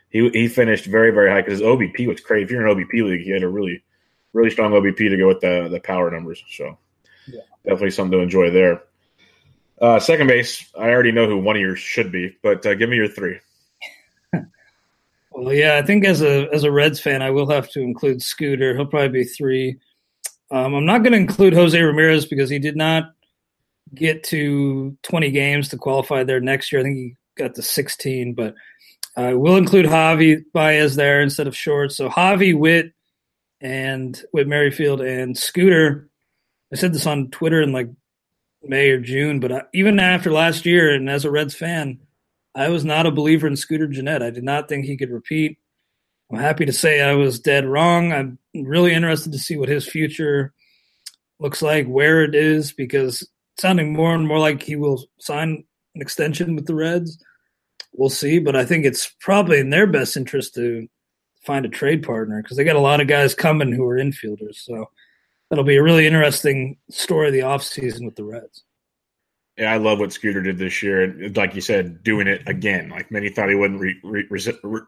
he 0.08 0.28
he 0.30 0.48
finished 0.48 0.86
very 0.86 1.10
very 1.10 1.30
high 1.30 1.42
because 1.42 1.60
his 1.60 1.68
OBP 1.68 2.06
was 2.06 2.20
crazy. 2.20 2.44
If 2.44 2.50
you're 2.50 2.66
in 2.66 2.70
an 2.70 2.84
OBP 2.84 3.04
league, 3.04 3.22
he 3.22 3.30
had 3.30 3.42
a 3.42 3.48
really 3.48 3.84
really 4.32 4.50
strong 4.50 4.72
OBP 4.72 4.96
to 4.96 5.16
go 5.16 5.28
with 5.28 5.40
the 5.40 5.68
the 5.70 5.80
power 5.80 6.10
numbers. 6.10 6.42
So 6.50 6.78
yeah. 7.26 7.40
definitely 7.64 7.90
something 7.90 8.18
to 8.18 8.22
enjoy 8.22 8.50
there. 8.50 8.82
Uh, 9.80 9.98
second 9.98 10.28
base, 10.28 10.70
I 10.78 10.88
already 10.90 11.12
know 11.12 11.26
who 11.26 11.38
one 11.38 11.56
of 11.56 11.62
yours 11.62 11.80
should 11.80 12.12
be, 12.12 12.36
but 12.42 12.64
uh, 12.64 12.74
give 12.74 12.88
me 12.88 12.96
your 12.96 13.08
three. 13.08 13.40
Well, 15.34 15.52
yeah, 15.52 15.76
I 15.76 15.82
think 15.82 16.04
as 16.04 16.22
a 16.22 16.48
as 16.52 16.64
a 16.64 16.72
Reds 16.72 17.00
fan, 17.00 17.22
I 17.22 17.30
will 17.30 17.50
have 17.50 17.70
to 17.70 17.80
include 17.80 18.22
Scooter. 18.22 18.74
He'll 18.74 18.86
probably 18.86 19.08
be 19.08 19.24
three. 19.24 19.76
Um, 20.50 20.74
I'm 20.74 20.86
not 20.86 21.02
going 21.02 21.12
to 21.12 21.18
include 21.18 21.54
Jose 21.54 21.80
Ramirez 21.80 22.26
because 22.26 22.50
he 22.50 22.58
did 22.58 22.76
not 22.76 23.12
get 23.94 24.22
to 24.24 24.96
20 25.02 25.30
games 25.30 25.68
to 25.68 25.76
qualify 25.76 26.22
there 26.22 26.40
next 26.40 26.70
year. 26.70 26.80
I 26.80 26.84
think 26.84 26.96
he 26.96 27.16
got 27.36 27.54
to 27.54 27.62
16, 27.62 28.34
but 28.34 28.54
I 29.16 29.34
will 29.34 29.56
include 29.56 29.86
Javi 29.86 30.44
Baez 30.52 30.96
there 30.96 31.20
instead 31.22 31.46
of 31.46 31.56
Short. 31.56 31.92
So 31.92 32.08
Javi, 32.08 32.56
Witt, 32.56 32.92
and 33.60 34.20
Whit 34.32 34.46
Merrifield 34.46 35.00
and 35.00 35.36
Scooter 35.36 36.10
I 36.74 36.76
said 36.76 36.92
this 36.92 37.06
on 37.06 37.30
Twitter 37.30 37.62
in 37.62 37.70
like 37.70 37.88
May 38.64 38.90
or 38.90 38.98
June, 38.98 39.38
but 39.38 39.52
I, 39.52 39.62
even 39.72 40.00
after 40.00 40.32
last 40.32 40.66
year, 40.66 40.92
and 40.92 41.08
as 41.08 41.24
a 41.24 41.30
Reds 41.30 41.54
fan, 41.54 42.00
I 42.54 42.68
was 42.68 42.84
not 42.84 43.06
a 43.06 43.10
believer 43.10 43.46
in 43.46 43.56
Scooter 43.56 43.86
Gennett. 43.86 44.22
I 44.22 44.30
did 44.30 44.44
not 44.44 44.68
think 44.68 44.84
he 44.84 44.96
could 44.96 45.10
repeat. 45.10 45.58
I'm 46.30 46.38
happy 46.38 46.64
to 46.64 46.72
say 46.72 47.00
I 47.00 47.14
was 47.14 47.40
dead 47.40 47.66
wrong. 47.66 48.12
I'm 48.12 48.38
really 48.54 48.92
interested 48.92 49.32
to 49.32 49.38
see 49.38 49.56
what 49.56 49.68
his 49.68 49.86
future 49.86 50.52
looks 51.38 51.62
like, 51.62 51.86
where 51.86 52.22
it 52.22 52.34
is, 52.34 52.72
because 52.72 53.28
sounding 53.58 53.92
more 53.92 54.14
and 54.14 54.26
more 54.26 54.38
like 54.38 54.62
he 54.62 54.76
will 54.76 55.04
sign 55.18 55.64
an 55.94 56.02
extension 56.02 56.54
with 56.54 56.66
the 56.66 56.74
Reds. 56.74 57.22
We'll 57.92 58.08
see, 58.08 58.38
but 58.38 58.56
I 58.56 58.64
think 58.64 58.84
it's 58.84 59.14
probably 59.20 59.60
in 59.60 59.70
their 59.70 59.86
best 59.86 60.16
interest 60.16 60.54
to 60.54 60.88
find 61.44 61.64
a 61.64 61.68
trade 61.68 62.02
partner 62.02 62.42
because 62.42 62.56
they 62.56 62.64
got 62.64 62.76
a 62.76 62.80
lot 62.80 63.00
of 63.00 63.06
guys 63.06 63.34
coming 63.34 63.72
who 63.72 63.86
are 63.86 63.98
infielders. 63.98 64.56
So 64.56 64.90
that'll 65.48 65.64
be 65.64 65.76
a 65.76 65.82
really 65.82 66.06
interesting 66.06 66.78
story 66.90 67.28
of 67.28 67.32
the 67.32 67.40
offseason 67.40 68.04
with 68.04 68.16
the 68.16 68.24
Reds. 68.24 68.64
Yeah, 69.56 69.72
I 69.72 69.76
love 69.76 70.00
what 70.00 70.12
Scooter 70.12 70.42
did 70.42 70.58
this 70.58 70.82
year, 70.82 71.02
and 71.02 71.36
like 71.36 71.54
you 71.54 71.60
said, 71.60 72.02
doing 72.02 72.26
it 72.26 72.42
again. 72.46 72.88
Like 72.88 73.10
many 73.10 73.28
thought 73.28 73.48
he 73.48 73.54
wouldn't 73.54 73.80
re- 73.80 74.00
re- 74.02 74.26
re- 74.28 74.80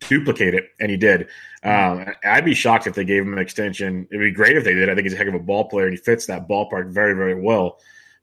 duplicate 0.00 0.54
it, 0.54 0.70
and 0.78 0.90
he 0.90 0.96
did. 0.96 1.28
Um, 1.62 2.06
I'd 2.24 2.44
be 2.44 2.54
shocked 2.54 2.86
if 2.86 2.94
they 2.94 3.04
gave 3.04 3.22
him 3.22 3.32
an 3.32 3.38
extension. 3.38 4.06
It'd 4.10 4.20
be 4.20 4.30
great 4.30 4.56
if 4.56 4.64
they 4.64 4.74
did. 4.74 4.90
I 4.90 4.94
think 4.94 5.04
he's 5.04 5.14
a 5.14 5.16
heck 5.16 5.28
of 5.28 5.34
a 5.34 5.38
ball 5.38 5.68
player, 5.68 5.86
and 5.86 5.96
he 5.96 6.02
fits 6.02 6.26
that 6.26 6.48
ballpark 6.48 6.90
very, 6.90 7.14
very 7.14 7.40
well. 7.40 7.78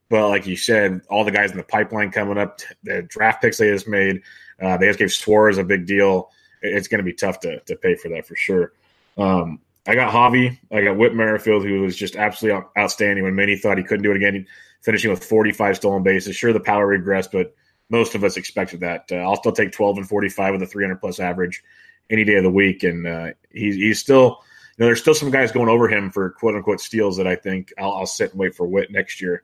But 0.09 0.29
like 0.29 0.45
you 0.45 0.55
said, 0.55 1.01
all 1.09 1.25
the 1.25 1.31
guys 1.31 1.51
in 1.51 1.57
the 1.57 1.63
pipeline 1.63 2.11
coming 2.11 2.37
up, 2.37 2.61
the 2.83 3.01
draft 3.01 3.41
picks 3.41 3.57
they 3.57 3.71
just 3.71 3.87
made, 3.87 4.21
uh, 4.61 4.77
they 4.77 4.87
just 4.87 4.99
gave 4.99 5.11
Suarez 5.11 5.57
a 5.57 5.63
big 5.63 5.85
deal. 5.85 6.31
It's 6.61 6.87
going 6.87 6.99
to 6.99 7.03
be 7.03 7.13
tough 7.13 7.39
to 7.41 7.59
to 7.61 7.75
pay 7.75 7.95
for 7.95 8.09
that 8.09 8.25
for 8.25 8.35
sure. 8.35 8.73
Um, 9.17 9.59
I 9.87 9.95
got 9.95 10.13
Javi. 10.13 10.57
I 10.71 10.81
got 10.81 10.97
Whit 10.97 11.15
Merrifield, 11.15 11.63
who 11.63 11.81
was 11.81 11.95
just 11.95 12.15
absolutely 12.15 12.61
outstanding 12.77 13.23
when 13.23 13.35
many 13.35 13.55
thought 13.55 13.77
he 13.77 13.83
couldn't 13.83 14.03
do 14.03 14.11
it 14.11 14.17
again, 14.17 14.45
finishing 14.87 15.11
with 15.11 15.21
45 15.21 15.75
stolen 15.75 16.01
bases. 16.01 16.37
Sure, 16.37 16.53
the 16.53 16.61
power 16.61 16.97
regressed, 16.97 17.33
but 17.33 17.53
most 17.89 18.15
of 18.15 18.23
us 18.23 18.37
expected 18.37 18.79
that. 18.79 19.09
Uh, 19.11 19.17
I'll 19.17 19.35
still 19.35 19.51
take 19.51 19.73
12 19.73 19.97
and 19.97 20.07
45 20.07 20.53
with 20.53 20.63
a 20.63 20.65
300 20.65 20.95
plus 21.01 21.19
average 21.19 21.61
any 22.09 22.23
day 22.23 22.35
of 22.35 22.43
the 22.43 22.49
week. 22.49 22.83
And 22.83 23.05
uh, 23.05 23.31
he's, 23.51 23.75
he's 23.75 23.99
still, 23.99 24.39
you 24.77 24.79
know, 24.79 24.85
there's 24.85 25.01
still 25.01 25.13
some 25.13 25.29
guys 25.29 25.51
going 25.51 25.67
over 25.67 25.89
him 25.89 26.09
for 26.09 26.29
quote 26.29 26.55
unquote 26.55 26.79
steals 26.79 27.17
that 27.17 27.27
I 27.27 27.35
think 27.35 27.73
I'll, 27.77 27.91
I'll 27.91 28.05
sit 28.05 28.31
and 28.31 28.39
wait 28.39 28.55
for 28.55 28.65
Whit 28.65 28.89
next 28.89 29.21
year. 29.21 29.43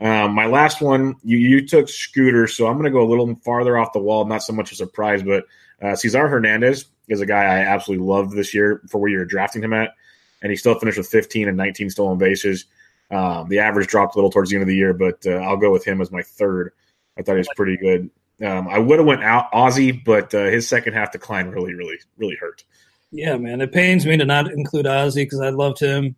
Um, 0.00 0.32
my 0.32 0.46
last 0.46 0.80
one, 0.80 1.16
you, 1.22 1.36
you 1.36 1.66
took 1.66 1.90
Scooter, 1.90 2.46
so 2.46 2.66
I'm 2.66 2.78
going 2.78 2.84
to 2.84 2.90
go 2.90 3.02
a 3.02 3.10
little 3.10 3.34
farther 3.44 3.76
off 3.76 3.92
the 3.92 3.98
wall. 3.98 4.24
Not 4.24 4.42
so 4.42 4.54
much 4.54 4.72
a 4.72 4.74
surprise, 4.74 5.22
but 5.22 5.44
uh, 5.82 5.96
Cesar 5.96 6.28
Hernandez 6.28 6.86
is 7.08 7.20
a 7.20 7.26
guy 7.26 7.42
I 7.42 7.58
absolutely 7.58 8.06
loved 8.06 8.34
this 8.34 8.54
year 8.54 8.80
for 8.88 9.02
where 9.02 9.10
you're 9.10 9.26
drafting 9.26 9.62
him 9.62 9.74
at, 9.74 9.94
and 10.40 10.50
he 10.50 10.56
still 10.56 10.78
finished 10.78 10.96
with 10.96 11.08
15 11.08 11.46
and 11.46 11.58
19 11.58 11.90
stolen 11.90 12.16
bases. 12.16 12.64
Um, 13.10 13.48
the 13.48 13.60
average 13.60 13.88
dropped 13.88 14.14
a 14.14 14.18
little 14.18 14.30
towards 14.30 14.50
the 14.50 14.56
end 14.56 14.62
of 14.62 14.68
the 14.68 14.76
year, 14.76 14.92
but 14.92 15.26
uh, 15.26 15.36
I'll 15.36 15.56
go 15.56 15.72
with 15.72 15.84
him 15.84 16.00
as 16.00 16.10
my 16.10 16.22
third. 16.22 16.72
I 17.18 17.22
thought 17.22 17.32
he 17.32 17.38
was 17.38 17.48
pretty 17.56 17.76
good. 17.76 18.10
Um, 18.44 18.68
I 18.68 18.78
would 18.78 18.98
have 18.98 19.06
went 19.06 19.24
out 19.24 19.48
Ozzie, 19.52 19.92
but 19.92 20.32
uh, 20.34 20.44
his 20.44 20.68
second 20.68 20.92
half 20.92 21.12
decline 21.12 21.48
really, 21.48 21.74
really, 21.74 21.98
really 22.16 22.36
hurt. 22.36 22.64
Yeah, 23.10 23.36
man, 23.36 23.60
it 23.60 23.72
pains 23.72 24.06
me 24.06 24.16
to 24.16 24.24
not 24.24 24.52
include 24.52 24.86
Ozzie 24.86 25.24
because 25.24 25.40
I 25.40 25.48
loved 25.48 25.80
him. 25.80 26.14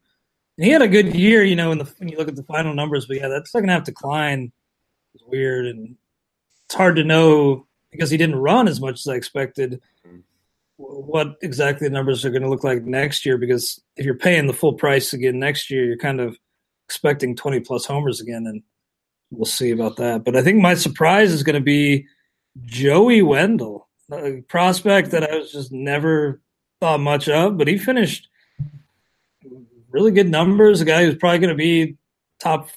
And 0.59 0.65
he 0.65 0.71
had 0.71 0.83
a 0.83 0.89
good 0.89 1.15
year, 1.15 1.45
you 1.45 1.57
know, 1.57 1.73
in 1.73 1.79
the, 1.79 1.85
when 1.99 2.09
you 2.09 2.19
look 2.19 2.29
at 2.29 2.37
the 2.37 2.43
final 2.43 2.75
numbers. 2.75 3.07
But 3.07 3.19
yeah, 3.19 3.29
that 3.29 3.49
second 3.49 3.71
half 3.71 3.85
decline 3.85 4.53
was 5.15 5.23
weird, 5.27 5.67
and 5.67 5.97
it's 6.67 6.75
hard 6.75 6.97
to 6.97 7.05
know 7.05 7.67
because 7.91 8.11
he 8.11 8.17
didn't 8.17 8.37
run 8.37 8.69
as 8.69 8.81
much 8.81 9.01
as 9.01 9.09
I 9.09 9.15
expected 9.15 9.81
what 10.81 11.37
exactly 11.43 11.87
the 11.87 11.93
numbers 11.93 12.25
are 12.25 12.31
going 12.31 12.43
to 12.43 12.49
look 12.49 12.65
like 12.65 12.83
next 12.85 13.27
year 13.27 13.37
because 13.37 13.83
if 13.97 14.05
you're 14.05 14.15
paying 14.15 14.47
the 14.47 14.53
full 14.53 14.73
price 14.73 15.13
again 15.13 15.39
next 15.39 15.71
year, 15.71 15.85
you're 15.85 15.97
kind 15.97 16.21
of 16.21 16.39
expecting 16.91 17.37
20 17.37 17.61
plus 17.61 17.85
homers 17.87 18.21
again, 18.21 18.47
and 18.49 18.63
we'll 19.31 19.45
see 19.45 19.71
about 19.71 19.97
that. 19.97 20.25
But 20.25 20.37
I 20.37 20.43
think 20.43 20.59
my 20.59 20.75
surprise 20.75 21.33
is 21.33 21.45
going 21.45 21.55
to 21.55 21.61
be 21.61 22.05
Joey 22.65 23.23
Wendle, 23.23 23.89
a 24.13 24.43
prospect 24.49 25.13
that 25.13 25.23
I 25.23 25.37
was 25.37 25.53
just 25.53 25.71
never 25.71 26.41
thought 26.81 26.99
much 26.99 27.29
of, 27.29 27.57
but 27.57 27.69
he 27.69 27.79
finished 27.79 28.29
really 29.91 30.11
good 30.11 30.29
numbers. 30.29 30.81
A 30.81 30.85
guy 30.85 31.05
who's 31.05 31.15
probably 31.15 31.39
going 31.39 31.51
to 31.51 31.55
be 31.55 31.97
top 32.41 32.71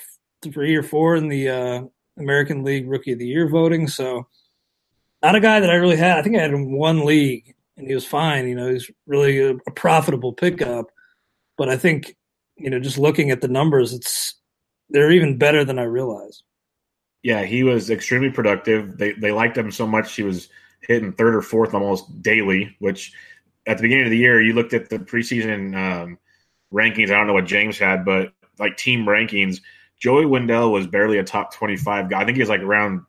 three 0.44 0.76
or 0.76 0.84
four 0.84 1.16
in 1.16 1.28
the 1.28 1.50
uh, 1.50 1.82
American 2.20 2.64
League 2.64 2.88
Rookie 2.88 3.14
of 3.14 3.20
the 3.20 3.26
Year 3.26 3.50
voting. 3.50 3.88
So, 3.88 4.28
not 5.24 5.36
a 5.36 5.40
guy 5.40 5.60
that 5.60 5.72
I 5.72 5.76
really 5.76 5.96
had. 5.96 6.20
I 6.20 6.22
think 6.22 6.38
I 6.38 6.42
had 6.42 6.52
him 6.52 6.78
one 6.78 7.04
league 7.04 7.56
and 7.78 7.88
he 7.88 7.96
was 7.96 8.06
fine. 8.06 8.48
You 8.48 8.54
know, 8.56 8.72
he's 8.72 8.92
really 9.08 9.40
a, 9.40 9.56
a 9.56 9.72
profitable 9.72 10.34
pickup. 10.34 10.92
But 11.58 11.70
I 11.70 11.78
think, 11.78 12.16
you 12.58 12.70
know, 12.70 12.80
just 12.80 12.98
looking 12.98 13.32
at 13.32 13.42
the 13.42 13.48
numbers, 13.48 13.94
it's 13.94 14.36
they're 14.90 15.12
even 15.12 15.38
better 15.38 15.64
than 15.66 15.80
I 15.80 15.84
realized. 15.84 16.44
Yeah, 17.24 17.44
he 17.44 17.64
was 17.64 17.90
extremely 17.90 18.30
productive. 18.30 18.98
They 18.98 19.14
they 19.14 19.32
liked 19.32 19.58
him 19.58 19.72
so 19.72 19.88
much 19.88 20.16
he 20.16 20.24
was 20.24 20.50
hitting 20.82 21.14
third 21.14 21.36
or 21.36 21.42
fourth 21.42 21.74
almost 21.74 22.22
daily. 22.22 22.76
Which 22.80 23.14
at 23.66 23.78
the 23.78 23.84
beginning 23.84 24.06
of 24.06 24.12
the 24.12 24.18
year, 24.18 24.42
you 24.42 24.54
looked 24.54 24.74
at 24.74 24.90
the 24.90 25.00
preseason 25.00 25.76
um, 25.76 26.20
rankings. 26.74 27.06
I 27.06 27.16
don't 27.16 27.28
know 27.28 27.34
what 27.34 27.46
James 27.46 27.80
had, 27.80 28.06
but 28.06 28.34
like 28.60 28.78
team 28.78 29.06
rankings, 29.06 29.62
Joey 30.00 30.26
Wendle 30.26 30.72
was 30.72 30.86
barely 30.86 31.18
a 31.18 31.24
top 31.24 31.54
twenty-five 31.54 32.10
guy. 32.10 32.22
I 32.22 32.26
think 32.26 32.38
he 32.38 32.44
was 32.44 32.50
like 32.50 32.62
around 32.62 33.02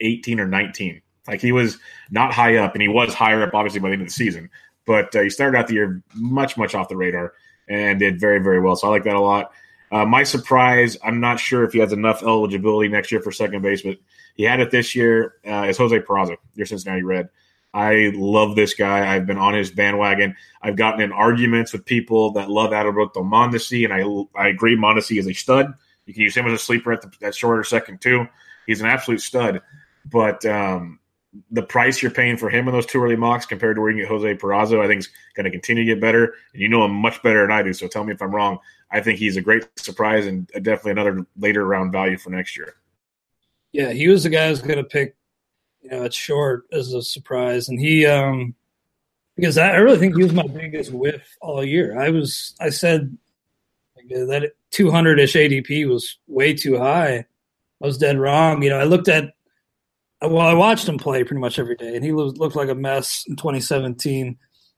eighteen 0.00 0.40
or 0.40 0.46
nineteen. 0.46 1.00
Like 1.26 1.40
he 1.40 1.52
was 1.52 1.78
not 2.10 2.34
high 2.34 2.56
up, 2.56 2.74
and 2.74 2.82
he 2.82 2.88
was 2.88 3.14
higher 3.14 3.42
up 3.42 3.54
obviously 3.54 3.80
by 3.80 3.88
the 3.88 3.94
end 3.94 4.02
of 4.02 4.08
the 4.08 4.12
season. 4.12 4.50
But 4.84 5.14
uh, 5.16 5.22
he 5.22 5.30
started 5.30 5.56
out 5.56 5.68
the 5.68 5.74
year 5.74 6.02
much, 6.14 6.58
much 6.58 6.74
off 6.74 6.90
the 6.90 6.96
radar 6.96 7.32
and 7.68 7.98
did 7.98 8.20
very, 8.20 8.40
very 8.40 8.60
well. 8.60 8.76
So 8.76 8.88
I 8.88 8.90
like 8.90 9.04
that 9.04 9.16
a 9.16 9.20
lot. 9.20 9.52
Uh, 9.90 10.04
my 10.04 10.22
surprise, 10.22 10.96
I'm 11.04 11.20
not 11.20 11.38
sure 11.38 11.64
if 11.64 11.72
he 11.72 11.78
has 11.78 11.92
enough 11.92 12.22
eligibility 12.22 12.88
next 12.88 13.12
year 13.12 13.20
for 13.20 13.30
second 13.30 13.62
base, 13.62 13.82
but 13.82 13.98
he 14.34 14.42
had 14.42 14.60
it 14.60 14.70
this 14.70 14.94
year. 14.94 15.34
Uh, 15.46 15.66
is 15.68 15.78
Jose 15.78 15.98
Peraza, 16.00 16.36
your 16.54 16.66
Cincinnati 16.66 17.02
Red. 17.02 17.28
I 17.72 18.12
love 18.14 18.54
this 18.54 18.74
guy. 18.74 19.14
I've 19.14 19.26
been 19.26 19.38
on 19.38 19.54
his 19.54 19.70
bandwagon. 19.70 20.36
I've 20.62 20.76
gotten 20.76 21.00
in 21.00 21.12
arguments 21.12 21.72
with 21.72 21.84
people 21.84 22.30
that 22.32 22.48
love 22.48 22.70
Adalberto 22.70 23.16
Mondesi, 23.16 23.84
and 23.84 23.92
I 23.92 24.40
I 24.40 24.48
agree 24.48 24.76
Mondesi 24.76 25.18
is 25.18 25.26
a 25.26 25.32
stud. 25.32 25.74
You 26.06 26.14
can 26.14 26.22
use 26.22 26.36
him 26.36 26.46
as 26.46 26.52
a 26.52 26.58
sleeper 26.58 26.92
at 26.92 27.02
the, 27.02 27.26
at 27.26 27.34
shorter 27.34 27.64
second 27.64 28.00
too. 28.00 28.26
He's 28.66 28.80
an 28.80 28.86
absolute 28.86 29.20
stud. 29.20 29.60
But 30.04 30.44
um, 30.44 31.00
the 31.50 31.62
price 31.62 32.02
you're 32.02 32.10
paying 32.10 32.36
for 32.36 32.48
him 32.48 32.68
in 32.68 32.74
those 32.74 32.86
two 32.86 33.02
early 33.02 33.16
mocks 33.16 33.46
compared 33.46 33.76
to 33.76 33.82
where 33.82 33.90
you 33.90 34.02
get 34.02 34.08
Jose 34.08 34.34
Peraza, 34.36 34.80
I 34.80 34.86
think 34.86 35.00
is 35.00 35.08
going 35.34 35.44
to 35.44 35.50
continue 35.50 35.84
to 35.84 35.94
get 35.94 36.00
better. 36.00 36.34
And 36.52 36.62
you 36.62 36.68
know 36.68 36.84
him 36.84 36.92
much 36.92 37.22
better 37.22 37.42
than 37.42 37.50
I 37.50 37.62
do, 37.62 37.72
so 37.72 37.88
tell 37.88 38.04
me 38.04 38.12
if 38.12 38.22
I'm 38.22 38.34
wrong. 38.34 38.58
I 38.90 39.00
think 39.00 39.18
he's 39.18 39.36
a 39.36 39.40
great 39.40 39.66
surprise 39.76 40.26
and 40.26 40.46
definitely 40.46 40.92
another 40.92 41.26
later 41.36 41.66
round 41.66 41.92
value 41.92 42.18
for 42.18 42.30
next 42.30 42.56
year. 42.56 42.74
Yeah, 43.72 43.90
he 43.90 44.08
was 44.08 44.22
the 44.22 44.30
guy 44.30 44.48
who's 44.48 44.62
going 44.62 44.76
to 44.76 44.84
pick, 44.84 45.16
you 45.82 45.90
know, 45.90 46.04
at 46.04 46.14
short 46.14 46.66
as 46.72 46.92
a 46.92 47.02
surprise, 47.02 47.68
and 47.68 47.80
he, 47.80 48.06
um 48.06 48.54
because 49.36 49.58
I 49.58 49.76
really 49.76 49.98
think 49.98 50.16
he 50.16 50.22
was 50.22 50.32
my 50.32 50.46
biggest 50.46 50.92
whiff 50.92 51.36
all 51.40 51.64
year. 51.64 51.98
I 51.98 52.10
was, 52.10 52.54
I 52.60 52.70
said 52.70 53.16
that 54.08 54.52
200 54.70 55.18
ish 55.18 55.34
ADP 55.34 55.88
was 55.88 56.18
way 56.28 56.54
too 56.54 56.78
high. 56.78 57.16
I 57.16 57.86
was 57.86 57.98
dead 57.98 58.18
wrong. 58.18 58.62
You 58.62 58.70
know, 58.70 58.78
I 58.78 58.84
looked 58.84 59.08
at 59.08 59.33
well, 60.26 60.46
I 60.46 60.54
watched 60.54 60.88
him 60.88 60.98
play 60.98 61.24
pretty 61.24 61.40
much 61.40 61.58
every 61.58 61.76
day, 61.76 61.94
and 61.94 62.04
he 62.04 62.12
looked 62.12 62.56
like 62.56 62.68
a 62.68 62.74
mess 62.74 63.24
in 63.26 63.36
2017. 63.36 64.36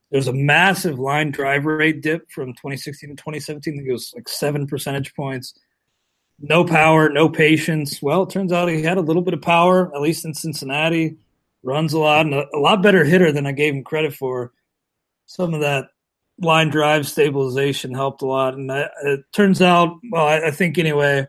There 0.09 0.17
was 0.17 0.27
a 0.27 0.33
massive 0.33 0.99
line 0.99 1.31
drive 1.31 1.65
rate 1.65 2.01
dip 2.01 2.31
from 2.31 2.53
2016 2.53 3.09
to 3.09 3.15
2017. 3.15 3.73
I 3.73 3.77
think 3.77 3.89
it 3.89 3.91
was 3.91 4.13
like 4.15 4.29
seven 4.29 4.67
percentage 4.67 5.13
points. 5.15 5.53
No 6.39 6.63
power, 6.63 7.09
no 7.09 7.29
patience. 7.29 8.01
Well, 8.01 8.23
it 8.23 8.29
turns 8.29 8.53
out 8.53 8.69
he 8.69 8.83
had 8.83 8.97
a 8.97 9.01
little 9.01 9.21
bit 9.21 9.33
of 9.33 9.41
power, 9.41 9.93
at 9.93 10.01
least 10.01 10.23
in 10.23 10.33
Cincinnati. 10.33 11.17
Runs 11.63 11.93
a 11.93 11.99
lot 11.99 12.25
and 12.25 12.35
a, 12.35 12.45
a 12.55 12.59
lot 12.59 12.81
better 12.81 13.03
hitter 13.03 13.31
than 13.31 13.45
I 13.45 13.51
gave 13.51 13.73
him 13.73 13.83
credit 13.83 14.13
for. 14.13 14.53
Some 15.25 15.53
of 15.53 15.61
that 15.61 15.89
line 16.39 16.69
drive 16.69 17.07
stabilization 17.07 17.93
helped 17.93 18.21
a 18.21 18.27
lot, 18.27 18.53
and 18.53 18.71
I, 18.71 18.87
it 19.03 19.21
turns 19.33 19.61
out, 19.61 19.97
well, 20.11 20.25
I, 20.25 20.47
I 20.47 20.51
think 20.51 20.77
anyway, 20.77 21.27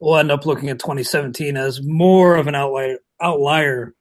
we'll 0.00 0.16
end 0.16 0.30
up 0.30 0.46
looking 0.46 0.70
at 0.70 0.78
2017 0.78 1.56
as 1.56 1.82
more 1.82 2.36
of 2.36 2.46
an 2.46 2.54
outlier 2.54 2.98
outlier 3.20 3.94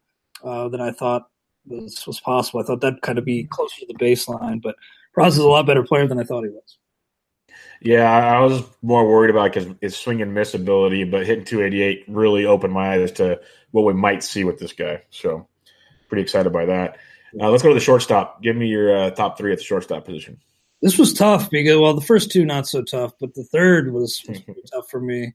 uh, 0.43 0.69
than 0.69 0.81
I 0.81 0.91
thought 0.91 1.27
was, 1.65 2.05
was 2.05 2.19
possible. 2.19 2.59
I 2.59 2.63
thought 2.63 2.81
that'd 2.81 3.01
kind 3.01 3.17
of 3.17 3.25
be 3.25 3.45
closer 3.45 3.81
to 3.81 3.87
the 3.87 3.93
baseline, 3.93 4.61
but 4.61 4.75
Ross 5.15 5.33
is 5.33 5.39
a 5.39 5.47
lot 5.47 5.65
better 5.65 5.83
player 5.83 6.07
than 6.07 6.19
I 6.19 6.23
thought 6.23 6.43
he 6.43 6.49
was. 6.49 6.77
Yeah, 7.81 8.09
I 8.11 8.39
was 8.39 8.63
more 8.81 9.07
worried 9.07 9.29
about 9.29 9.53
his, 9.53 9.67
his 9.81 9.95
swing 9.95 10.21
and 10.21 10.33
miss 10.33 10.53
ability, 10.53 11.03
but 11.03 11.25
hitting 11.25 11.45
288 11.45 12.05
really 12.07 12.45
opened 12.45 12.73
my 12.73 12.93
eyes 12.93 13.11
to 13.13 13.39
what 13.71 13.85
we 13.85 13.93
might 13.93 14.23
see 14.23 14.43
with 14.43 14.57
this 14.57 14.73
guy. 14.73 15.03
So, 15.09 15.47
pretty 16.09 16.23
excited 16.23 16.51
by 16.51 16.65
that. 16.65 16.97
Uh, 17.39 17.49
let's 17.49 17.61
go 17.61 17.69
to 17.69 17.75
the 17.75 17.81
shortstop. 17.81 18.41
Give 18.41 18.55
me 18.55 18.67
your 18.67 18.95
uh, 18.95 19.09
top 19.11 19.37
three 19.37 19.51
at 19.51 19.59
the 19.59 19.63
shortstop 19.63 20.05
position. 20.05 20.39
This 20.81 20.97
was 20.97 21.13
tough 21.13 21.49
because, 21.49 21.77
well, 21.77 21.93
the 21.93 22.01
first 22.01 22.31
two 22.31 22.45
not 22.45 22.67
so 22.67 22.83
tough, 22.83 23.13
but 23.19 23.33
the 23.33 23.43
third 23.43 23.91
was, 23.91 24.23
was 24.27 24.69
tough 24.73 24.89
for 24.89 25.01
me. 25.01 25.33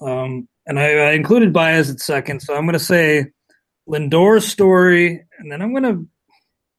Um, 0.00 0.48
and 0.68 0.78
I, 0.78 0.92
I, 0.92 1.12
included 1.12 1.52
Baez 1.52 1.90
at 1.90 1.98
second, 1.98 2.40
so 2.40 2.54
I'm 2.54 2.66
going 2.66 2.74
to 2.74 2.78
say 2.78 3.26
Lindor's 3.86 4.46
Story, 4.46 5.24
and 5.38 5.50
then 5.50 5.60
I'm 5.60 5.72
going 5.72 5.82
to 5.82 6.06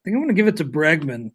think 0.04 0.14
I'm 0.14 0.22
going 0.22 0.28
to 0.28 0.34
give 0.34 0.48
it 0.48 0.56
to 0.56 0.64
Bregman 0.64 1.32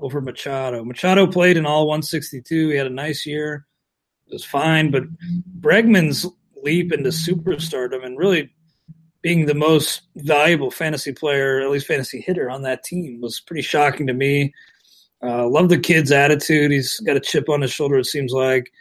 over 0.00 0.22
Machado. 0.22 0.82
Machado 0.82 1.26
played 1.26 1.58
in 1.58 1.66
all 1.66 1.86
162. 1.86 2.70
He 2.70 2.76
had 2.76 2.86
a 2.86 2.90
nice 2.90 3.26
year. 3.26 3.66
It 4.28 4.32
was 4.32 4.44
fine, 4.44 4.90
but 4.90 5.04
Bregman's 5.60 6.26
leap 6.62 6.92
into 6.92 7.10
superstardom 7.10 8.06
and 8.06 8.16
really 8.16 8.50
being 9.20 9.44
the 9.44 9.54
most 9.54 10.02
valuable 10.16 10.70
fantasy 10.70 11.12
player, 11.12 11.60
at 11.60 11.70
least 11.70 11.86
fantasy 11.86 12.20
hitter 12.20 12.50
on 12.50 12.62
that 12.62 12.82
team, 12.82 13.20
was 13.20 13.40
pretty 13.40 13.62
shocking 13.62 14.06
to 14.06 14.14
me. 14.14 14.54
Uh, 15.22 15.46
love 15.46 15.68
the 15.68 15.78
kid's 15.78 16.10
attitude. 16.10 16.70
He's 16.70 16.98
got 17.00 17.16
a 17.16 17.20
chip 17.20 17.48
on 17.48 17.60
his 17.60 17.70
shoulder. 17.70 17.98
It 17.98 18.06
seems 18.06 18.32
like 18.32 18.72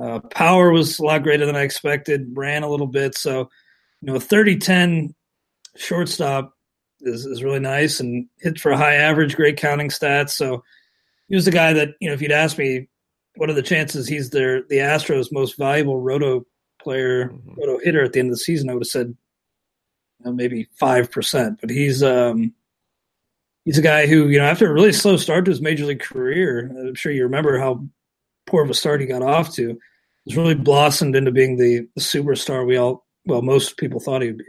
uh, 0.00 0.20
power 0.30 0.70
was 0.70 0.98
a 0.98 1.04
lot 1.04 1.22
greater 1.22 1.46
than 1.46 1.56
I 1.56 1.62
expected. 1.62 2.30
Ran 2.34 2.62
a 2.62 2.68
little 2.68 2.86
bit, 2.86 3.16
so 3.16 3.50
you 4.00 4.12
know, 4.12 4.18
30-10 4.18 5.14
shortstop 5.76 6.54
is, 7.02 7.24
is 7.24 7.42
really 7.42 7.60
nice 7.60 8.00
and 8.00 8.26
hit 8.40 8.60
for 8.60 8.72
a 8.72 8.76
high 8.76 8.94
average, 8.94 9.36
great 9.36 9.56
counting 9.56 9.88
stats. 9.88 10.30
So 10.30 10.62
he 11.28 11.34
was 11.34 11.44
the 11.44 11.50
guy 11.50 11.72
that 11.72 11.94
you 12.00 12.08
know, 12.08 12.14
if 12.14 12.22
you'd 12.22 12.32
asked 12.32 12.58
me, 12.58 12.88
what 13.36 13.48
are 13.48 13.54
the 13.54 13.62
chances 13.62 14.06
he's 14.06 14.30
their 14.30 14.62
the 14.62 14.76
Astros' 14.76 15.32
most 15.32 15.56
valuable 15.56 16.00
roto 16.00 16.46
player, 16.80 17.28
mm-hmm. 17.28 17.54
roto 17.58 17.78
hitter 17.82 18.02
at 18.02 18.12
the 18.12 18.20
end 18.20 18.28
of 18.28 18.34
the 18.34 18.38
season, 18.38 18.68
I 18.68 18.74
would 18.74 18.82
have 18.82 18.88
said 18.88 19.06
you 20.18 20.26
know, 20.26 20.32
maybe 20.32 20.68
five 20.78 21.10
percent. 21.10 21.58
But 21.60 21.70
he's 21.70 22.02
um, 22.02 22.52
he's 23.64 23.78
a 23.78 23.82
guy 23.82 24.06
who 24.06 24.28
you 24.28 24.38
know 24.38 24.44
after 24.44 24.68
a 24.68 24.72
really 24.72 24.92
slow 24.92 25.16
start 25.16 25.44
to 25.46 25.50
his 25.50 25.62
major 25.62 25.86
league 25.86 26.00
career, 26.00 26.70
I'm 26.78 26.94
sure 26.94 27.12
you 27.12 27.22
remember 27.22 27.58
how 27.58 27.84
poor 28.46 28.62
of 28.62 28.70
a 28.70 28.74
start 28.74 29.00
he 29.00 29.06
got 29.06 29.22
off 29.22 29.54
to, 29.54 29.78
has 30.26 30.36
really 30.36 30.54
blossomed 30.54 31.16
into 31.16 31.30
being 31.30 31.56
the, 31.56 31.86
the 31.94 32.00
superstar 32.00 32.66
we 32.66 32.76
all, 32.76 33.06
well, 33.26 33.42
most 33.42 33.76
people 33.76 34.00
thought 34.00 34.22
he 34.22 34.28
would 34.28 34.38
be. 34.38 34.44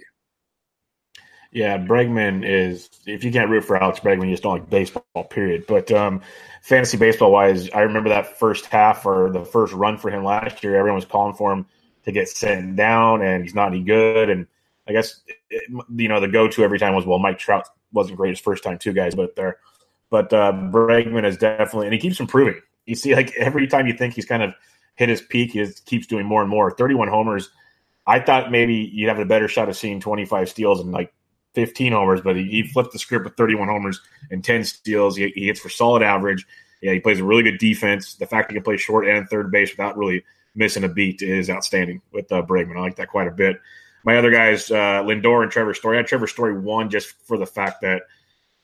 Yeah, 1.53 1.77
Bregman 1.77 2.43
is. 2.43 2.89
If 3.05 3.23
you 3.23 3.31
can't 3.31 3.49
root 3.49 3.63
for 3.63 3.77
Alex 3.77 3.99
Bregman, 3.99 4.25
you 4.25 4.31
just 4.31 4.41
don't 4.41 4.53
like 4.53 4.69
baseball. 4.71 5.03
Period. 5.29 5.65
But 5.67 5.91
um, 5.91 6.21
fantasy 6.63 6.97
baseball 6.97 7.31
wise, 7.31 7.69
I 7.69 7.81
remember 7.81 8.09
that 8.09 8.39
first 8.39 8.65
half 8.65 9.05
or 9.05 9.29
the 9.31 9.45
first 9.45 9.71
run 9.71 9.99
for 9.99 10.09
him 10.09 10.23
last 10.23 10.63
year. 10.63 10.75
Everyone 10.75 10.95
was 10.95 11.05
calling 11.05 11.35
for 11.35 11.53
him 11.53 11.67
to 12.05 12.11
get 12.11 12.27
sent 12.27 12.75
down, 12.75 13.21
and 13.21 13.43
he's 13.43 13.53
not 13.53 13.67
any 13.67 13.83
good. 13.83 14.31
And 14.31 14.47
I 14.87 14.93
guess 14.93 15.21
it, 15.51 15.63
you 15.95 16.07
know 16.07 16.19
the 16.19 16.27
go 16.27 16.47
to 16.47 16.63
every 16.63 16.79
time 16.79 16.95
was 16.95 17.05
well, 17.05 17.19
Mike 17.19 17.37
Trout 17.37 17.67
wasn't 17.91 18.17
great 18.17 18.31
his 18.31 18.39
first 18.39 18.63
time, 18.63 18.79
too, 18.79 18.91
guys. 18.91 19.13
But 19.13 19.35
there, 19.35 19.57
but 20.09 20.33
uh, 20.33 20.53
Bregman 20.53 21.23
is 21.23 21.37
definitely, 21.37 21.85
and 21.85 21.93
he 21.93 21.99
keeps 21.99 22.19
improving 22.19 22.59
you 22.85 22.95
see 22.95 23.15
like 23.15 23.33
every 23.35 23.67
time 23.67 23.87
you 23.87 23.93
think 23.93 24.13
he's 24.13 24.25
kind 24.25 24.43
of 24.43 24.53
hit 24.95 25.09
his 25.09 25.21
peak, 25.21 25.51
he 25.51 25.59
just 25.59 25.85
keeps 25.85 26.07
doing 26.07 26.25
more 26.25 26.41
and 26.41 26.49
more. 26.49 26.71
31 26.71 27.07
homers. 27.07 27.49
I 28.05 28.19
thought 28.19 28.51
maybe 28.51 28.75
you'd 28.75 29.07
have 29.07 29.19
a 29.19 29.25
better 29.25 29.47
shot 29.47 29.69
of 29.69 29.77
seeing 29.77 29.99
25 29.99 30.49
steals 30.49 30.81
and 30.81 30.91
like 30.91 31.13
15 31.55 31.93
homers, 31.93 32.21
but 32.21 32.35
he, 32.35 32.43
he 32.43 32.63
flipped 32.63 32.91
the 32.91 32.99
script 32.99 33.25
with 33.25 33.37
31 33.37 33.69
homers 33.69 34.01
and 34.29 34.43
10 34.43 34.65
steals. 34.65 35.15
He, 35.15 35.29
he 35.29 35.45
hits 35.45 35.59
for 35.59 35.69
solid 35.69 36.03
average. 36.03 36.45
Yeah, 36.81 36.93
he 36.93 36.99
plays 36.99 37.19
a 37.19 37.23
really 37.23 37.43
good 37.43 37.59
defense. 37.59 38.15
The 38.15 38.25
fact 38.25 38.51
he 38.51 38.55
can 38.55 38.63
play 38.63 38.77
short 38.77 39.07
and 39.07 39.27
third 39.29 39.51
base 39.51 39.71
without 39.71 39.97
really 39.97 40.25
missing 40.53 40.83
a 40.83 40.89
beat 40.89 41.21
is 41.21 41.49
outstanding 41.49 42.01
with 42.11 42.29
uh, 42.31 42.41
Bregman. 42.41 42.77
I 42.77 42.81
like 42.81 42.97
that 42.97 43.07
quite 43.07 43.27
a 43.27 43.31
bit. 43.31 43.59
My 44.03 44.17
other 44.17 44.31
guys, 44.31 44.69
uh, 44.69 45.01
Lindor 45.03 45.43
and 45.43 45.51
Trevor 45.51 45.73
Story. 45.73 45.95
I 45.95 46.01
had 46.01 46.07
Trevor 46.07 46.27
Story 46.27 46.59
one 46.59 46.89
just 46.89 47.13
for 47.25 47.37
the 47.37 47.45
fact 47.45 47.81
that– 47.81 48.01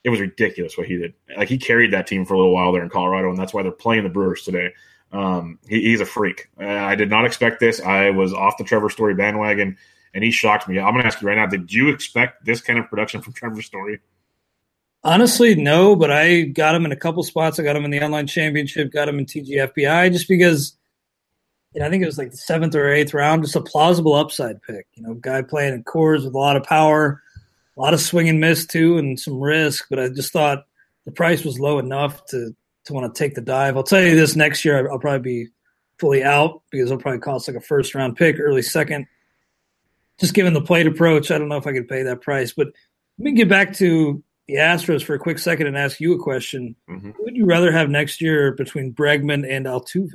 it 0.03 0.09
was 0.09 0.19
ridiculous 0.19 0.77
what 0.77 0.87
he 0.87 0.97
did. 0.97 1.13
Like 1.35 1.49
he 1.49 1.57
carried 1.57 1.91
that 1.93 2.07
team 2.07 2.25
for 2.25 2.33
a 2.33 2.37
little 2.37 2.53
while 2.53 2.71
there 2.71 2.83
in 2.83 2.89
Colorado, 2.89 3.29
and 3.29 3.37
that's 3.37 3.53
why 3.53 3.63
they're 3.63 3.71
playing 3.71 4.03
the 4.03 4.09
Brewers 4.09 4.43
today. 4.43 4.73
Um, 5.11 5.59
he, 5.67 5.81
he's 5.81 6.01
a 6.01 6.05
freak. 6.05 6.49
Uh, 6.59 6.65
I 6.65 6.95
did 6.95 7.09
not 7.09 7.25
expect 7.25 7.59
this. 7.59 7.81
I 7.81 8.11
was 8.11 8.33
off 8.33 8.57
the 8.57 8.63
Trevor 8.63 8.89
Story 8.89 9.13
bandwagon, 9.13 9.77
and 10.13 10.23
he 10.23 10.31
shocked 10.31 10.67
me. 10.67 10.79
I'm 10.79 10.93
going 10.93 11.01
to 11.01 11.07
ask 11.07 11.21
you 11.21 11.27
right 11.27 11.37
now: 11.37 11.47
Did 11.47 11.73
you 11.73 11.89
expect 11.89 12.45
this 12.45 12.61
kind 12.61 12.79
of 12.79 12.87
production 12.87 13.21
from 13.21 13.33
Trevor 13.35 13.61
Story? 13.61 13.99
Honestly, 15.03 15.55
no. 15.55 15.95
But 15.95 16.11
I 16.11 16.41
got 16.43 16.75
him 16.75 16.85
in 16.85 16.91
a 16.91 16.97
couple 16.97 17.23
spots. 17.23 17.59
I 17.59 17.63
got 17.63 17.75
him 17.75 17.85
in 17.85 17.91
the 17.91 18.01
online 18.01 18.27
championship. 18.27 18.91
Got 18.91 19.09
him 19.09 19.19
in 19.19 19.25
TGFBI 19.25 20.11
just 20.11 20.27
because. 20.27 20.75
You 21.73 21.81
know, 21.81 21.85
I 21.85 21.91
think 21.91 22.01
it 22.01 22.07
was 22.07 22.17
like 22.17 22.31
the 22.31 22.37
seventh 22.37 22.73
or 22.73 22.91
eighth 22.91 23.13
round, 23.13 23.43
just 23.43 23.55
a 23.55 23.61
plausible 23.61 24.15
upside 24.15 24.59
pick. 24.63 24.87
You 24.95 25.03
know, 25.03 25.13
guy 25.13 25.43
playing 25.43 25.75
in 25.75 25.83
Coors 25.83 26.25
with 26.25 26.33
a 26.33 26.37
lot 26.37 26.57
of 26.57 26.63
power 26.63 27.21
a 27.79 27.81
lot 27.81 27.93
of 27.93 28.01
swing 28.01 28.27
and 28.27 28.39
miss 28.39 28.65
too, 28.65 28.97
and 28.97 29.19
some 29.19 29.39
risk. 29.39 29.87
But 29.89 29.99
I 29.99 30.09
just 30.09 30.33
thought 30.33 30.65
the 31.05 31.11
price 31.11 31.45
was 31.45 31.59
low 31.59 31.79
enough 31.79 32.25
to 32.27 32.55
to 32.85 32.93
want 32.93 33.13
to 33.13 33.17
take 33.17 33.35
the 33.35 33.41
dive. 33.41 33.77
I'll 33.77 33.83
tell 33.83 34.01
you 34.01 34.15
this: 34.15 34.35
next 34.35 34.65
year 34.65 34.91
I'll 34.91 34.99
probably 34.99 35.19
be 35.19 35.47
fully 35.97 36.23
out 36.23 36.61
because 36.71 36.91
it'll 36.91 37.01
probably 37.01 37.19
cost 37.19 37.47
like 37.47 37.57
a 37.57 37.61
first 37.61 37.95
round 37.95 38.17
pick, 38.17 38.39
early 38.39 38.61
second. 38.61 39.07
Just 40.19 40.33
given 40.33 40.53
the 40.53 40.61
plate 40.61 40.87
approach, 40.87 41.31
I 41.31 41.37
don't 41.37 41.47
know 41.47 41.55
if 41.55 41.67
I 41.67 41.71
could 41.71 41.87
pay 41.87 42.03
that 42.03 42.21
price. 42.21 42.51
But 42.51 42.67
let 43.17 43.23
me 43.23 43.31
get 43.31 43.47
back 43.47 43.73
to 43.75 44.21
the 44.47 44.55
Astros 44.55 45.03
for 45.03 45.13
a 45.13 45.19
quick 45.19 45.39
second 45.39 45.67
and 45.67 45.77
ask 45.77 46.01
you 46.01 46.13
a 46.13 46.19
question. 46.21 46.75
Mm-hmm. 46.89 47.11
Who 47.11 47.23
would 47.23 47.37
you 47.37 47.45
rather 47.45 47.71
have 47.71 47.89
next 47.89 48.19
year 48.19 48.51
between 48.51 48.93
Bregman 48.93 49.49
and 49.49 49.65
Altuve? 49.65 50.11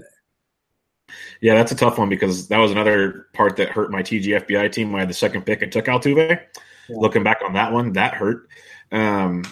Yeah, 1.40 1.54
that's 1.54 1.72
a 1.72 1.76
tough 1.76 1.98
one 1.98 2.08
because 2.08 2.48
that 2.48 2.58
was 2.58 2.70
another 2.70 3.28
part 3.32 3.56
that 3.56 3.68
hurt 3.68 3.90
my 3.90 4.02
TGFBI 4.02 4.72
team 4.72 4.94
I 4.94 5.00
had 5.00 5.08
the 5.08 5.14
second 5.14 5.46
pick 5.46 5.62
and 5.62 5.72
took 5.72 5.86
Altuve. 5.86 6.40
Yeah. 6.88 6.96
Looking 6.98 7.22
back 7.22 7.38
on 7.44 7.54
that 7.54 7.72
one, 7.72 7.92
that 7.92 8.14
hurt. 8.14 8.48
Um, 8.92 9.44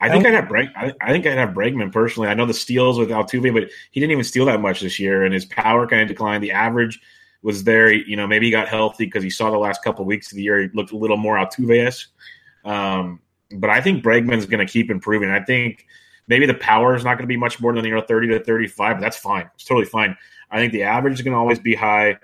I 0.00 0.10
think 0.10 0.26
I'd 0.26 0.34
have 0.34 0.44
Breg- 0.44 0.72
I, 0.76 0.92
I, 1.00 1.12
think 1.12 1.26
I'd 1.26 1.38
have 1.38 1.50
Bregman 1.50 1.90
personally. 1.90 2.28
I 2.28 2.34
know 2.34 2.44
the 2.44 2.52
steals 2.52 2.98
with 2.98 3.08
Altuve, 3.08 3.54
but 3.54 3.70
he 3.90 4.00
didn't 4.00 4.12
even 4.12 4.24
steal 4.24 4.44
that 4.46 4.60
much 4.60 4.80
this 4.80 4.98
year, 4.98 5.24
and 5.24 5.32
his 5.32 5.46
power 5.46 5.86
kind 5.86 6.02
of 6.02 6.08
declined. 6.08 6.44
The 6.44 6.52
average 6.52 7.00
was 7.42 7.64
there. 7.64 7.90
You 7.90 8.16
know, 8.16 8.26
maybe 8.26 8.46
he 8.46 8.52
got 8.52 8.68
healthy 8.68 9.06
because 9.06 9.22
he 9.22 9.30
saw 9.30 9.50
the 9.50 9.58
last 9.58 9.82
couple 9.82 10.02
of 10.02 10.06
weeks 10.06 10.30
of 10.30 10.36
the 10.36 10.42
year 10.42 10.60
he 10.60 10.68
looked 10.74 10.92
a 10.92 10.96
little 10.96 11.16
more 11.16 11.36
Altuve 11.36 12.06
um, 12.64 13.20
but 13.52 13.70
I 13.70 13.80
think 13.80 14.02
Bregman's 14.02 14.46
going 14.46 14.64
to 14.64 14.70
keep 14.70 14.90
improving. 14.90 15.30
I 15.30 15.40
think 15.40 15.86
maybe 16.26 16.46
the 16.46 16.54
power 16.54 16.94
is 16.96 17.04
not 17.04 17.14
going 17.14 17.24
to 17.24 17.32
be 17.32 17.36
much 17.36 17.60
more 17.60 17.74
than 17.74 17.84
you 17.84 17.94
know 17.94 18.00
thirty 18.00 18.28
to 18.28 18.42
thirty-five. 18.42 18.96
But 18.96 19.00
that's 19.00 19.16
fine. 19.16 19.48
It's 19.54 19.64
totally 19.64 19.86
fine. 19.86 20.16
I 20.50 20.58
think 20.58 20.72
the 20.72 20.84
average 20.84 21.14
is 21.14 21.22
going 21.22 21.32
to 21.32 21.38
always 21.38 21.58
be 21.58 21.74
high. 21.74 22.18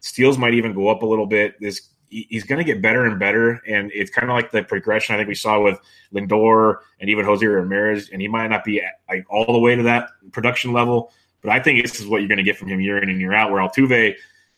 Steals 0.00 0.38
might 0.38 0.54
even 0.54 0.74
go 0.74 0.88
up 0.88 1.02
a 1.02 1.06
little 1.06 1.26
bit. 1.26 1.58
This 1.60 1.88
he's 2.28 2.44
going 2.44 2.58
to 2.58 2.64
get 2.64 2.80
better 2.80 3.04
and 3.04 3.18
better. 3.18 3.60
And 3.66 3.90
it's 3.92 4.10
kind 4.10 4.30
of 4.30 4.34
like 4.34 4.50
the 4.50 4.62
progression 4.62 5.14
I 5.14 5.18
think 5.18 5.28
we 5.28 5.34
saw 5.34 5.60
with 5.60 5.78
Lindor 6.14 6.78
and 7.00 7.10
even 7.10 7.24
Jose 7.24 7.44
Ramirez. 7.44 8.08
And 8.10 8.22
he 8.22 8.28
might 8.28 8.48
not 8.48 8.64
be 8.64 8.82
like 9.08 9.26
all 9.28 9.52
the 9.52 9.58
way 9.58 9.74
to 9.74 9.82
that 9.82 10.08
production 10.32 10.72
level, 10.72 11.12
but 11.42 11.50
I 11.50 11.60
think 11.60 11.82
this 11.82 12.00
is 12.00 12.06
what 12.06 12.18
you're 12.18 12.28
going 12.28 12.38
to 12.38 12.44
get 12.44 12.56
from 12.56 12.68
him 12.68 12.80
year 12.80 13.02
in 13.02 13.10
and 13.10 13.20
year 13.20 13.34
out. 13.34 13.50
Where 13.50 13.60
Altuve, 13.60 14.14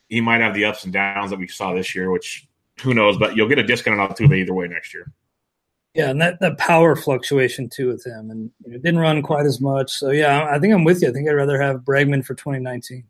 he 0.09 0.21
might 0.21 0.41
have 0.41 0.55
the 0.55 0.65
ups 0.65 0.85
and 0.85 0.93
downs 0.93 1.31
that 1.31 1.39
we 1.39 1.49
saw 1.49 1.75
this 1.75 1.95
year, 1.95 2.11
which 2.11 2.47
who 2.81 2.95
knows? 2.95 3.19
But 3.19 3.37
you'll 3.37 3.49
get 3.49 3.59
a 3.59 3.65
discount 3.65 4.01
on 4.01 4.09
Altuve 4.09 4.37
either 4.37 4.55
way 4.55 4.69
next 4.69 4.95
year. 4.95 5.13
Yeah, 5.95 6.11
and 6.11 6.21
that, 6.21 6.39
that 6.41 6.59
power 6.59 6.95
fluctuation 6.95 7.69
too 7.69 7.89
with 7.89 8.07
him, 8.07 8.31
and 8.31 8.51
you 8.65 8.73
know, 8.73 8.79
didn't 8.79 9.01
run 9.01 9.21
quite 9.23 9.47
as 9.47 9.61
much. 9.61 9.91
So 9.91 10.11
yeah, 10.11 10.47
I 10.49 10.59
think 10.59 10.73
I'm 10.73 10.85
with 10.85 11.03
you. 11.03 11.09
I 11.09 11.13
think 11.13 11.29
I'd 11.29 11.33
rather 11.33 11.61
have 11.61 11.81
Bregman 11.81 12.25
for 12.25 12.35
2019. 12.35 13.05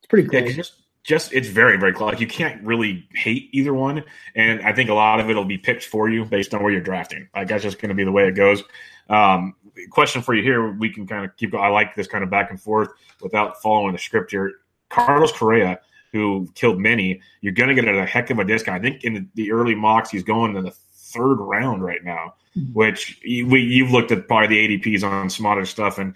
It's 0.00 0.08
pretty 0.08 0.28
cool. 0.28 0.40
Yeah, 0.40 0.62
just 1.04 1.32
it's 1.32 1.48
very 1.48 1.76
very 1.78 1.92
close. 1.92 2.12
Like 2.12 2.20
you 2.20 2.26
can't 2.26 2.60
really 2.64 3.06
hate 3.14 3.50
either 3.52 3.74
one, 3.74 4.02
and 4.34 4.62
I 4.62 4.72
think 4.72 4.90
a 4.90 4.94
lot 4.94 5.20
of 5.20 5.30
it 5.30 5.34
will 5.34 5.44
be 5.44 5.58
picked 5.58 5.84
for 5.84 6.08
you 6.08 6.24
based 6.24 6.52
on 6.54 6.62
where 6.62 6.72
you're 6.72 6.80
drafting. 6.80 7.28
Like 7.36 7.48
that's 7.48 7.62
just 7.62 7.78
going 7.78 7.90
to 7.90 7.94
be 7.94 8.04
the 8.04 8.12
way 8.12 8.26
it 8.26 8.32
goes. 8.32 8.64
Um, 9.10 9.54
question 9.90 10.22
for 10.22 10.34
you 10.34 10.42
here: 10.42 10.72
We 10.72 10.88
can 10.88 11.06
kind 11.06 11.24
of 11.24 11.36
keep. 11.36 11.52
going. 11.52 11.62
I 11.62 11.68
like 11.68 11.94
this 11.94 12.08
kind 12.08 12.24
of 12.24 12.30
back 12.30 12.50
and 12.50 12.60
forth 12.60 12.88
without 13.22 13.60
following 13.62 13.92
the 13.92 13.98
script 13.98 14.30
here. 14.30 14.54
Carlos 14.88 15.32
Correa, 15.32 15.78
who 16.12 16.48
killed 16.54 16.80
many, 16.80 17.20
you're 17.42 17.52
going 17.52 17.68
to 17.68 17.74
get 17.74 17.92
a 17.92 18.06
heck 18.06 18.30
of 18.30 18.38
a 18.38 18.44
discount. 18.44 18.80
I 18.80 18.82
think 18.82 19.04
in 19.04 19.28
the 19.34 19.52
early 19.52 19.74
mocks, 19.74 20.10
he's 20.10 20.22
going 20.22 20.56
in 20.56 20.64
the 20.64 20.70
third 20.70 21.36
round 21.36 21.84
right 21.84 22.02
now, 22.02 22.34
mm-hmm. 22.56 22.72
which 22.72 23.20
we, 23.24 23.60
you've 23.60 23.90
looked 23.90 24.10
at 24.10 24.26
probably 24.26 24.46
the 24.48 24.78
ADPs 24.78 25.02
on 25.02 25.28
some 25.28 25.44
other 25.44 25.66
stuff, 25.66 25.98
and 25.98 26.14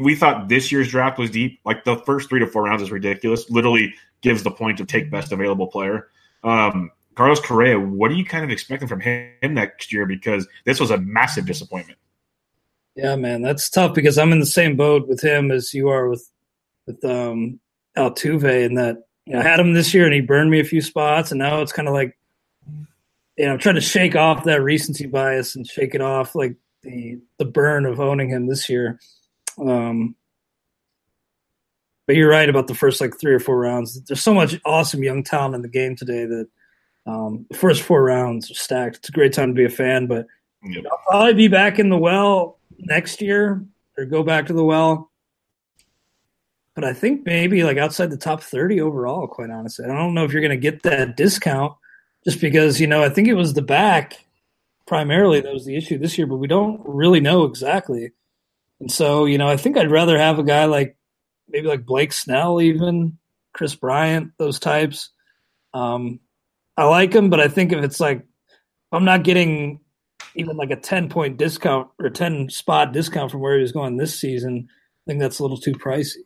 we 0.00 0.14
thought 0.14 0.48
this 0.48 0.72
year's 0.72 0.90
draft 0.90 1.18
was 1.18 1.30
deep. 1.30 1.60
Like 1.64 1.84
the 1.84 1.96
first 1.96 2.28
three 2.28 2.40
to 2.40 2.46
four 2.46 2.64
rounds 2.64 2.82
is 2.82 2.90
ridiculous. 2.90 3.48
Literally 3.50 3.94
gives 4.20 4.42
the 4.42 4.50
point 4.50 4.80
of 4.80 4.86
take 4.86 5.10
best 5.10 5.32
available 5.32 5.66
player. 5.66 6.08
Um, 6.42 6.90
Carlos 7.14 7.40
Correa, 7.40 7.78
what 7.78 8.10
are 8.10 8.14
you 8.14 8.24
kind 8.24 8.44
of 8.44 8.50
expecting 8.50 8.88
from 8.88 9.00
him 9.00 9.30
next 9.42 9.92
year? 9.92 10.06
Because 10.06 10.48
this 10.64 10.80
was 10.80 10.90
a 10.90 10.98
massive 10.98 11.46
disappointment. 11.46 11.98
Yeah, 12.96 13.16
man, 13.16 13.42
that's 13.42 13.68
tough 13.70 13.94
because 13.94 14.18
I'm 14.18 14.32
in 14.32 14.40
the 14.40 14.46
same 14.46 14.76
boat 14.76 15.08
with 15.08 15.20
him 15.20 15.50
as 15.50 15.74
you 15.74 15.88
are 15.88 16.08
with 16.08 16.28
with 16.86 17.04
um, 17.04 17.58
Altuve, 17.96 18.66
and 18.66 18.78
that 18.78 19.04
you 19.26 19.32
know, 19.32 19.40
I 19.40 19.42
had 19.42 19.58
him 19.58 19.72
this 19.72 19.92
year 19.94 20.04
and 20.04 20.14
he 20.14 20.20
burned 20.20 20.50
me 20.50 20.60
a 20.60 20.64
few 20.64 20.80
spots, 20.80 21.30
and 21.30 21.38
now 21.38 21.60
it's 21.60 21.72
kind 21.72 21.88
of 21.88 21.94
like 21.94 22.16
you 23.36 23.46
know 23.46 23.52
I'm 23.52 23.58
trying 23.58 23.74
to 23.76 23.80
shake 23.80 24.14
off 24.14 24.44
that 24.44 24.62
recency 24.62 25.06
bias 25.06 25.56
and 25.56 25.66
shake 25.66 25.94
it 25.94 26.00
off 26.00 26.34
like 26.34 26.56
the 26.82 27.18
the 27.38 27.44
burn 27.44 27.84
of 27.84 28.00
owning 28.00 28.28
him 28.28 28.46
this 28.46 28.68
year. 28.68 29.00
Um, 29.58 30.16
but 32.06 32.16
you're 32.16 32.30
right 32.30 32.48
about 32.48 32.66
the 32.66 32.74
first 32.74 33.00
like 33.00 33.18
three 33.18 33.32
or 33.32 33.40
four 33.40 33.58
rounds. 33.58 34.00
There's 34.02 34.22
so 34.22 34.34
much 34.34 34.60
awesome 34.64 35.02
young 35.02 35.22
talent 35.22 35.54
in 35.54 35.62
the 35.62 35.68
game 35.68 35.96
today 35.96 36.26
that 36.26 36.48
um, 37.06 37.46
the 37.50 37.56
first 37.56 37.82
four 37.82 38.02
rounds 38.02 38.50
are 38.50 38.54
stacked. 38.54 38.96
It's 38.96 39.08
a 39.08 39.12
great 39.12 39.32
time 39.32 39.48
to 39.48 39.54
be 39.54 39.64
a 39.64 39.70
fan, 39.70 40.06
but 40.06 40.26
yep. 40.62 40.84
I'll 40.90 41.00
probably 41.08 41.34
be 41.34 41.48
back 41.48 41.78
in 41.78 41.88
the 41.88 41.98
well 41.98 42.58
next 42.78 43.20
year 43.20 43.64
or 43.96 44.04
go 44.04 44.22
back 44.22 44.46
to 44.46 44.52
the 44.52 44.64
well. 44.64 45.10
But 46.74 46.84
I 46.84 46.92
think 46.92 47.24
maybe 47.24 47.62
like 47.62 47.76
outside 47.76 48.10
the 48.10 48.16
top 48.16 48.42
30 48.42 48.80
overall, 48.80 49.26
quite 49.26 49.50
honestly. 49.50 49.84
I 49.84 49.88
don't 49.88 50.14
know 50.14 50.24
if 50.24 50.32
you're 50.32 50.42
going 50.42 50.50
to 50.50 50.56
get 50.56 50.82
that 50.82 51.16
discount 51.16 51.74
just 52.24 52.40
because, 52.40 52.80
you 52.80 52.86
know, 52.86 53.02
I 53.02 53.08
think 53.08 53.28
it 53.28 53.34
was 53.34 53.54
the 53.54 53.62
back 53.62 54.24
primarily 54.86 55.40
that 55.40 55.52
was 55.52 55.64
the 55.64 55.76
issue 55.76 55.98
this 55.98 56.18
year, 56.18 56.26
but 56.26 56.36
we 56.36 56.48
don't 56.48 56.80
really 56.84 57.20
know 57.20 57.44
exactly. 57.44 58.10
And 58.84 58.92
so, 58.92 59.24
you 59.24 59.38
know, 59.38 59.48
I 59.48 59.56
think 59.56 59.78
I'd 59.78 59.90
rather 59.90 60.18
have 60.18 60.38
a 60.38 60.42
guy 60.42 60.66
like 60.66 60.98
maybe 61.48 61.68
like 61.68 61.86
Blake 61.86 62.12
Snell, 62.12 62.60
even 62.60 63.16
Kris 63.54 63.74
Bryant, 63.74 64.32
those 64.36 64.58
types. 64.58 65.08
Um, 65.72 66.20
I 66.76 66.84
like 66.84 67.10
them, 67.10 67.30
but 67.30 67.40
I 67.40 67.48
think 67.48 67.72
if 67.72 67.82
it's 67.82 67.98
like 67.98 68.26
I'm 68.92 69.06
not 69.06 69.24
getting 69.24 69.80
even 70.34 70.58
like 70.58 70.70
a 70.70 70.76
10 70.76 71.08
point 71.08 71.38
discount 71.38 71.88
or 71.98 72.10
10 72.10 72.50
spot 72.50 72.92
discount 72.92 73.30
from 73.30 73.40
where 73.40 73.56
he 73.56 73.62
was 73.62 73.72
going 73.72 73.96
this 73.96 74.20
season, 74.20 74.68
I 74.68 75.02
think 75.10 75.18
that's 75.18 75.38
a 75.38 75.42
little 75.42 75.56
too 75.56 75.72
pricey. 75.72 76.16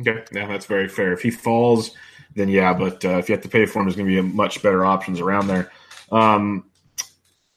Okay, 0.00 0.22
yeah, 0.30 0.46
that's 0.46 0.66
very 0.66 0.86
fair. 0.86 1.12
If 1.14 1.22
he 1.22 1.32
falls, 1.32 1.90
then 2.36 2.48
yeah, 2.48 2.74
but 2.74 3.04
uh, 3.04 3.18
if 3.18 3.28
you 3.28 3.34
have 3.34 3.42
to 3.42 3.48
pay 3.48 3.66
for 3.66 3.80
him, 3.80 3.86
there's 3.86 3.96
going 3.96 4.08
to 4.08 4.22
be 4.22 4.28
much 4.28 4.62
better 4.62 4.84
options 4.84 5.18
around 5.18 5.48
there. 5.48 5.72
Um, 6.12 6.70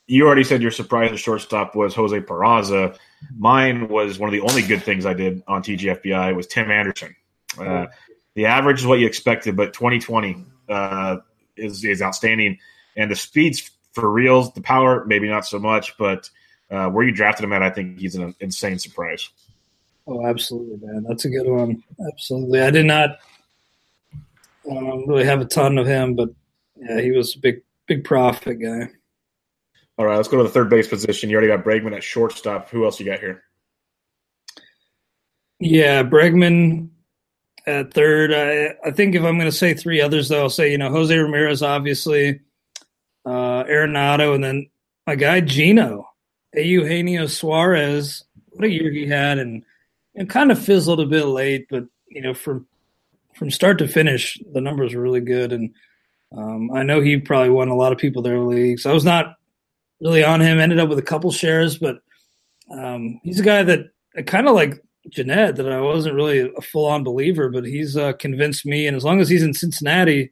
you 0.07 0.25
already 0.25 0.43
said 0.43 0.63
your 0.63 0.71
surprise 0.71 1.11
at 1.11 1.19
shortstop 1.19 1.75
was 1.75 1.93
Jose 1.93 2.19
Peraza. 2.21 2.97
Mine 3.37 3.87
was 3.87 4.19
one 4.19 4.29
of 4.29 4.33
the 4.33 4.41
only 4.41 4.61
good 4.61 4.83
things 4.83 5.05
I 5.05 5.13
did 5.13 5.43
on 5.47 5.61
TGFBI 5.63 6.35
was 6.35 6.47
Tim 6.47 6.71
Anderson. 6.71 7.15
Uh, 7.59 7.87
the 8.35 8.45
average 8.45 8.79
is 8.79 8.85
what 8.85 8.99
you 8.99 9.07
expected, 9.07 9.55
but 9.55 9.73
2020 9.73 10.45
uh, 10.69 11.17
is 11.57 11.83
is 11.83 12.01
outstanding, 12.01 12.57
and 12.95 13.11
the 13.11 13.15
speeds 13.15 13.71
for 13.93 14.09
reals, 14.09 14.53
the 14.53 14.61
power 14.61 15.03
maybe 15.05 15.27
not 15.27 15.45
so 15.45 15.59
much, 15.59 15.97
but 15.97 16.29
uh, 16.69 16.89
where 16.89 17.05
you 17.05 17.11
drafted 17.11 17.43
him 17.43 17.53
at, 17.53 17.63
I 17.63 17.69
think 17.69 17.99
he's 17.99 18.15
an 18.15 18.35
insane 18.39 18.79
surprise. 18.79 19.29
Oh, 20.07 20.25
absolutely, 20.25 20.77
man. 20.85 21.03
That's 21.07 21.25
a 21.25 21.29
good 21.29 21.47
one. 21.47 21.83
Absolutely. 22.11 22.61
I 22.61 22.71
did 22.71 22.85
not 22.85 23.19
um, 24.69 25.07
really 25.07 25.25
have 25.25 25.41
a 25.41 25.45
ton 25.45 25.77
of 25.77 25.87
him, 25.87 26.15
but 26.15 26.29
yeah, 26.77 27.01
he 27.01 27.11
was 27.11 27.35
a 27.35 27.39
big, 27.39 27.61
big 27.87 28.03
profit 28.03 28.59
guy. 28.61 28.89
All 29.99 30.05
right, 30.05 30.15
let's 30.15 30.29
go 30.29 30.37
to 30.37 30.43
the 30.43 30.49
third 30.49 30.69
base 30.69 30.87
position. 30.87 31.29
You 31.29 31.35
already 31.35 31.49
got 31.49 31.65
Bregman 31.65 31.93
at 31.93 32.05
shortstop. 32.05 32.69
Who 32.69 32.85
else 32.85 33.01
you 33.01 33.05
got 33.05 33.19
here? 33.19 33.43
Yeah, 35.59 36.03
Bregman 36.03 36.87
at 37.67 37.93
third. 37.93 38.33
I, 38.33 38.75
I 38.87 38.91
think 38.91 39.13
if 39.13 39.23
I'm 39.23 39.37
going 39.37 39.51
to 39.51 39.57
say 39.57 39.73
three 39.73 39.99
others, 39.99 40.29
though, 40.29 40.43
I'll 40.43 40.49
say, 40.49 40.71
you 40.71 40.77
know, 40.77 40.89
Jose 40.89 41.13
Ramirez, 41.13 41.61
obviously, 41.61 42.39
uh, 43.25 43.65
Arenado, 43.65 44.33
and 44.35 44.41
then 44.41 44.69
my 45.05 45.15
guy, 45.15 45.41
Gino, 45.41 46.07
Eugenio 46.53 47.27
Suarez. 47.27 48.23
What 48.51 48.63
a 48.63 48.71
year 48.71 48.93
he 48.93 49.05
had, 49.05 49.37
and 49.37 49.63
it 50.15 50.29
kind 50.29 50.49
of 50.49 50.63
fizzled 50.63 51.01
a 51.01 51.05
bit 51.05 51.25
late, 51.25 51.67
but 51.69 51.83
you 52.07 52.21
know, 52.21 52.33
from 52.33 52.65
from 53.35 53.51
start 53.51 53.79
to 53.79 53.87
finish, 53.87 54.39
the 54.53 54.61
numbers 54.61 54.95
were 54.95 55.01
really 55.01 55.19
good, 55.19 55.51
and 55.51 55.73
um, 56.31 56.71
I 56.71 56.83
know 56.83 57.01
he 57.01 57.17
probably 57.17 57.49
won 57.49 57.67
a 57.67 57.75
lot 57.75 57.91
of 57.91 57.97
people 57.97 58.21
their 58.21 58.39
leagues. 58.39 58.85
I 58.85 58.93
was 58.93 59.03
not 59.03 59.38
really 60.01 60.23
on 60.23 60.41
him. 60.41 60.59
Ended 60.59 60.79
up 60.79 60.89
with 60.89 60.99
a 60.99 61.03
couple 61.03 61.31
shares, 61.31 61.77
but 61.77 61.97
um, 62.71 63.19
he's 63.23 63.39
a 63.39 63.43
guy 63.43 63.63
that 63.63 63.87
I 64.15 64.21
kind 64.21 64.47
of 64.47 64.55
like 64.55 64.83
Gennett 65.09 65.55
that 65.55 65.71
I 65.71 65.81
wasn't 65.81 66.15
really 66.15 66.51
a 66.55 66.61
full 66.61 66.85
on 66.85 67.03
believer, 67.03 67.49
but 67.49 67.65
he's 67.65 67.97
uh, 67.97 68.13
convinced 68.13 68.65
me. 68.65 68.87
And 68.87 68.95
as 68.95 69.03
long 69.03 69.19
as 69.19 69.29
he's 69.29 69.43
in 69.43 69.53
Cincinnati, 69.53 70.31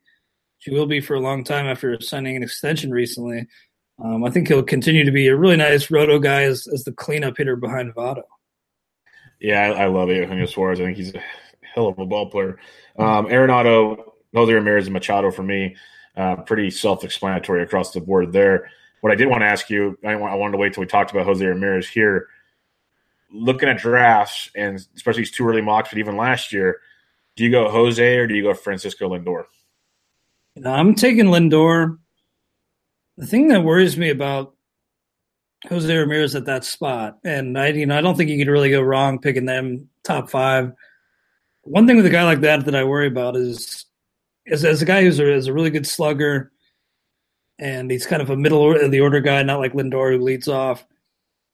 she 0.59 0.71
will 0.71 0.85
be 0.85 1.01
for 1.01 1.15
a 1.15 1.19
long 1.19 1.43
time 1.43 1.65
after 1.65 1.99
signing 2.01 2.35
an 2.35 2.43
extension 2.43 2.91
recently. 2.91 3.47
Um, 4.03 4.23
I 4.23 4.29
think 4.29 4.47
he'll 4.47 4.63
continue 4.63 5.05
to 5.05 5.11
be 5.11 5.27
a 5.27 5.35
really 5.35 5.55
nice 5.55 5.89
roto 5.89 6.19
guy 6.19 6.43
as, 6.43 6.67
as 6.67 6.83
the 6.83 6.91
cleanup 6.91 7.37
hitter 7.37 7.55
behind 7.55 7.95
Votto. 7.95 8.23
Yeah, 9.39 9.61
I, 9.61 9.83
I 9.83 9.85
love 9.87 10.09
Eugenio 10.09 10.45
Suarez. 10.45 10.79
I 10.79 10.85
think 10.85 10.97
he's 10.97 11.15
a 11.15 11.21
hell 11.61 11.87
of 11.87 11.99
a 11.99 12.05
ball 12.05 12.29
player. 12.29 12.59
Um, 12.97 13.27
Arenado, 13.27 14.03
Jose 14.33 14.53
Ramirez, 14.53 14.85
and 14.85 14.93
Machado 14.93 15.31
for 15.31 15.43
me, 15.43 15.75
uh, 16.15 16.37
pretty 16.37 16.69
self-explanatory 16.69 17.63
across 17.63 17.91
the 17.91 18.01
board 18.01 18.31
there. 18.31 18.69
What 19.01 19.11
I 19.11 19.15
did 19.15 19.27
want 19.27 19.41
to 19.41 19.47
ask 19.47 19.69
you, 19.69 19.97
I, 20.05 20.15
wanted 20.15 20.53
to 20.53 20.57
wait 20.57 20.73
till 20.73 20.81
we 20.81 20.87
talked 20.87 21.11
about 21.11 21.25
Jose 21.25 21.45
Ramirez 21.45 21.87
here. 21.87 22.27
Looking 23.31 23.69
at 23.69 23.77
drafts, 23.77 24.49
and 24.55 24.79
especially 24.95 25.21
these 25.21 25.31
two 25.31 25.47
early 25.47 25.61
mocks, 25.61 25.89
but 25.89 25.99
even 25.99 26.17
last 26.17 26.51
year, 26.53 26.79
do 27.35 27.43
you 27.43 27.51
go 27.51 27.69
Jose 27.69 28.17
or 28.17 28.25
do 28.25 28.33
you 28.35 28.43
go 28.43 28.53
Francisco 28.53 29.09
Lindor? 29.09 29.45
I'm 30.65 30.95
taking 30.95 31.25
Lindor. 31.25 31.99
The 33.17 33.27
thing 33.27 33.49
that 33.49 33.63
worries 33.63 33.97
me 33.97 34.09
about 34.09 34.55
Jose 35.69 35.95
Ramirez 35.95 36.35
at 36.35 36.45
that 36.45 36.63
spot. 36.63 37.17
And 37.23 37.57
I, 37.57 37.67
you 37.69 37.85
know, 37.85 37.97
I 37.97 38.01
don't 38.01 38.15
think 38.15 38.29
you 38.29 38.37
could 38.37 38.51
really 38.51 38.69
go 38.69 38.81
wrong 38.81 39.19
picking 39.19 39.45
them 39.45 39.89
top 40.03 40.29
five. 40.29 40.71
One 41.63 41.87
thing 41.87 41.97
with 41.97 42.05
a 42.05 42.11
guy 42.11 42.23
like 42.23 42.41
that 42.41 42.65
that 42.65 42.75
I 42.75 42.83
worry 42.83 43.07
about 43.07 43.35
is, 43.35 43.85
is 44.45 44.63
as 44.63 44.81
a 44.81 44.85
guy 44.85 45.01
who's 45.01 45.19
a, 45.19 45.33
is 45.33 45.47
a 45.47 45.53
really 45.53 45.69
good 45.69 45.87
slugger, 45.87 46.51
and 47.59 47.89
he's 47.89 48.05
kind 48.05 48.21
of 48.21 48.29
a 48.29 48.37
middle 48.37 48.75
of 48.75 48.91
the 48.91 49.01
order 49.01 49.19
guy, 49.19 49.41
not 49.43 49.59
like 49.59 49.73
Lindor 49.73 50.15
who 50.15 50.23
leads 50.23 50.47
off. 50.47 50.85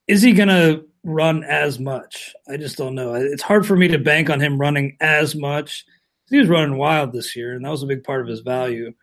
Is 0.07 0.21
he 0.21 0.33
going 0.33 0.49
to 0.49 0.85
run 1.03 1.43
as 1.43 1.79
much? 1.79 2.33
I 2.49 2.57
just 2.57 2.77
don't 2.77 2.95
know. 2.95 3.13
It's 3.13 3.43
hard 3.43 3.65
for 3.65 3.75
me 3.75 3.87
to 3.89 3.97
bank 3.97 4.29
on 4.29 4.39
him 4.39 4.59
running 4.59 4.97
as 4.99 5.35
much. 5.35 5.85
He 6.29 6.37
was 6.37 6.49
running 6.49 6.77
wild 6.77 7.13
this 7.13 7.35
year, 7.35 7.53
and 7.53 7.63
that 7.63 7.69
was 7.69 7.83
a 7.83 7.87
big 7.87 8.03
part 8.03 8.21
of 8.21 8.27
his 8.27 8.41
value. 8.41 8.93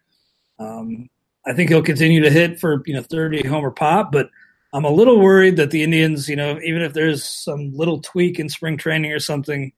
Um, 0.59 1.09
I 1.47 1.55
think 1.55 1.71
he'll 1.71 1.83
continue 1.83 2.23
to 2.23 2.31
hit 2.31 2.61
for 2.61 2.83
you 2.87 2.95
know 2.95 3.03
30 3.03 3.47
homer 3.47 3.71
pop, 3.71 4.13
but 4.13 4.29
I'm 4.73 4.85
a 4.85 4.91
little 4.91 5.19
worried 5.21 5.57
that 5.57 5.71
the 5.71 5.83
Indians, 5.83 6.29
you 6.29 6.37
know, 6.37 6.59
even 6.63 6.83
if 6.83 6.93
there's 6.93 7.25
some 7.25 7.73
little 7.75 8.01
tweak 8.01 8.39
in 8.39 8.49
spring 8.49 8.77
training 8.77 9.13
or 9.13 9.19
something, 9.19 9.73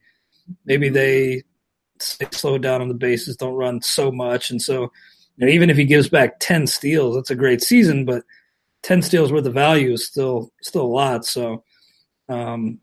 maybe 0.65 0.89
they 0.89 1.45
slow 1.99 2.59
down 2.59 2.83
on 2.83 2.89
the 2.89 2.95
bases, 2.95 3.37
don't 3.37 3.55
run 3.55 3.81
so 3.81 4.11
much, 4.11 4.51
and 4.51 4.61
so 4.61 4.93
you 5.37 5.47
know, 5.47 5.53
even 5.53 5.71
if 5.71 5.77
he 5.77 5.85
gives 5.85 6.09
back 6.09 6.41
ten 6.41 6.67
steals, 6.67 7.15
that's 7.15 7.31
a 7.31 7.37
great 7.37 7.63
season, 7.63 8.05
but 8.05 8.23
ten 8.83 9.03
steals 9.03 9.33
worth 9.33 9.47
of 9.47 9.55
value 9.55 9.93
is 9.93 10.07
still 10.07 10.53
still 10.63 10.83
a 10.83 10.87
lot. 10.87 11.25
So 11.25 11.65
um, 12.29 12.81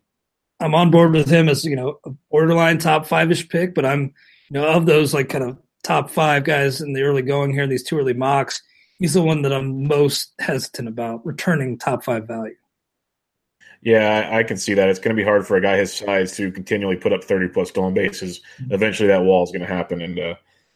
I'm 0.60 0.76
on 0.76 0.92
board 0.92 1.14
with 1.14 1.30
him 1.30 1.50
as 1.50 1.66
you 1.66 1.76
know 1.76 2.00
a 2.06 2.12
borderline 2.32 2.78
top 2.78 3.06
five 3.06 3.32
ish 3.32 3.48
pick, 3.50 3.74
but 3.74 3.86
I'm 3.86 4.14
you 4.50 4.54
know 4.54 4.68
of 4.68 4.86
those 4.86 5.14
like 5.14 5.30
kind 5.30 5.44
of 5.44 5.58
top 5.84 6.10
five 6.10 6.44
guys 6.44 6.82
in 6.82 6.94
the 6.94 7.04
early 7.04 7.22
going 7.22 7.54
here, 7.54 7.68
these 7.68 7.84
two 7.84 7.98
early 7.98 8.14
mocks 8.14 8.62
he's 9.00 9.14
the 9.14 9.24
one 9.24 9.42
that 9.42 9.54
I'm 9.54 9.88
most 9.88 10.34
hesitant 10.40 10.88
about 10.88 11.26
returning 11.26 11.78
top 11.78 12.04
five 12.04 12.28
value. 12.28 12.56
Yeah, 13.82 14.30
I 14.32 14.44
can 14.44 14.58
see 14.58 14.74
that. 14.74 14.90
It's 14.90 15.00
going 15.00 15.16
to 15.16 15.20
be 15.20 15.26
hard 15.26 15.48
for 15.48 15.56
a 15.56 15.62
guy 15.62 15.78
his 15.78 15.94
size 15.94 16.36
to 16.36 16.52
continually 16.52 16.98
put 16.98 17.14
up 17.14 17.24
30 17.24 17.48
plus 17.48 17.70
stolen 17.70 17.94
bases. 17.94 18.42
Mm-hmm. 18.62 18.74
Eventually, 18.74 19.08
that 19.08 19.24
wall 19.24 19.44
is 19.44 19.52
going 19.52 19.62
to 19.62 19.74
happen 19.74 20.02
and 20.02 20.20
uh, 20.20 20.36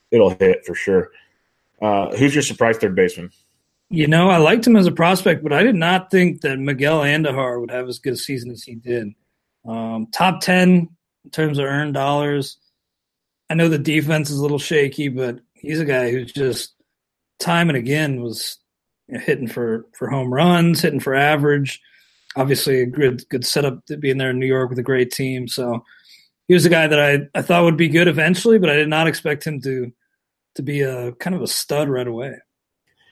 it'll 0.09 0.29
hit 0.29 0.65
for 0.65 0.73
sure. 0.73 1.11
Uh, 1.83 2.15
who's 2.15 2.33
your 2.33 2.41
surprise 2.41 2.77
third 2.77 2.95
baseman? 2.95 3.29
You 3.89 4.07
know, 4.07 4.29
I 4.29 4.37
liked 4.37 4.65
him 4.65 4.77
as 4.77 4.87
a 4.87 4.91
prospect, 4.91 5.43
but 5.43 5.51
I 5.51 5.63
did 5.63 5.75
not 5.75 6.09
think 6.09 6.41
that 6.41 6.57
Miguel 6.57 7.01
Andujar 7.01 7.59
would 7.59 7.71
have 7.71 7.89
as 7.89 7.99
good 7.99 8.13
a 8.13 8.17
season 8.17 8.51
as 8.51 8.63
he 8.63 8.75
did. 8.75 9.09
Um, 9.67 10.07
top 10.11 10.39
10 10.39 10.89
in 11.25 11.31
terms 11.31 11.59
of 11.59 11.65
earned 11.65 11.93
dollars. 11.93 12.57
I 13.49 13.55
know 13.55 13.67
the 13.67 13.77
defense 13.77 14.29
is 14.29 14.39
a 14.39 14.41
little 14.41 14.59
shaky, 14.59 15.09
but 15.09 15.39
he's 15.53 15.81
a 15.81 15.85
guy 15.85 16.09
who's 16.09 16.31
just 16.31 16.73
time 17.39 17.69
and 17.69 17.77
again 17.77 18.21
was 18.21 18.57
you 19.09 19.15
know, 19.15 19.19
hitting 19.19 19.47
for, 19.47 19.85
for 19.93 20.09
home 20.09 20.33
runs, 20.33 20.81
hitting 20.81 21.01
for 21.01 21.13
average. 21.13 21.81
Obviously, 22.37 22.81
a 22.81 22.85
good 22.85 23.27
good 23.29 23.45
setup 23.45 23.85
to 23.87 23.97
be 23.97 24.09
in 24.09 24.17
there 24.17 24.31
in 24.31 24.39
New 24.39 24.47
York 24.47 24.69
with 24.69 24.79
a 24.79 24.83
great 24.83 25.11
team. 25.11 25.47
So 25.47 25.83
he 26.47 26.53
was 26.53 26.65
a 26.65 26.69
guy 26.69 26.87
that 26.87 26.99
I, 26.99 27.19
I 27.37 27.41
thought 27.41 27.63
would 27.63 27.77
be 27.77 27.89
good 27.89 28.07
eventually, 28.07 28.57
but 28.57 28.69
I 28.69 28.75
did 28.75 28.89
not 28.89 29.07
expect 29.07 29.45
him 29.45 29.61
to 29.61 29.91
to 30.55 30.63
be 30.63 30.81
a 30.81 31.11
kind 31.13 31.35
of 31.35 31.41
a 31.41 31.47
stud 31.47 31.89
right 31.89 32.07
away. 32.07 32.37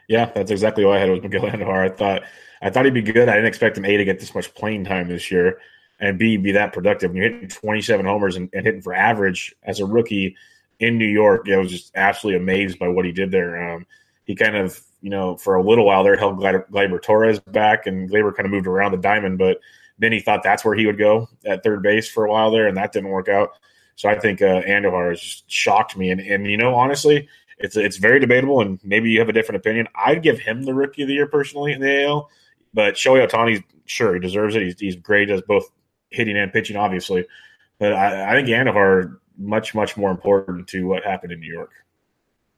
Yeah, 0.07 0.31
that's 0.33 0.51
exactly 0.51 0.85
what 0.85 0.97
I 0.97 0.99
had 0.99 1.09
with 1.09 1.23
Miguel 1.23 1.43
Andujar. 1.43 1.91
I 1.91 1.95
thought 1.95 2.23
I 2.61 2.69
thought 2.69 2.85
he'd 2.85 2.93
be 2.93 3.01
good. 3.01 3.29
I 3.29 3.33
didn't 3.33 3.47
expect 3.47 3.77
him 3.77 3.85
a 3.85 3.97
to 3.97 4.05
get 4.05 4.19
this 4.19 4.35
much 4.35 4.53
playing 4.53 4.85
time 4.85 5.07
this 5.07 5.31
year, 5.31 5.59
and 5.99 6.17
b 6.19 6.37
be 6.37 6.51
that 6.51 6.73
productive. 6.73 7.11
When 7.11 7.21
you're 7.21 7.31
hitting 7.31 7.47
27 7.47 8.05
homers 8.05 8.35
and, 8.35 8.49
and 8.53 8.65
hitting 8.65 8.81
for 8.81 8.93
average 8.93 9.55
as 9.63 9.79
a 9.79 9.85
rookie 9.85 10.35
in 10.79 10.97
New 10.97 11.07
York, 11.07 11.47
I 11.49 11.57
was 11.57 11.71
just 11.71 11.91
absolutely 11.95 12.41
amazed 12.41 12.79
by 12.79 12.87
what 12.87 13.05
he 13.05 13.11
did 13.11 13.31
there. 13.31 13.73
Um, 13.73 13.85
he 14.25 14.35
kind 14.35 14.55
of, 14.55 14.81
you 15.01 15.09
know, 15.09 15.37
for 15.37 15.55
a 15.55 15.63
little 15.63 15.85
while 15.85 16.03
there 16.03 16.17
held 16.17 16.39
Gleyber 16.39 17.01
Torres 17.01 17.39
back, 17.39 17.87
and 17.87 18.09
Gleyber 18.09 18.35
kind 18.35 18.45
of 18.45 18.51
moved 18.51 18.67
around 18.67 18.91
the 18.91 18.97
diamond, 18.97 19.37
but 19.37 19.59
then 19.97 20.11
he 20.11 20.19
thought 20.19 20.41
that's 20.43 20.65
where 20.65 20.75
he 20.75 20.87
would 20.87 20.97
go 20.97 21.29
at 21.45 21.63
third 21.63 21.83
base 21.83 22.09
for 22.09 22.25
a 22.25 22.31
while 22.31 22.51
there, 22.51 22.67
and 22.67 22.75
that 22.77 22.91
didn't 22.91 23.09
work 23.09 23.29
out. 23.29 23.51
So 23.95 24.09
I 24.09 24.17
think 24.17 24.41
uh, 24.41 24.61
Andujar 24.63 25.09
has 25.11 25.21
just 25.21 25.51
shocked 25.51 25.95
me. 25.97 26.09
And, 26.11 26.19
and, 26.19 26.45
you 26.45 26.57
know, 26.57 26.73
honestly, 26.75 27.27
it's 27.61 27.77
it's 27.77 27.97
very 27.97 28.19
debatable, 28.19 28.61
and 28.61 28.79
maybe 28.83 29.11
you 29.11 29.19
have 29.19 29.29
a 29.29 29.33
different 29.33 29.57
opinion. 29.57 29.87
I'd 29.95 30.23
give 30.23 30.39
him 30.39 30.63
the 30.63 30.73
rookie 30.73 31.03
of 31.03 31.07
the 31.07 31.13
year 31.13 31.27
personally 31.27 31.73
in 31.73 31.81
the 31.81 32.03
AL, 32.05 32.29
but 32.73 32.95
Shohei 32.95 33.27
Ohtani, 33.27 33.63
sure, 33.85 34.15
he 34.15 34.19
deserves 34.19 34.55
it. 34.55 34.63
He's, 34.63 34.79
he's 34.79 34.95
great 34.95 35.29
as 35.29 35.41
both 35.43 35.69
hitting 36.09 36.37
and 36.37 36.51
pitching, 36.51 36.75
obviously. 36.75 37.27
But 37.77 37.93
I, 37.93 38.31
I 38.31 38.33
think 38.33 38.47
Andujar 38.47 39.17
much, 39.37 39.73
much 39.73 39.97
more 39.97 40.11
important 40.11 40.67
to 40.69 40.87
what 40.87 41.03
happened 41.03 41.33
in 41.33 41.39
New 41.39 41.51
York. 41.51 41.71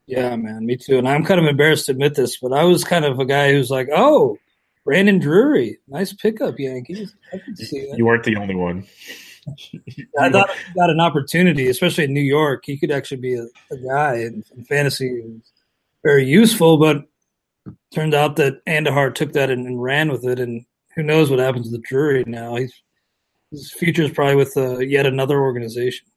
Yeah, 0.06 0.36
man, 0.36 0.66
me 0.66 0.76
too. 0.76 0.98
And 0.98 1.08
I'm 1.08 1.24
kind 1.24 1.40
of 1.40 1.46
embarrassed 1.46 1.86
to 1.86 1.94
admit 1.94 2.16
this, 2.16 2.38
but 2.38 2.52
I 2.52 2.64
was 2.66 2.84
kind 2.84 3.06
of 3.06 3.20
a 3.20 3.26
guy 3.26 3.54
who's 3.54 3.70
like, 3.70 3.88
oh, 3.94 4.38
Brandon 4.84 5.18
Drury, 5.18 5.80
nice 5.88 6.12
pickup, 6.12 6.60
Yankees. 6.60 7.16
I 7.34 7.38
can 7.38 7.56
see 7.56 7.88
that. 7.88 7.98
You 7.98 8.06
weren't 8.06 8.26
the 8.26 8.36
only 8.36 8.56
one. 8.56 8.86
I 10.20 10.30
thought 10.30 10.50
he 10.50 10.74
got 10.76 10.90
an 10.90 11.00
opportunity, 11.00 11.68
especially 11.68 12.06
in 12.06 12.14
New 12.14 12.22
York. 12.22 12.64
He 12.66 12.78
could 12.78 12.92
actually 12.92 13.18
be 13.18 13.36
a, 13.36 13.46
a 13.72 13.78
guy 13.78 14.16
in, 14.16 14.44
in 14.56 14.64
fantasy, 14.66 15.24
very 16.04 16.26
useful. 16.26 16.78
But 16.78 17.06
turned 17.94 18.14
out 18.14 18.36
that 18.38 18.64
Andujar 18.66 19.14
took 19.14 19.34
that 19.34 19.50
and, 19.50 19.66
and, 19.68 19.82
ran 19.82 20.12
with 20.12 20.26
it, 20.26 20.40
and 20.40 20.66
who 20.96 21.04
knows 21.04 21.30
what 21.30 21.40
happens 21.40 21.68
to 21.68 21.72
the 21.72 21.84
Drury 21.84 22.24
now? 22.26 22.56
He's 22.56 22.74
his 23.52 23.72
future 23.72 24.02
is 24.04 24.12
probably 24.12 24.36
with 24.36 24.58
uh, 24.58 24.80
yet 24.80 25.06
another 25.06 25.40
organization. 25.40 26.08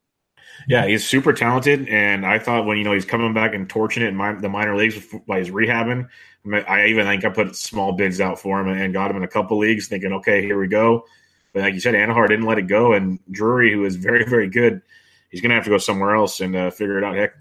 Yeah, 0.67 0.87
he's 0.87 1.07
super 1.07 1.33
talented, 1.33 1.87
and 1.87 2.25
I 2.25 2.39
thought 2.39 2.65
when 2.65 2.77
you 2.77 2.83
know 2.83 2.93
he's 2.93 3.05
coming 3.05 3.33
back 3.33 3.53
and 3.53 3.69
torching 3.69 4.03
it 4.03 4.07
in 4.07 4.15
my, 4.15 4.33
the 4.33 4.49
minor 4.49 4.75
leagues 4.75 4.97
by 5.27 5.39
his 5.39 5.49
rehabbing, 5.49 6.07
I 6.67 6.87
even 6.87 7.05
think 7.05 7.25
I 7.25 7.29
put 7.29 7.55
small 7.55 7.93
bids 7.93 8.19
out 8.19 8.39
for 8.39 8.59
him 8.59 8.67
and 8.67 8.93
got 8.93 9.11
him 9.11 9.17
in 9.17 9.23
a 9.23 9.27
couple 9.27 9.57
leagues, 9.57 9.87
thinking, 9.87 10.13
okay, 10.13 10.41
here 10.41 10.59
we 10.59 10.67
go. 10.67 11.05
But 11.57 11.63
like 11.63 11.73
you 11.73 11.79
said, 11.79 11.95
Andujar 11.95 12.27
didn't 12.27 12.45
let 12.45 12.59
it 12.59 12.67
go, 12.67 12.93
and 12.93 13.19
Drury, 13.31 13.73
who 13.73 13.83
is 13.83 13.95
very, 13.95 14.23
very 14.29 14.47
good, 14.47 14.79
he's 15.31 15.41
going 15.41 15.49
to 15.49 15.55
have 15.55 15.63
to 15.63 15.71
go 15.71 15.79
somewhere 15.79 16.15
else 16.15 16.39
and 16.39 16.55
uh, 16.55 16.69
figure 16.69 16.99
it 16.99 17.03
out. 17.03 17.15
Heck, 17.15 17.33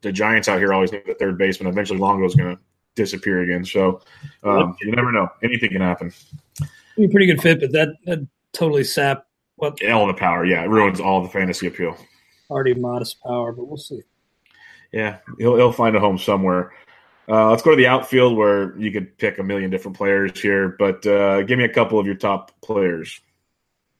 the 0.00 0.10
Giants 0.10 0.48
out 0.48 0.58
here 0.58 0.72
always 0.72 0.90
need 0.90 1.06
a 1.06 1.14
third 1.14 1.36
baseman. 1.36 1.70
Eventually, 1.70 1.98
Longo's 1.98 2.34
going 2.34 2.56
to 2.56 2.62
disappear 2.94 3.42
again. 3.42 3.62
So 3.62 4.00
um, 4.42 4.74
you 4.80 4.90
never 4.90 5.12
know; 5.12 5.28
anything 5.42 5.70
can 5.70 5.82
happen. 5.82 6.14
Be 6.96 7.04
a 7.04 7.08
pretty 7.10 7.26
good 7.26 7.42
fit, 7.42 7.60
but 7.60 7.72
that 7.72 7.90
that 8.06 8.26
totally 8.54 8.84
sap 8.84 9.26
what 9.56 9.84
all 9.86 10.06
the 10.06 10.14
power. 10.14 10.46
Yeah, 10.46 10.64
it 10.64 10.68
ruins 10.68 10.98
all 10.98 11.22
the 11.22 11.28
fantasy 11.28 11.66
appeal. 11.66 11.94
Already 12.48 12.72
modest 12.72 13.22
power, 13.22 13.52
but 13.52 13.66
we'll 13.66 13.76
see. 13.76 14.00
Yeah, 14.92 15.18
he'll 15.38 15.56
he'll 15.56 15.72
find 15.72 15.94
a 15.94 16.00
home 16.00 16.16
somewhere. 16.16 16.72
Uh, 17.28 17.50
let's 17.50 17.62
go 17.62 17.70
to 17.70 17.76
the 17.76 17.86
outfield 17.86 18.34
where 18.34 18.74
you 18.78 18.90
could 18.90 19.18
pick 19.18 19.38
a 19.38 19.42
million 19.42 19.70
different 19.70 19.94
players 19.94 20.40
here, 20.40 20.74
but 20.78 21.06
uh, 21.06 21.42
give 21.42 21.58
me 21.58 21.64
a 21.64 21.68
couple 21.68 21.98
of 21.98 22.06
your 22.06 22.14
top 22.14 22.50
players. 22.62 23.20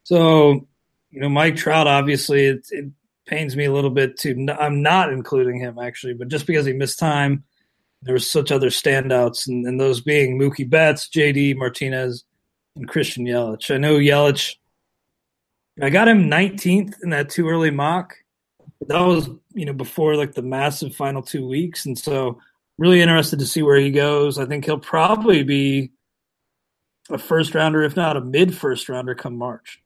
So, 0.05 0.67
you 1.11 1.21
know, 1.21 1.29
Mike 1.29 1.57
Trout, 1.57 1.87
obviously, 1.87 2.47
it, 2.47 2.67
it 2.71 2.87
pains 3.27 3.57
me 3.57 3.65
a 3.65 3.73
little 3.73 3.91
bit 3.91 4.19
to. 4.19 4.49
I'm 4.59 4.83
not 4.83 5.13
including 5.13 5.61
him 5.61 5.79
actually, 5.79 6.15
but 6.15 6.29
just 6.29 6.47
because 6.47 6.67
he 6.67 6.73
missed 6.73 6.99
time, 6.99 7.45
there 8.03 8.15
was 8.15 8.31
such 8.31 8.51
other 8.51 8.69
standouts, 8.69 9.47
and, 9.47 9.67
and 9.67 9.81
those 9.81 10.01
being 10.01 10.39
Mookie 10.39 10.69
Betts, 10.69 11.09
JD 11.09 11.57
Martinez, 11.57 12.25
and 12.77 12.89
Christian 12.89 13.27
Yelich. 13.27 13.73
I 13.73 13.79
know 13.79 13.97
Yelich. 13.97 14.57
I 15.81 15.89
got 15.89 16.09
him 16.09 16.31
19th 16.31 16.95
in 17.03 17.11
that 17.11 17.31
too 17.31 17.49
early 17.49 17.71
mock. 17.71 18.15
That 18.89 19.01
was, 19.01 19.31
you 19.55 19.65
know, 19.65 19.73
before 19.73 20.17
like 20.17 20.35
the 20.35 20.43
massive 20.43 20.95
final 20.95 21.23
two 21.23 21.47
weeks, 21.47 21.87
and 21.87 21.99
so 21.99 22.41
really 22.79 23.01
interested 23.01 23.39
to 23.39 23.47
see 23.47 23.63
where 23.63 23.79
he 23.79 23.91
goes. 23.91 24.39
I 24.39 24.47
think 24.47 24.65
he'll 24.65 24.79
probably 24.79 25.45
be 25.45 25.93
a 27.11 27.19
first 27.19 27.55
rounder, 27.55 27.83
if 27.83 27.97
not 27.97 28.17
a 28.17 28.21
mid 28.21 28.57
first 28.57 28.89
rounder, 28.89 29.15
come 29.15 29.37
March. 29.37 29.82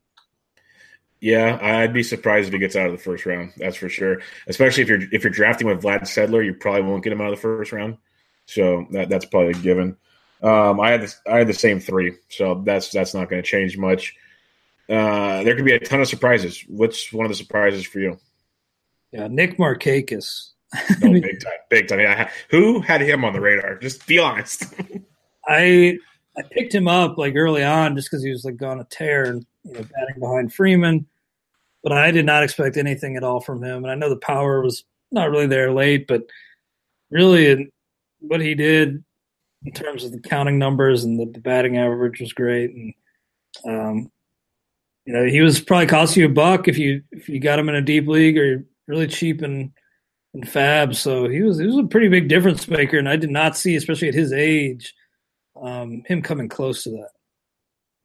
Yeah, 1.20 1.58
I'd 1.60 1.94
be 1.94 2.02
surprised 2.02 2.48
if 2.48 2.52
he 2.52 2.58
gets 2.58 2.76
out 2.76 2.86
of 2.86 2.92
the 2.92 2.98
first 2.98 3.24
round. 3.24 3.52
That's 3.56 3.76
for 3.76 3.88
sure. 3.88 4.20
Especially 4.46 4.82
if 4.82 4.88
you're 4.88 5.02
if 5.12 5.24
you're 5.24 5.32
drafting 5.32 5.66
with 5.66 5.82
Vlad 5.82 6.02
Sedler, 6.02 6.44
you 6.44 6.54
probably 6.54 6.82
won't 6.82 7.02
get 7.02 7.12
him 7.12 7.20
out 7.20 7.32
of 7.32 7.36
the 7.36 7.42
first 7.42 7.72
round. 7.72 7.96
So 8.46 8.86
that 8.90 9.08
that's 9.08 9.24
probably 9.24 9.52
a 9.52 9.54
given. 9.54 9.96
Um, 10.42 10.80
I 10.80 10.90
had 10.90 11.02
the, 11.02 11.14
I 11.26 11.38
had 11.38 11.48
the 11.48 11.54
same 11.54 11.80
three, 11.80 12.16
so 12.28 12.62
that's 12.64 12.90
that's 12.90 13.14
not 13.14 13.30
going 13.30 13.42
to 13.42 13.48
change 13.48 13.78
much. 13.78 14.14
Uh, 14.88 15.42
there 15.42 15.56
could 15.56 15.64
be 15.64 15.72
a 15.72 15.80
ton 15.80 16.00
of 16.00 16.08
surprises. 16.08 16.64
What's 16.68 17.12
one 17.12 17.26
of 17.26 17.30
the 17.30 17.36
surprises 17.36 17.86
for 17.86 17.98
you? 17.98 18.18
Yeah, 19.10 19.28
Nick 19.28 19.56
Markakis. 19.56 20.50
no, 21.00 21.12
big 21.12 21.40
time, 21.40 21.52
big 21.70 21.88
time. 21.88 22.00
Yeah. 22.00 22.30
Who 22.50 22.80
had 22.80 23.00
him 23.00 23.24
on 23.24 23.32
the 23.32 23.40
radar? 23.40 23.78
Just 23.78 24.06
be 24.06 24.18
honest. 24.18 24.66
I 25.48 25.98
I 26.36 26.42
picked 26.50 26.74
him 26.74 26.86
up 26.86 27.16
like 27.16 27.34
early 27.34 27.64
on 27.64 27.96
just 27.96 28.10
because 28.10 28.22
he 28.22 28.30
was 28.30 28.44
like 28.44 28.60
on 28.62 28.80
a 28.80 28.84
tear 28.84 29.24
and 29.24 29.46
you 29.66 29.72
know 29.74 29.80
batting 29.80 30.20
behind 30.20 30.52
Freeman, 30.52 31.06
but 31.82 31.92
I 31.92 32.10
did 32.10 32.26
not 32.26 32.42
expect 32.42 32.76
anything 32.76 33.16
at 33.16 33.24
all 33.24 33.40
from 33.40 33.62
him. 33.62 33.84
And 33.84 33.90
I 33.90 33.94
know 33.94 34.08
the 34.08 34.16
power 34.16 34.62
was 34.62 34.84
not 35.12 35.30
really 35.30 35.46
there 35.46 35.72
late, 35.72 36.06
but 36.06 36.22
really 37.10 37.70
what 38.20 38.40
he 38.40 38.54
did 38.54 39.02
in 39.64 39.72
terms 39.72 40.04
of 40.04 40.12
the 40.12 40.20
counting 40.20 40.58
numbers 40.58 41.04
and 41.04 41.18
the, 41.18 41.26
the 41.26 41.40
batting 41.40 41.76
average 41.76 42.20
was 42.20 42.32
great. 42.32 42.70
And 42.74 42.94
um, 43.64 44.10
you 45.04 45.12
know 45.12 45.24
he 45.24 45.40
was 45.40 45.60
probably 45.60 45.86
cost 45.86 46.16
you 46.16 46.26
a 46.26 46.28
buck 46.28 46.68
if 46.68 46.78
you 46.78 47.02
if 47.12 47.28
you 47.28 47.40
got 47.40 47.58
him 47.58 47.68
in 47.68 47.74
a 47.74 47.82
deep 47.82 48.06
league 48.06 48.38
or 48.38 48.64
really 48.86 49.06
cheap 49.06 49.42
and 49.42 49.72
and 50.34 50.44
FAAB. 50.44 50.94
So 50.94 51.28
he 51.28 51.42
was 51.42 51.58
he 51.58 51.66
was 51.66 51.78
a 51.78 51.84
pretty 51.84 52.08
big 52.08 52.28
difference 52.28 52.68
maker, 52.68 52.98
and 52.98 53.08
I 53.08 53.16
did 53.16 53.30
not 53.30 53.56
see, 53.56 53.76
especially 53.76 54.08
at 54.08 54.14
his 54.14 54.32
age, 54.32 54.94
um, 55.60 56.02
him 56.06 56.22
coming 56.22 56.48
close 56.48 56.82
to 56.84 56.90
that. 56.90 57.10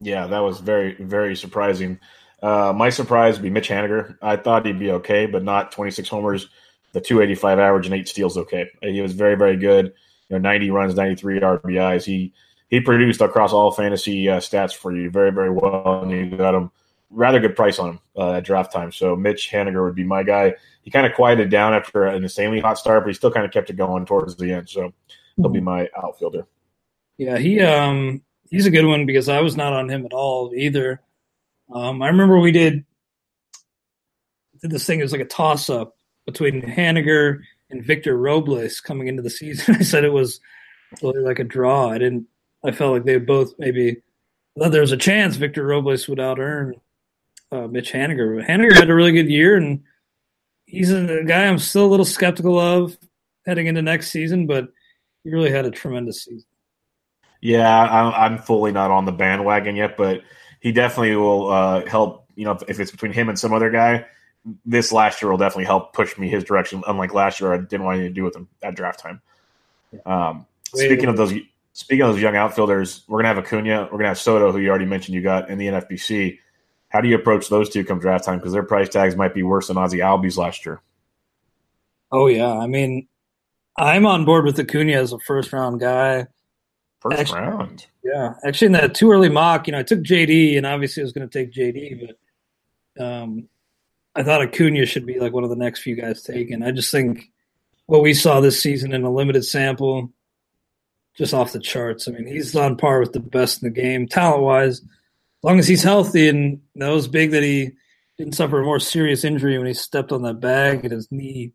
Yeah, 0.01 0.27
that 0.27 0.39
was 0.39 0.59
very 0.59 0.95
very 0.95 1.35
surprising. 1.35 1.99
Uh, 2.41 2.73
my 2.75 2.89
surprise 2.89 3.35
would 3.35 3.43
be 3.43 3.51
Mitch 3.51 3.69
Haniger. 3.69 4.17
I 4.21 4.35
thought 4.35 4.65
he'd 4.65 4.79
be 4.79 4.91
okay, 4.91 5.27
but 5.27 5.43
not 5.43 5.71
26 5.71 6.09
homers, 6.09 6.49
the 6.91 6.99
285 6.99 7.59
average 7.59 7.85
and 7.85 7.93
eight 7.93 8.07
steals. 8.07 8.35
Okay, 8.35 8.67
he 8.81 9.01
was 9.01 9.13
very 9.13 9.35
very 9.35 9.55
good. 9.55 9.93
You 10.29 10.39
know, 10.39 10.49
90 10.49 10.71
runs, 10.71 10.95
93 10.95 11.39
RBIs. 11.39 12.03
He 12.03 12.33
he 12.69 12.81
produced 12.81 13.21
across 13.21 13.53
all 13.53 13.71
fantasy 13.71 14.27
uh, 14.27 14.39
stats 14.39 14.73
for 14.73 14.95
you 14.95 15.11
very 15.11 15.31
very 15.31 15.51
well, 15.51 16.01
and 16.01 16.11
you 16.11 16.35
got 16.35 16.55
him 16.55 16.71
rather 17.11 17.39
good 17.39 17.55
price 17.55 17.77
on 17.77 17.89
him 17.91 17.99
uh, 18.17 18.33
at 18.33 18.43
draft 18.43 18.71
time. 18.71 18.91
So 18.91 19.15
Mitch 19.15 19.51
Haniger 19.51 19.83
would 19.83 19.95
be 19.95 20.03
my 20.03 20.23
guy. 20.23 20.55
He 20.81 20.89
kind 20.89 21.05
of 21.05 21.13
quieted 21.13 21.49
down 21.51 21.73
after 21.73 22.05
an 22.05 22.23
insanely 22.23 22.59
hot 22.59 22.79
start, 22.79 23.03
but 23.03 23.09
he 23.09 23.13
still 23.13 23.31
kind 23.31 23.45
of 23.45 23.51
kept 23.51 23.69
it 23.69 23.75
going 23.75 24.05
towards 24.05 24.35
the 24.35 24.51
end. 24.51 24.69
So 24.69 24.93
he'll 25.35 25.49
be 25.49 25.61
my 25.61 25.89
outfielder. 26.01 26.47
Yeah, 27.17 27.37
he 27.37 27.59
um 27.59 28.23
he's 28.51 28.67
a 28.67 28.71
good 28.71 28.85
one 28.85 29.07
because 29.07 29.29
I 29.29 29.39
was 29.39 29.57
not 29.57 29.73
on 29.73 29.89
him 29.89 30.05
at 30.05 30.13
all 30.13 30.53
either. 30.53 31.01
Um, 31.73 32.01
I 32.01 32.07
remember 32.07 32.39
we 32.39 32.51
did 32.51 32.85
did 34.61 34.69
this 34.69 34.85
thing. 34.85 34.99
It 34.99 35.03
was 35.03 35.13
like 35.13 35.21
a 35.21 35.25
toss 35.25 35.69
up 35.69 35.95
between 36.27 36.61
Haniger 36.61 37.39
and 37.71 37.83
Victor 37.83 38.15
Robles 38.17 38.79
coming 38.79 39.07
into 39.07 39.23
the 39.23 39.29
season. 39.29 39.75
I 39.79 39.83
said 39.83 40.03
it 40.03 40.13
was 40.13 40.39
really 41.01 41.21
like 41.21 41.39
a 41.39 41.43
draw. 41.43 41.89
I 41.89 41.97
didn't. 41.97 42.27
I 42.63 42.71
felt 42.71 42.93
like 42.93 43.05
they 43.05 43.17
both 43.17 43.53
maybe. 43.57 44.03
Thought 44.59 44.73
there 44.73 44.81
was 44.81 44.91
a 44.91 44.97
chance 44.97 45.37
Victor 45.37 45.65
Robles 45.65 46.09
would 46.09 46.19
out 46.19 46.37
earn 46.37 46.75
uh, 47.53 47.67
Mitch 47.67 47.93
Haniger. 47.93 48.37
But 48.37 48.47
Haniger 48.47 48.73
had 48.73 48.89
a 48.89 48.93
really 48.93 49.13
good 49.13 49.29
year, 49.29 49.55
and 49.55 49.81
he's 50.65 50.91
a 50.91 51.23
guy 51.23 51.45
I'm 51.45 51.57
still 51.57 51.85
a 51.85 51.87
little 51.87 52.05
skeptical 52.05 52.59
of 52.59 52.97
heading 53.45 53.67
into 53.67 53.81
next 53.81 54.11
season, 54.11 54.47
but 54.47 54.67
he 55.23 55.31
really 55.31 55.51
had 55.51 55.65
a 55.65 55.71
tremendous 55.71 56.25
season. 56.25 56.50
Yeah, 57.41 58.13
I'm 58.15 58.37
fully 58.37 58.71
not 58.71 58.91
on 58.91 59.05
the 59.05 59.11
bandwagon 59.11 59.75
yet, 59.75 59.97
but 59.97 60.21
he 60.59 60.71
definitely 60.71 61.15
will 61.15 61.51
uh, 61.51 61.85
help. 61.87 62.25
You 62.35 62.45
know, 62.45 62.57
if 62.67 62.79
it's 62.79 62.91
between 62.91 63.11
him 63.11 63.29
and 63.29 63.37
some 63.37 63.51
other 63.51 63.71
guy, 63.71 64.05
this 64.65 64.91
last 64.91 65.21
year 65.21 65.31
will 65.31 65.37
definitely 65.37 65.65
help 65.65 65.93
push 65.93 66.17
me 66.17 66.29
his 66.29 66.43
direction. 66.43 66.83
Unlike 66.87 67.13
last 67.13 67.41
year, 67.41 67.53
I 67.53 67.57
didn't 67.57 67.83
want 67.83 67.97
anything 67.97 68.13
to 68.13 68.19
do 68.19 68.23
with 68.23 68.35
him 68.35 68.47
at 68.61 68.75
draft 68.75 68.99
time. 68.99 69.21
Um, 70.05 70.45
speaking 70.67 71.05
of 71.05 71.17
those, 71.17 71.33
speaking 71.73 72.03
of 72.03 72.13
those 72.13 72.21
young 72.21 72.35
outfielders, 72.35 73.03
we're 73.07 73.19
gonna 73.19 73.33
have 73.33 73.43
Acuna, 73.43 73.89
we're 73.91 73.97
gonna 73.97 74.09
have 74.09 74.19
Soto, 74.19 74.51
who 74.51 74.59
you 74.59 74.69
already 74.69 74.85
mentioned 74.85 75.15
you 75.15 75.21
got 75.21 75.49
in 75.49 75.57
the 75.57 75.67
NFBC. 75.67 76.37
How 76.89 77.01
do 77.01 77.07
you 77.07 77.15
approach 77.15 77.49
those 77.49 77.69
two 77.69 77.83
come 77.83 77.99
draft 77.99 78.25
time? 78.25 78.37
Because 78.37 78.53
their 78.53 78.63
price 78.63 78.89
tags 78.89 79.15
might 79.15 79.33
be 79.33 79.43
worse 79.43 79.67
than 79.67 79.77
Ozzie 79.77 79.99
Albies 79.99 80.37
last 80.37 80.65
year. 80.65 80.81
Oh 82.11 82.27
yeah, 82.27 82.53
I 82.57 82.67
mean, 82.67 83.07
I'm 83.77 84.05
on 84.05 84.25
board 84.25 84.45
with 84.45 84.59
Acuna 84.59 84.93
as 84.93 85.13
a 85.13 85.19
first 85.19 85.53
round 85.53 85.79
guy. 85.79 86.27
First 87.01 87.19
actually, 87.19 87.39
round. 87.39 87.87
Yeah, 88.03 88.35
actually, 88.43 88.67
in 88.67 88.71
that 88.73 88.93
too 88.93 89.11
early 89.11 89.29
mock, 89.29 89.67
you 89.67 89.71
know, 89.71 89.79
I 89.79 89.83
took 89.83 90.01
JD, 90.01 90.57
and 90.57 90.65
obviously 90.65 91.01
I 91.01 91.05
was 91.05 91.13
going 91.13 91.27
to 91.27 91.39
take 91.39 91.53
JD, 91.53 92.15
but 92.97 93.03
um, 93.03 93.47
I 94.15 94.23
thought 94.23 94.41
Acuna 94.41 94.85
should 94.85 95.05
be 95.05 95.19
like 95.19 95.33
one 95.33 95.43
of 95.43 95.49
the 95.49 95.55
next 95.55 95.81
few 95.81 95.95
guys 95.95 96.21
taken. 96.21 96.61
I 96.61 96.71
just 96.71 96.91
think 96.91 97.31
what 97.87 98.03
we 98.03 98.13
saw 98.13 98.39
this 98.39 98.61
season 98.61 98.93
in 98.93 99.03
a 99.03 99.11
limited 99.11 99.43
sample, 99.45 100.11
just 101.17 101.33
off 101.33 101.53
the 101.53 101.59
charts. 101.59 102.07
I 102.07 102.11
mean, 102.11 102.27
he's 102.27 102.55
on 102.55 102.77
par 102.77 102.99
with 102.99 103.13
the 103.13 103.19
best 103.19 103.63
in 103.63 103.67
the 103.67 103.81
game, 103.81 104.07
talent 104.07 104.43
wise. 104.43 104.79
As 104.79 105.43
long 105.43 105.59
as 105.59 105.67
he's 105.67 105.83
healthy, 105.83 106.29
and 106.29 106.61
that 106.75 106.89
was 106.89 107.07
big 107.07 107.31
that 107.31 107.43
he 107.43 107.71
didn't 108.17 108.35
suffer 108.35 108.59
a 108.59 108.63
more 108.63 108.79
serious 108.79 109.23
injury 109.23 109.57
when 109.57 109.67
he 109.67 109.73
stepped 109.73 110.11
on 110.11 110.21
that 110.21 110.39
bag 110.39 110.83
and 110.83 110.93
his 110.93 111.11
knee 111.11 111.53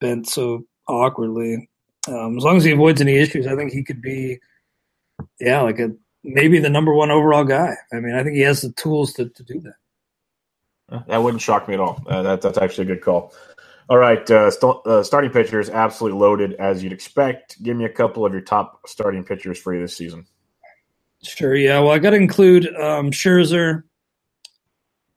bent 0.00 0.28
so 0.28 0.64
awkwardly. 0.86 1.68
Um, 2.08 2.36
as 2.36 2.44
long 2.44 2.56
as 2.56 2.64
he 2.64 2.70
avoids 2.70 3.00
any 3.00 3.16
issues, 3.16 3.46
I 3.48 3.56
think 3.56 3.72
he 3.72 3.82
could 3.82 4.00
be, 4.00 4.38
yeah, 5.40 5.60
like 5.62 5.78
a 5.78 5.92
maybe 6.24 6.58
the 6.58 6.70
number 6.70 6.92
one 6.92 7.10
overall 7.10 7.44
guy. 7.44 7.74
I 7.92 8.00
mean, 8.00 8.14
I 8.14 8.22
think 8.22 8.36
he 8.36 8.42
has 8.42 8.62
the 8.62 8.72
tools 8.72 9.12
to, 9.14 9.28
to 9.28 9.42
do 9.42 9.60
that. 9.60 11.06
That 11.08 11.18
wouldn't 11.18 11.42
shock 11.42 11.68
me 11.68 11.74
at 11.74 11.80
all. 11.80 12.02
Uh, 12.06 12.22
that, 12.22 12.42
that's 12.42 12.58
actually 12.58 12.84
a 12.84 12.94
good 12.94 13.02
call. 13.02 13.32
All 13.88 13.98
right, 13.98 14.28
uh, 14.30 14.50
st- 14.50 14.86
uh, 14.86 15.02
starting 15.02 15.30
pitchers 15.30 15.70
absolutely 15.70 16.18
loaded 16.18 16.54
as 16.54 16.82
you'd 16.82 16.92
expect. 16.92 17.62
Give 17.62 17.76
me 17.76 17.84
a 17.84 17.88
couple 17.88 18.26
of 18.26 18.32
your 18.32 18.40
top 18.42 18.80
starting 18.86 19.22
pitchers 19.24 19.58
for 19.58 19.74
you 19.74 19.80
this 19.80 19.96
season. 19.96 20.26
Sure. 21.22 21.54
Yeah. 21.54 21.80
Well, 21.80 21.92
I 21.92 21.98
got 21.98 22.10
to 22.10 22.16
include 22.16 22.66
um, 22.76 23.10
Scherzer. 23.10 23.84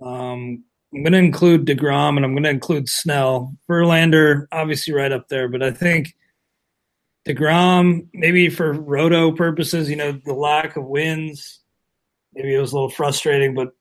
Um, 0.02 0.64
I'm 0.94 1.04
going 1.04 1.14
to 1.14 1.20
include 1.20 1.66
Degrom, 1.66 2.16
and 2.16 2.26
I'm 2.26 2.34
going 2.34 2.44
to 2.44 2.50
include 2.50 2.90
Snell. 2.90 3.56
Verlander, 3.70 4.48
obviously, 4.52 4.94
right 4.94 5.12
up 5.12 5.28
there, 5.30 5.48
but 5.48 5.62
I 5.62 5.72
think 5.72 6.16
Degrom, 7.28 8.08
maybe 8.14 8.50
for 8.50 8.74
roto 8.74 9.32
purposes, 9.32 9.90
you 9.90 9.96
know, 9.96 10.12
the 10.12 10.34
lack 10.34 10.76
of 10.76 10.86
wins, 10.86 11.60
maybe 12.34 12.54
it 12.54 12.60
was 12.60 12.72
a 12.72 12.76
little 12.76 12.90
frustrating, 12.90 13.54
but 13.54 13.74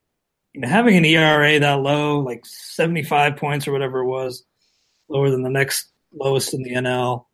you 0.52 0.60
know, 0.60 0.68
having 0.68 0.96
an 0.96 1.04
ERA 1.04 1.58
that 1.60 1.80
low, 1.80 2.20
like 2.20 2.44
75 2.44 3.36
points 3.36 3.68
or 3.68 3.72
whatever 3.72 4.00
it 4.00 4.06
was, 4.06 4.44
lower 5.08 5.30
than 5.30 5.42
the 5.42 5.50
next 5.50 5.88
lowest 6.12 6.54
in 6.54 6.62
the 6.62 6.72
NL, 6.72 7.26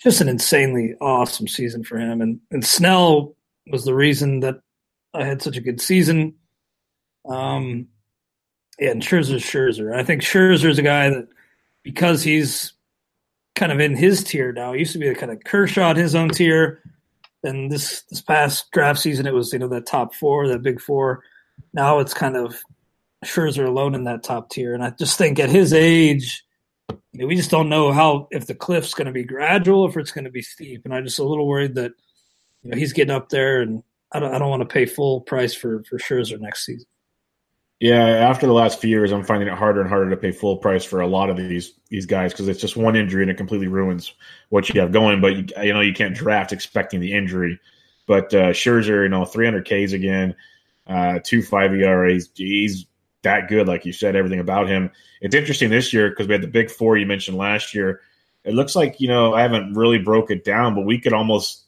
just 0.00 0.20
an 0.20 0.28
insanely 0.28 0.94
awesome 1.00 1.48
season 1.48 1.84
for 1.84 1.98
him. 1.98 2.20
And 2.20 2.40
and 2.50 2.64
Snell 2.64 3.36
was 3.66 3.84
the 3.84 3.94
reason 3.94 4.40
that 4.40 4.60
I 5.14 5.24
had 5.24 5.42
such 5.42 5.56
a 5.56 5.60
good 5.60 5.80
season. 5.80 6.34
Um, 7.28 7.88
yeah, 8.78 8.90
and 8.90 9.02
Scherzer's 9.02 9.44
Scherzer. 9.44 9.94
I 9.94 10.02
think 10.02 10.22
Scherzer's 10.22 10.78
a 10.78 10.82
guy 10.82 11.10
that 11.10 11.28
because 11.82 12.22
he's 12.22 12.72
kind 13.54 13.72
of 13.72 13.80
in 13.80 13.96
his 13.96 14.24
tier 14.24 14.52
now. 14.52 14.72
He 14.72 14.80
used 14.80 14.92
to 14.92 14.98
be 14.98 15.12
kind 15.14 15.32
of 15.32 15.44
Kershaw 15.44 15.90
in 15.90 15.96
his 15.96 16.14
own 16.14 16.30
tier. 16.30 16.82
And 17.44 17.70
this 17.70 18.02
this 18.02 18.20
past 18.20 18.70
draft 18.70 19.00
season, 19.00 19.26
it 19.26 19.34
was 19.34 19.52
you 19.52 19.58
know 19.58 19.68
that 19.68 19.86
top 19.86 20.14
four, 20.14 20.46
that 20.48 20.62
big 20.62 20.80
four. 20.80 21.22
Now 21.74 21.98
it's 21.98 22.14
kind 22.14 22.36
of 22.36 22.62
Scherzer 23.24 23.66
alone 23.66 23.94
in 23.94 24.04
that 24.04 24.22
top 24.22 24.50
tier. 24.50 24.74
And 24.74 24.82
I 24.82 24.90
just 24.90 25.18
think 25.18 25.38
at 25.38 25.50
his 25.50 25.72
age, 25.72 26.44
you 26.90 26.98
know, 27.20 27.26
we 27.26 27.36
just 27.36 27.50
don't 27.50 27.68
know 27.68 27.92
how 27.92 28.28
if 28.30 28.46
the 28.46 28.54
cliff's 28.54 28.94
going 28.94 29.06
to 29.06 29.12
be 29.12 29.24
gradual, 29.24 29.82
or 29.82 29.88
if 29.88 29.96
it's 29.96 30.12
going 30.12 30.24
to 30.24 30.30
be 30.30 30.42
steep. 30.42 30.82
And 30.84 30.94
I'm 30.94 31.04
just 31.04 31.18
a 31.18 31.24
little 31.24 31.46
worried 31.46 31.74
that 31.74 31.92
you 32.62 32.70
know 32.70 32.76
he's 32.76 32.92
getting 32.92 33.14
up 33.14 33.28
there, 33.28 33.60
and 33.60 33.82
I 34.12 34.20
don't 34.20 34.34
I 34.34 34.38
don't 34.38 34.50
want 34.50 34.62
to 34.62 34.72
pay 34.72 34.86
full 34.86 35.20
price 35.20 35.54
for 35.54 35.82
for 35.84 35.98
Scherzer 35.98 36.38
next 36.40 36.64
season. 36.64 36.86
Yeah, 37.82 38.06
after 38.06 38.46
the 38.46 38.52
last 38.52 38.80
few 38.80 38.90
years, 38.90 39.10
I'm 39.10 39.24
finding 39.24 39.48
it 39.48 39.58
harder 39.58 39.80
and 39.80 39.90
harder 39.90 40.08
to 40.08 40.16
pay 40.16 40.30
full 40.30 40.56
price 40.56 40.84
for 40.84 41.00
a 41.00 41.06
lot 41.08 41.30
of 41.30 41.36
these 41.36 41.72
these 41.88 42.06
guys 42.06 42.30
because 42.32 42.46
it's 42.46 42.60
just 42.60 42.76
one 42.76 42.94
injury 42.94 43.22
and 43.22 43.30
it 43.30 43.36
completely 43.36 43.66
ruins 43.66 44.14
what 44.50 44.68
you 44.68 44.80
have 44.80 44.92
going. 44.92 45.20
But 45.20 45.34
you, 45.34 45.46
you 45.64 45.72
know 45.72 45.80
you 45.80 45.92
can't 45.92 46.14
draft 46.14 46.52
expecting 46.52 47.00
the 47.00 47.12
injury. 47.12 47.58
But 48.06 48.32
uh, 48.34 48.50
Scherzer, 48.50 49.02
you 49.02 49.08
know, 49.08 49.24
300 49.24 49.64
Ks 49.64 49.94
again, 49.94 50.36
uh, 50.86 51.18
two 51.24 51.42
five 51.42 51.74
ERAs. 51.74 52.30
He's 52.36 52.86
that 53.22 53.48
good, 53.48 53.66
like 53.66 53.84
you 53.84 53.92
said. 53.92 54.14
Everything 54.14 54.38
about 54.38 54.68
him. 54.68 54.88
It's 55.20 55.34
interesting 55.34 55.68
this 55.68 55.92
year 55.92 56.10
because 56.10 56.28
we 56.28 56.34
had 56.34 56.42
the 56.42 56.46
big 56.46 56.70
four 56.70 56.96
you 56.96 57.06
mentioned 57.06 57.36
last 57.36 57.74
year. 57.74 58.02
It 58.44 58.54
looks 58.54 58.76
like 58.76 59.00
you 59.00 59.08
know 59.08 59.34
I 59.34 59.42
haven't 59.42 59.74
really 59.74 59.98
broke 59.98 60.30
it 60.30 60.44
down, 60.44 60.76
but 60.76 60.86
we 60.86 61.00
could 61.00 61.14
almost 61.14 61.64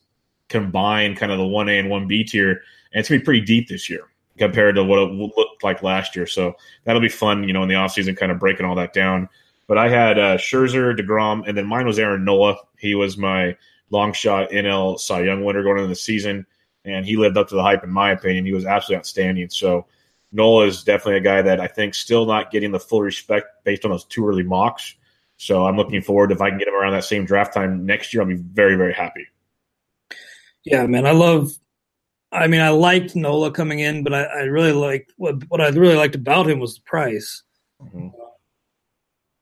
combine 0.49 1.17
kind 1.17 1.33
of 1.33 1.39
the 1.39 1.47
one 1.47 1.69
A 1.69 1.77
and 1.77 1.91
one 1.91 2.07
B 2.07 2.23
tier, 2.23 2.51
and 2.93 3.01
it's 3.01 3.09
gonna 3.09 3.19
be 3.19 3.25
pretty 3.25 3.41
deep 3.41 3.69
this 3.69 3.91
year 3.91 4.07
compared 4.39 4.75
to 4.77 4.85
what 4.85 4.99
it 4.99 5.13
looked 5.13 5.63
like 5.63 5.83
last 5.83 6.17
year. 6.17 6.27
So 6.27 6.55
that'll 6.85 7.03
be 7.03 7.09
fun, 7.09 7.45
you 7.45 7.53
know, 7.53 7.63
in 7.63 7.69
the 7.69 7.75
offseason, 7.75 8.17
kind 8.17 8.33
of 8.33 8.39
breaking 8.39 8.67
all 8.67 8.75
that 8.75 8.93
down. 8.93 9.29
But 9.67 9.79
I 9.79 9.89
had 9.89 10.19
uh, 10.19 10.37
Scherzer, 10.37 10.97
DeGrom, 10.97 11.47
and 11.47 11.57
then 11.57 11.67
mine 11.67 11.87
was 11.87 11.99
Aaron 11.99 12.25
Nola. 12.25 12.57
He 12.79 12.95
was 12.95 13.17
my 13.17 13.57
long 13.91 14.13
shot 14.13 14.51
NL 14.51 14.99
Cy 14.99 15.23
Young 15.23 15.45
winner 15.45 15.63
going 15.63 15.79
into 15.79 15.89
the 15.89 15.95
season, 15.95 16.47
and 16.85 17.07
he 17.07 17.17
lived 17.17 17.37
up 17.37 17.49
to 17.49 17.55
the 17.55 17.63
hype, 17.63 17.85
in 17.85 17.91
my 17.91 18.11
opinion. 18.11 18.45
He 18.45 18.53
was 18.53 18.67
absolutely 18.67 18.99
outstanding. 18.99 19.49
So 19.49 19.87
Nola 20.33 20.67
is 20.67 20.83
definitely 20.83 21.17
a 21.17 21.21
guy 21.21 21.41
that 21.43 21.61
I 21.61 21.67
think 21.67 21.95
still 21.95 22.27
not 22.27 22.51
getting 22.51 22.73
the 22.73 22.81
full 22.81 23.01
respect 23.01 23.47
based 23.65 23.85
on 23.85 23.91
those 23.93 24.05
two 24.05 24.27
early 24.27 24.43
mocks. 24.43 24.97
So 25.37 25.67
I'm 25.67 25.77
looking 25.77 26.03
forward 26.03 26.33
if 26.33 26.41
I 26.41 26.51
can 26.51 26.59
get 26.59 26.69
him 26.69 26.75
around 26.75 26.93
that 26.93 27.05
same 27.05 27.25
draft 27.25 27.55
time 27.55 27.87
next 27.87 28.13
year. 28.13 28.23
I'll 28.23 28.29
be 28.29 28.35
very, 28.35 28.77
very 28.77 28.93
happy. 28.93 29.27
Yeah, 30.65 30.87
man, 30.87 31.07
I 31.07 31.13
love 31.13 31.53
I 32.35 32.49
mean, 32.49 32.61
I 32.61 32.71
liked 32.71 33.15
Nola 33.15 33.53
coming 33.53 33.79
in, 33.79 34.03
but 34.03 34.13
I, 34.13 34.25
I 34.25 34.43
really 34.43 34.73
liked 34.73 35.13
what 35.17 35.49
what 35.49 35.61
I 35.61 35.69
really 35.69 35.97
liked 35.97 36.17
about 36.17 36.49
him 36.49 36.59
was 36.59 36.75
the 36.75 36.83
price. 36.83 37.43
Mm-hmm. 37.81 38.09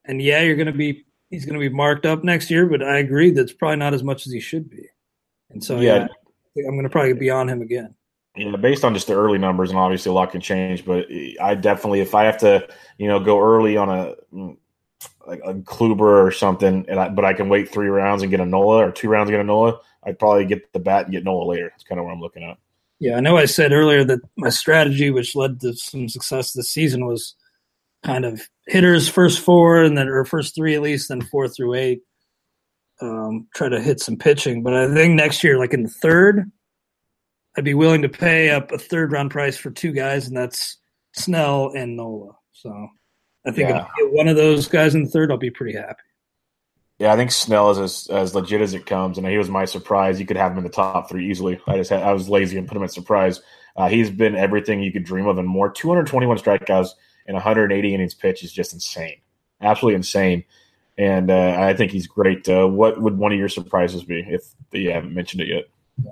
And 0.05 0.21
yeah, 0.21 0.41
you're 0.41 0.55
going 0.55 0.67
to 0.67 0.73
be 0.73 1.05
he's 1.29 1.45
going 1.45 1.59
to 1.59 1.69
be 1.69 1.73
marked 1.73 2.05
up 2.05 2.23
next 2.23 2.51
year, 2.51 2.67
but 2.67 2.83
I 2.83 2.99
agree 2.99 3.31
that's 3.31 3.53
probably 3.53 3.77
not 3.77 3.93
as 3.93 4.03
much 4.03 4.27
as 4.27 4.31
he 4.31 4.39
should 4.39 4.69
be. 4.69 4.87
And 5.49 5.63
so 5.63 5.79
yeah, 5.79 6.07
yeah 6.55 6.67
I'm 6.67 6.75
going 6.75 6.83
to 6.83 6.89
probably 6.89 7.13
be 7.13 7.29
on 7.29 7.49
him 7.49 7.61
again. 7.61 7.95
Yeah, 8.35 8.55
based 8.55 8.83
on 8.83 8.93
just 8.93 9.07
the 9.07 9.13
early 9.13 9.37
numbers, 9.37 9.69
and 9.69 9.77
obviously 9.77 10.09
a 10.09 10.13
lot 10.13 10.31
can 10.31 10.41
change, 10.41 10.85
but 10.85 11.05
I 11.39 11.53
definitely, 11.53 11.99
if 11.99 12.15
I 12.15 12.23
have 12.23 12.39
to, 12.39 12.67
you 12.97 13.07
know, 13.07 13.19
go 13.19 13.39
early 13.39 13.77
on 13.77 13.89
a 13.89 14.15
like 15.27 15.41
a 15.45 15.53
Kluber 15.53 16.25
or 16.25 16.31
something, 16.31 16.85
and 16.87 16.99
I, 16.99 17.09
but 17.09 17.25
I 17.25 17.33
can 17.33 17.47
wait 17.47 17.69
three 17.69 17.87
rounds 17.87 18.23
and 18.23 18.31
get 18.31 18.39
a 18.39 18.45
Nola 18.45 18.87
or 18.87 18.91
two 18.91 19.07
rounds 19.07 19.29
and 19.29 19.35
get 19.35 19.41
a 19.41 19.43
Nola, 19.43 19.79
I'd 20.03 20.19
probably 20.19 20.45
get 20.45 20.73
the 20.73 20.79
bat 20.79 21.05
and 21.05 21.13
get 21.13 21.23
Nola 21.23 21.45
later. 21.45 21.69
That's 21.69 21.83
kind 21.83 21.99
of 21.99 22.05
what 22.05 22.11
I'm 22.11 22.21
looking 22.21 22.43
at. 22.43 22.57
Yeah, 23.03 23.17
I 23.17 23.19
know 23.19 23.35
I 23.35 23.43
said 23.43 23.73
earlier 23.73 24.05
that 24.05 24.21
my 24.37 24.47
strategy, 24.47 25.11
which 25.11 25.35
led 25.35 25.59
to 25.59 25.73
some 25.73 26.07
success 26.07 26.53
this 26.53 26.69
season, 26.69 27.05
was 27.05 27.35
kind 28.01 28.23
of 28.23 28.47
hitters 28.67 29.09
first 29.09 29.41
four 29.41 29.83
and 29.83 29.97
then 29.97 30.07
or 30.07 30.23
first 30.23 30.55
three 30.55 30.73
at 30.73 30.81
least, 30.81 31.09
then 31.09 31.19
four 31.19 31.49
through 31.49 31.73
eight. 31.73 31.99
Um, 33.01 33.49
try 33.55 33.67
to 33.67 33.81
hit 33.81 33.99
some 33.99 34.15
pitching, 34.15 34.63
but 34.63 34.73
I 34.73 34.93
think 34.93 35.15
next 35.15 35.43
year, 35.43 35.59
like 35.59 35.73
in 35.73 35.83
the 35.83 35.89
third, 35.89 36.49
I'd 37.57 37.65
be 37.65 37.73
willing 37.73 38.03
to 38.03 38.09
pay 38.09 38.51
up 38.51 38.71
a 38.71 38.77
third 38.77 39.11
round 39.11 39.31
price 39.31 39.57
for 39.57 39.69
two 39.69 39.91
guys, 39.91 40.29
and 40.29 40.37
that's 40.37 40.77
Snell 41.11 41.73
and 41.75 41.97
Nola. 41.97 42.37
So 42.53 42.87
I 43.45 43.51
think 43.51 43.67
yeah. 43.67 43.81
if 43.81 43.83
I 43.83 43.89
get 43.97 44.13
one 44.13 44.29
of 44.29 44.37
those 44.37 44.69
guys 44.69 44.95
in 44.95 45.03
the 45.03 45.09
third, 45.09 45.29
I'll 45.29 45.37
be 45.37 45.51
pretty 45.51 45.77
happy. 45.77 46.03
Yeah, 46.99 47.11
I 47.11 47.15
think 47.15 47.31
Snell 47.31 47.71
is 47.71 47.77
as, 47.79 48.07
as 48.07 48.35
legit 48.35 48.61
as 48.61 48.73
it 48.73 48.85
comes, 48.85 49.17
and 49.17 49.27
he 49.27 49.37
was 49.37 49.49
my 49.49 49.65
surprise. 49.65 50.19
You 50.19 50.25
could 50.25 50.37
have 50.37 50.51
him 50.51 50.59
in 50.59 50.63
the 50.63 50.69
top 50.69 51.09
three 51.09 51.29
easily. 51.29 51.59
I 51.67 51.77
just 51.77 51.89
had, 51.89 52.03
I 52.03 52.13
was 52.13 52.29
lazy 52.29 52.57
and 52.57 52.67
put 52.67 52.77
him 52.77 52.83
at 52.83 52.91
surprise. 52.91 53.41
Uh, 53.75 53.89
he's 53.89 54.11
been 54.11 54.35
everything 54.35 54.81
you 54.81 54.91
could 54.91 55.03
dream 55.03 55.25
of 55.27 55.39
and 55.39 55.47
more. 55.47 55.71
221 55.71 56.37
strikeouts 56.37 56.89
and 57.25 57.33
180 57.33 57.93
innings 57.93 58.13
pitch 58.13 58.43
is 58.43 58.53
just 58.53 58.73
insane, 58.73 59.17
absolutely 59.61 59.95
insane. 59.95 60.43
And 60.95 61.31
uh, 61.31 61.57
I 61.59 61.73
think 61.73 61.91
he's 61.91 62.05
great. 62.05 62.47
Uh, 62.47 62.67
what 62.67 63.01
would 63.01 63.17
one 63.17 63.31
of 63.31 63.39
your 63.39 63.49
surprises 63.49 64.03
be 64.03 64.23
if 64.29 64.43
you 64.71 64.91
haven't 64.91 65.15
mentioned 65.15 65.41
it 65.41 65.47
yet? 65.47 65.63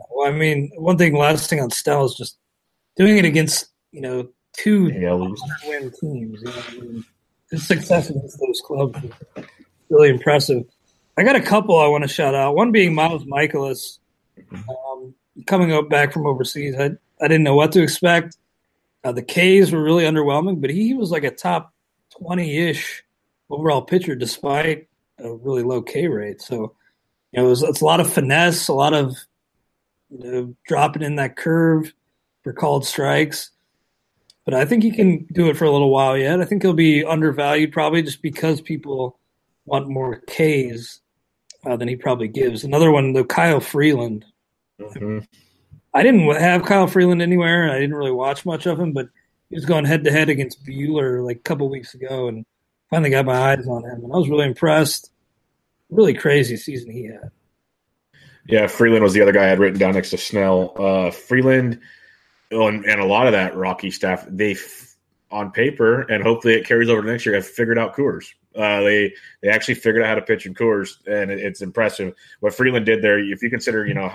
Well, 0.10 0.28
I 0.28 0.32
mean, 0.32 0.72
one 0.76 0.98
thing, 0.98 1.16
last 1.16 1.50
thing 1.50 1.62
on 1.62 1.70
Snell 1.70 2.06
is 2.06 2.16
just 2.16 2.38
doing 2.96 3.18
it 3.18 3.26
against 3.26 3.70
you 3.92 4.02
know 4.02 4.30
two 4.54 4.88
yeah, 4.88 5.14
win 5.14 5.92
teams. 6.02 6.40
You 6.42 6.46
know, 6.46 6.64
I 6.68 6.74
mean, 6.74 7.06
his 7.52 7.68
success 7.68 8.10
against 8.10 8.40
those 8.40 8.62
clubs 8.66 8.98
really 9.92 10.10
impressive. 10.10 10.64
I 11.18 11.24
got 11.24 11.36
a 11.36 11.42
couple 11.42 11.78
I 11.78 11.88
want 11.88 12.04
to 12.04 12.08
shout 12.08 12.34
out. 12.34 12.56
One 12.56 12.72
being 12.72 12.96
Miles 12.96 13.26
Mikolas 13.26 14.00
um, 14.52 15.14
coming 15.46 15.72
up 15.72 15.90
back 15.90 16.14
from 16.14 16.26
overseas. 16.26 16.76
I 16.80 16.92
I 17.22 17.28
didn't 17.28 17.44
know 17.44 17.56
what 17.56 17.72
to 17.74 17.84
expect. 17.84 18.38
Uh, 19.04 19.12
the 19.12 19.22
K's 19.22 19.72
were 19.72 19.84
really 19.84 20.06
underwhelming, 20.06 20.62
but 20.62 20.70
he 20.70 20.94
was 20.94 21.12
like 21.12 21.24
a 21.24 21.32
top 21.32 21.74
twenty 22.10 22.58
ish 22.58 23.04
overall 23.50 23.82
pitcher 23.82 24.16
despite 24.16 24.88
a 25.20 25.34
really 25.34 25.64
low 25.64 25.82
K 25.82 26.08
rate. 26.08 26.42
So 26.42 26.76
you 27.32 27.42
know, 27.42 27.46
it 27.46 27.50
was, 27.50 27.64
it's 27.64 27.82
a 27.82 27.86
lot 27.86 28.00
of 28.00 28.12
finesse, 28.12 28.68
a 28.68 28.74
lot 28.74 28.94
of 28.94 29.16
you 30.10 30.32
know 30.32 30.56
dropping 30.66 31.04
in 31.04 31.18
that 31.18 31.36
curve 31.36 31.94
for 32.44 32.54
called 32.54 32.86
strikes. 32.86 33.52
But 34.44 34.56
I 34.56 34.66
think 34.66 34.82
he 34.82 34.92
can 34.92 35.26
do 35.32 35.50
it 35.50 35.58
for 35.58 35.66
a 35.66 35.72
little 35.72 35.92
while 35.92 36.18
yet. 36.18 36.42
I 36.42 36.46
think 36.46 36.64
he'll 36.64 36.74
be 36.74 37.06
undervalued 37.06 37.72
probably 37.72 38.02
just 38.02 38.24
because 38.24 38.60
people 38.60 39.20
want 39.72 39.88
more 39.88 40.22
Ks 40.28 41.00
uh, 41.66 41.78
than 41.78 41.88
he 41.88 41.96
probably 41.96 42.28
gives. 42.28 42.64
Another 42.64 42.92
one, 42.92 43.14
though, 43.14 43.24
Kyle 43.24 43.62
Freeland. 43.62 44.26
Mm-hmm. 44.80 45.20
I 45.94 46.04
didn't 46.04 46.30
have 46.36 46.66
Kyle 46.66 46.88
Freeland 46.88 47.22
anywhere. 47.22 47.72
I 47.72 47.80
didn't 47.80 47.96
really 47.96 48.12
watch 48.12 48.46
much 48.46 48.66
of 48.66 48.80
him, 48.80 48.92
but 48.92 49.08
he 49.50 49.56
was 49.56 49.66
going 49.66 49.86
head 49.86 50.04
to 50.04 50.12
head 50.12 50.30
against 50.30 50.66
Buehler 50.66 51.26
like 51.26 51.38
a 51.38 51.42
couple 51.42 51.70
weeks 51.70 51.94
ago, 51.94 52.28
and 52.28 52.46
finally 52.90 53.10
got 53.10 53.26
my 53.26 53.54
eyes 53.54 53.68
on 53.68 53.84
him, 53.84 54.04
and 54.04 54.14
I 54.14 54.18
was 54.18 54.30
really 54.30 54.46
impressed. 54.46 55.10
Really 55.90 56.14
crazy 56.14 56.56
season 56.56 56.92
he 56.92 57.06
had. 57.06 57.32
Yeah, 58.48 58.68
Freeland 58.68 59.04
was 59.04 59.14
the 59.14 59.22
other 59.22 59.34
guy 59.34 59.46
I 59.46 59.50
had 59.50 59.60
written 59.60 59.80
down 59.80 59.94
next 59.94 60.10
to 60.12 60.18
Snell. 60.18 60.74
Uh, 60.78 61.12
Freeland 61.12 61.80
oh, 62.52 62.68
and, 62.68 62.86
and, 62.86 63.00
a 63.00 63.06
lot 63.06 63.28
of 63.28 63.34
that 63.34 63.56
Rocky 63.56 63.92
staff, 63.92 64.26
they 64.28 64.52
f- 64.52 64.96
on 65.30 65.52
paper, 65.52 66.02
and 66.02 66.24
hopefully 66.24 66.56
it 66.56 66.66
carries 66.66 66.90
over 66.90 67.02
to 67.02 67.08
next 67.08 67.26
year, 67.26 67.36
have 67.36 67.46
figured 67.46 67.78
out 67.78 67.96
Coors. 67.96 68.34
Uh, 68.56 68.82
they 68.82 69.14
they 69.42 69.50
actually 69.50 69.76
figured 69.76 70.04
out 70.04 70.10
how 70.10 70.16
to 70.16 70.22
pitch 70.22 70.46
in 70.46 70.54
Coors, 70.54 70.98
and 71.08 71.32
it, 71.32 71.40
it's 71.40 71.62
impressive 71.62 72.14
what 72.40 72.54
Freeland 72.54 72.86
did 72.86 73.02
there. 73.02 73.20
If 73.20 73.42
you 73.42 73.50
consider, 73.50 73.86
you 73.86 73.94
know, 73.94 74.14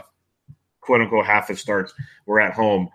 quote 0.80 1.00
unquote 1.00 1.26
half 1.26 1.48
his 1.48 1.60
starts 1.60 1.94
were 2.26 2.40
at 2.40 2.54
home, 2.54 2.90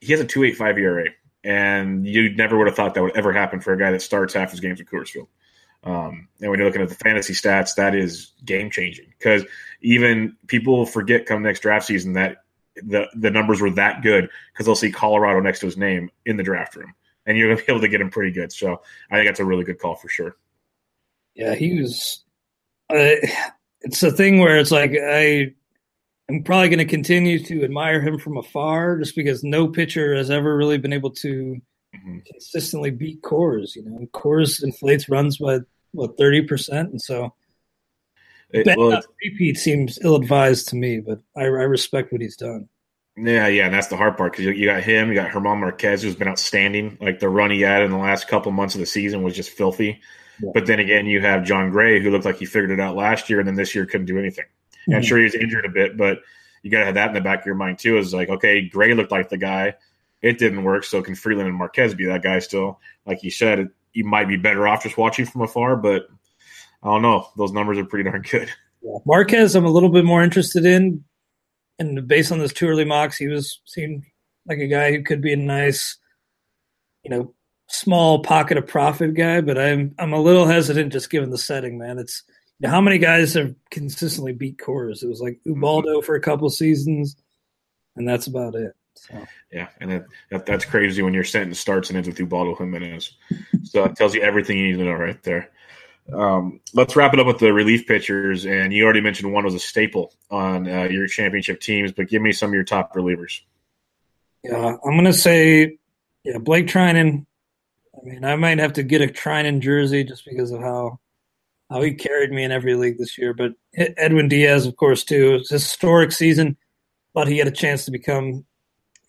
he 0.00 0.12
has 0.12 0.20
a 0.20 0.24
two 0.24 0.44
eight 0.44 0.56
five 0.56 0.78
ERA, 0.78 1.06
and 1.44 2.06
you 2.06 2.34
never 2.34 2.58
would 2.58 2.66
have 2.66 2.76
thought 2.76 2.94
that 2.94 3.02
would 3.02 3.16
ever 3.16 3.32
happen 3.32 3.60
for 3.60 3.72
a 3.72 3.78
guy 3.78 3.90
that 3.92 4.02
starts 4.02 4.34
half 4.34 4.50
his 4.50 4.60
games 4.60 4.80
at 4.80 4.86
Coors 4.86 5.08
Field. 5.08 5.28
Um, 5.82 6.28
and 6.40 6.50
when 6.50 6.58
you're 6.58 6.68
looking 6.68 6.82
at 6.82 6.90
the 6.90 6.94
fantasy 6.94 7.32
stats, 7.32 7.74
that 7.76 7.94
is 7.94 8.32
game 8.44 8.70
changing 8.70 9.06
because 9.18 9.44
even 9.80 10.36
people 10.46 10.84
forget 10.84 11.24
come 11.24 11.42
next 11.42 11.60
draft 11.60 11.86
season 11.86 12.12
that 12.14 12.44
the 12.76 13.08
the 13.14 13.30
numbers 13.30 13.60
were 13.60 13.70
that 13.70 14.02
good 14.02 14.28
because 14.52 14.66
they'll 14.66 14.74
see 14.74 14.90
Colorado 14.90 15.40
next 15.40 15.60
to 15.60 15.66
his 15.66 15.76
name 15.76 16.10
in 16.26 16.36
the 16.36 16.42
draft 16.42 16.76
room, 16.76 16.94
and 17.26 17.38
you're 17.38 17.48
gonna 17.48 17.64
be 17.64 17.72
able 17.72 17.80
to 17.80 17.88
get 17.88 18.00
him 18.00 18.10
pretty 18.10 18.32
good. 18.32 18.52
So 18.52 18.82
I 19.10 19.16
think 19.16 19.28
that's 19.28 19.40
a 19.40 19.44
really 19.44 19.64
good 19.64 19.78
call 19.78 19.94
for 19.94 20.08
sure. 20.08 20.36
Yeah, 21.34 21.54
he 21.54 21.80
was. 21.80 22.24
Uh, 22.88 23.16
it's 23.82 24.02
a 24.02 24.10
thing 24.10 24.40
where 24.40 24.58
it's 24.58 24.70
like 24.70 24.92
I 24.92 25.54
I'm 26.28 26.44
probably 26.44 26.68
going 26.68 26.78
to 26.78 26.84
continue 26.84 27.42
to 27.44 27.64
admire 27.64 28.00
him 28.00 28.18
from 28.18 28.36
afar, 28.36 28.98
just 28.98 29.16
because 29.16 29.42
no 29.42 29.66
pitcher 29.66 30.14
has 30.14 30.30
ever 30.30 30.56
really 30.56 30.78
been 30.78 30.92
able 30.92 31.10
to 31.10 31.60
mm-hmm. 31.96 32.18
consistently 32.30 32.90
beat 32.90 33.22
Coors. 33.22 33.74
You 33.74 33.84
know, 33.84 34.06
Coors 34.12 34.62
inflates 34.62 35.08
runs 35.08 35.38
by 35.38 35.58
what 35.92 36.16
thirty 36.16 36.42
percent, 36.42 36.90
and 36.90 37.00
so 37.00 37.34
it, 38.50 38.76
well, 38.76 39.02
repeat 39.24 39.58
seems 39.58 39.98
ill 40.02 40.16
advised 40.16 40.68
to 40.68 40.76
me. 40.76 41.00
But 41.00 41.20
I, 41.36 41.42
I, 41.42 41.46
respect 41.46 42.12
what 42.12 42.20
he's 42.20 42.36
done. 42.36 42.68
Yeah, 43.16 43.48
yeah, 43.48 43.66
and 43.66 43.74
that's 43.74 43.88
the 43.88 43.96
hard 43.96 44.16
part 44.16 44.32
because 44.32 44.44
you, 44.44 44.52
you, 44.52 44.66
got 44.66 44.84
him, 44.84 45.08
you 45.08 45.14
got 45.14 45.32
German 45.32 45.58
Marquez, 45.58 46.02
who's 46.02 46.14
been 46.14 46.28
outstanding. 46.28 46.96
Like 47.00 47.18
the 47.18 47.28
run 47.28 47.50
he 47.50 47.62
had 47.62 47.82
in 47.82 47.90
the 47.90 47.98
last 47.98 48.28
couple 48.28 48.52
months 48.52 48.74
of 48.74 48.80
the 48.80 48.86
season 48.86 49.22
was 49.22 49.34
just 49.34 49.50
filthy. 49.50 50.00
Yeah. 50.42 50.50
But 50.54 50.66
then 50.66 50.80
again, 50.80 51.06
you 51.06 51.20
have 51.20 51.44
Jon 51.44 51.70
Gray, 51.70 52.00
who 52.00 52.10
looked 52.10 52.24
like 52.24 52.38
he 52.38 52.46
figured 52.46 52.70
it 52.70 52.80
out 52.80 52.96
last 52.96 53.28
year, 53.28 53.38
and 53.38 53.48
then 53.48 53.56
this 53.56 53.74
year 53.74 53.86
couldn't 53.86 54.06
do 54.06 54.18
anything. 54.18 54.44
Mm-hmm. 54.44 54.94
I'm 54.94 55.02
sure 55.02 55.18
he 55.18 55.24
was 55.24 55.34
injured 55.34 55.66
a 55.66 55.70
bit, 55.70 55.96
but 55.96 56.20
you 56.62 56.70
got 56.70 56.80
to 56.80 56.86
have 56.86 56.94
that 56.94 57.08
in 57.08 57.14
the 57.14 57.20
back 57.20 57.40
of 57.40 57.46
your 57.46 57.54
mind 57.54 57.78
too. 57.78 57.98
Is 57.98 58.14
like, 58.14 58.28
okay, 58.28 58.68
Gray 58.68 58.94
looked 58.94 59.12
like 59.12 59.28
the 59.28 59.36
guy 59.36 59.74
it 60.22 60.38
didn't 60.38 60.64
work. 60.64 60.84
So 60.84 61.02
can 61.02 61.14
Freeland 61.14 61.48
and 61.48 61.56
Marquez 61.56 61.94
be 61.94 62.06
that 62.06 62.22
guy 62.22 62.38
still? 62.38 62.80
Like 63.06 63.22
you 63.22 63.30
said, 63.30 63.68
you 63.92 64.04
might 64.04 64.28
be 64.28 64.36
better 64.36 64.68
off 64.68 64.82
just 64.82 64.98
watching 64.98 65.26
from 65.26 65.42
afar, 65.42 65.76
but 65.76 66.08
I 66.82 66.88
don't 66.88 67.02
know. 67.02 67.28
Those 67.36 67.52
numbers 67.52 67.78
are 67.78 67.84
pretty 67.84 68.08
darn 68.08 68.22
good. 68.22 68.50
Yeah. 68.82 68.96
Marquez, 69.04 69.54
I'm 69.54 69.66
a 69.66 69.70
little 69.70 69.90
bit 69.90 70.06
more 70.06 70.22
interested 70.22 70.64
in, 70.64 71.04
and 71.78 72.08
based 72.08 72.32
on 72.32 72.38
those 72.38 72.54
two 72.54 72.66
early 72.66 72.86
mocks, 72.86 73.18
he 73.18 73.26
was 73.26 73.60
seemed 73.66 74.04
like 74.46 74.56
a 74.56 74.68
guy 74.68 74.90
who 74.90 75.02
could 75.02 75.20
be 75.20 75.34
a 75.34 75.36
nice, 75.36 75.98
you 77.02 77.10
know, 77.10 77.34
small 77.70 78.22
pocket 78.22 78.58
of 78.58 78.66
profit 78.66 79.14
guy. 79.14 79.40
But 79.40 79.58
I'm 79.58 79.94
I'm 79.98 80.12
a 80.12 80.20
little 80.20 80.46
hesitant 80.46 80.92
just 80.92 81.10
given 81.10 81.30
the 81.30 81.38
setting, 81.38 81.78
man. 81.78 81.98
It's 81.98 82.22
you 82.58 82.66
know, 82.66 82.70
how 82.70 82.80
many 82.80 82.98
guys 82.98 83.34
have 83.34 83.54
consistently 83.70 84.32
beat 84.32 84.58
Coors? 84.58 85.02
It 85.02 85.08
was 85.08 85.20
like 85.20 85.40
Ubaldo 85.44 86.02
for 86.02 86.14
a 86.14 86.20
couple 86.20 86.48
seasons, 86.50 87.16
and 87.96 88.06
that's 88.06 88.26
about 88.26 88.54
it. 88.54 88.74
So. 88.94 89.26
Yeah, 89.50 89.68
and 89.80 89.90
that, 89.90 90.04
that, 90.30 90.46
that's 90.46 90.64
crazy 90.64 91.00
when 91.00 91.14
your 91.14 91.24
sentence 91.24 91.58
starts 91.58 91.88
and 91.88 91.96
ends 91.96 92.08
with 92.08 92.20
Ubaldo 92.20 92.54
Jimenez. 92.54 93.14
so 93.64 93.84
it 93.84 93.96
tells 93.96 94.14
you 94.14 94.20
everything 94.20 94.58
you 94.58 94.72
need 94.72 94.78
to 94.78 94.84
know 94.84 94.92
right 94.92 95.22
there. 95.22 95.50
Um, 96.12 96.60
let's 96.74 96.96
wrap 96.96 97.14
it 97.14 97.20
up 97.20 97.26
with 97.26 97.38
the 97.38 97.52
relief 97.52 97.86
pitchers. 97.86 98.44
And 98.44 98.72
you 98.72 98.84
already 98.84 99.00
mentioned 99.00 99.32
one 99.32 99.44
was 99.44 99.54
a 99.54 99.60
staple 99.60 100.12
on 100.30 100.68
uh, 100.68 100.84
your 100.84 101.06
championship 101.06 101.60
teams, 101.60 101.92
but 101.92 102.08
give 102.08 102.20
me 102.20 102.32
some 102.32 102.50
of 102.50 102.54
your 102.54 102.64
top 102.64 102.94
relievers. 102.94 103.40
Yeah, 104.42 104.76
I'm 104.84 104.92
going 104.92 105.04
to 105.04 105.12
say, 105.12 105.78
yeah, 106.24 106.38
Blake 106.38 106.66
Treinen. 106.66 107.26
I 107.94 108.04
mean, 108.04 108.24
I 108.24 108.36
might 108.36 108.58
have 108.58 108.74
to 108.74 108.82
get 108.82 109.02
a 109.02 109.06
Treinen 109.06 109.60
jersey 109.60 110.04
just 110.04 110.24
because 110.24 110.50
of 110.52 110.60
how 110.60 110.98
how 111.70 111.82
he 111.82 111.94
carried 111.94 112.32
me 112.32 112.42
in 112.42 112.50
every 112.50 112.74
league 112.74 112.98
this 112.98 113.16
year. 113.16 113.32
But 113.32 113.52
Edwin 113.74 114.28
Diaz, 114.28 114.66
of 114.66 114.76
course, 114.76 115.04
too. 115.04 115.36
It's 115.36 115.50
a 115.50 115.54
historic 115.54 116.10
season, 116.10 116.56
but 117.14 117.28
he 117.28 117.38
had 117.38 117.46
a 117.46 117.52
chance 117.52 117.84
to 117.84 117.90
become 117.90 118.44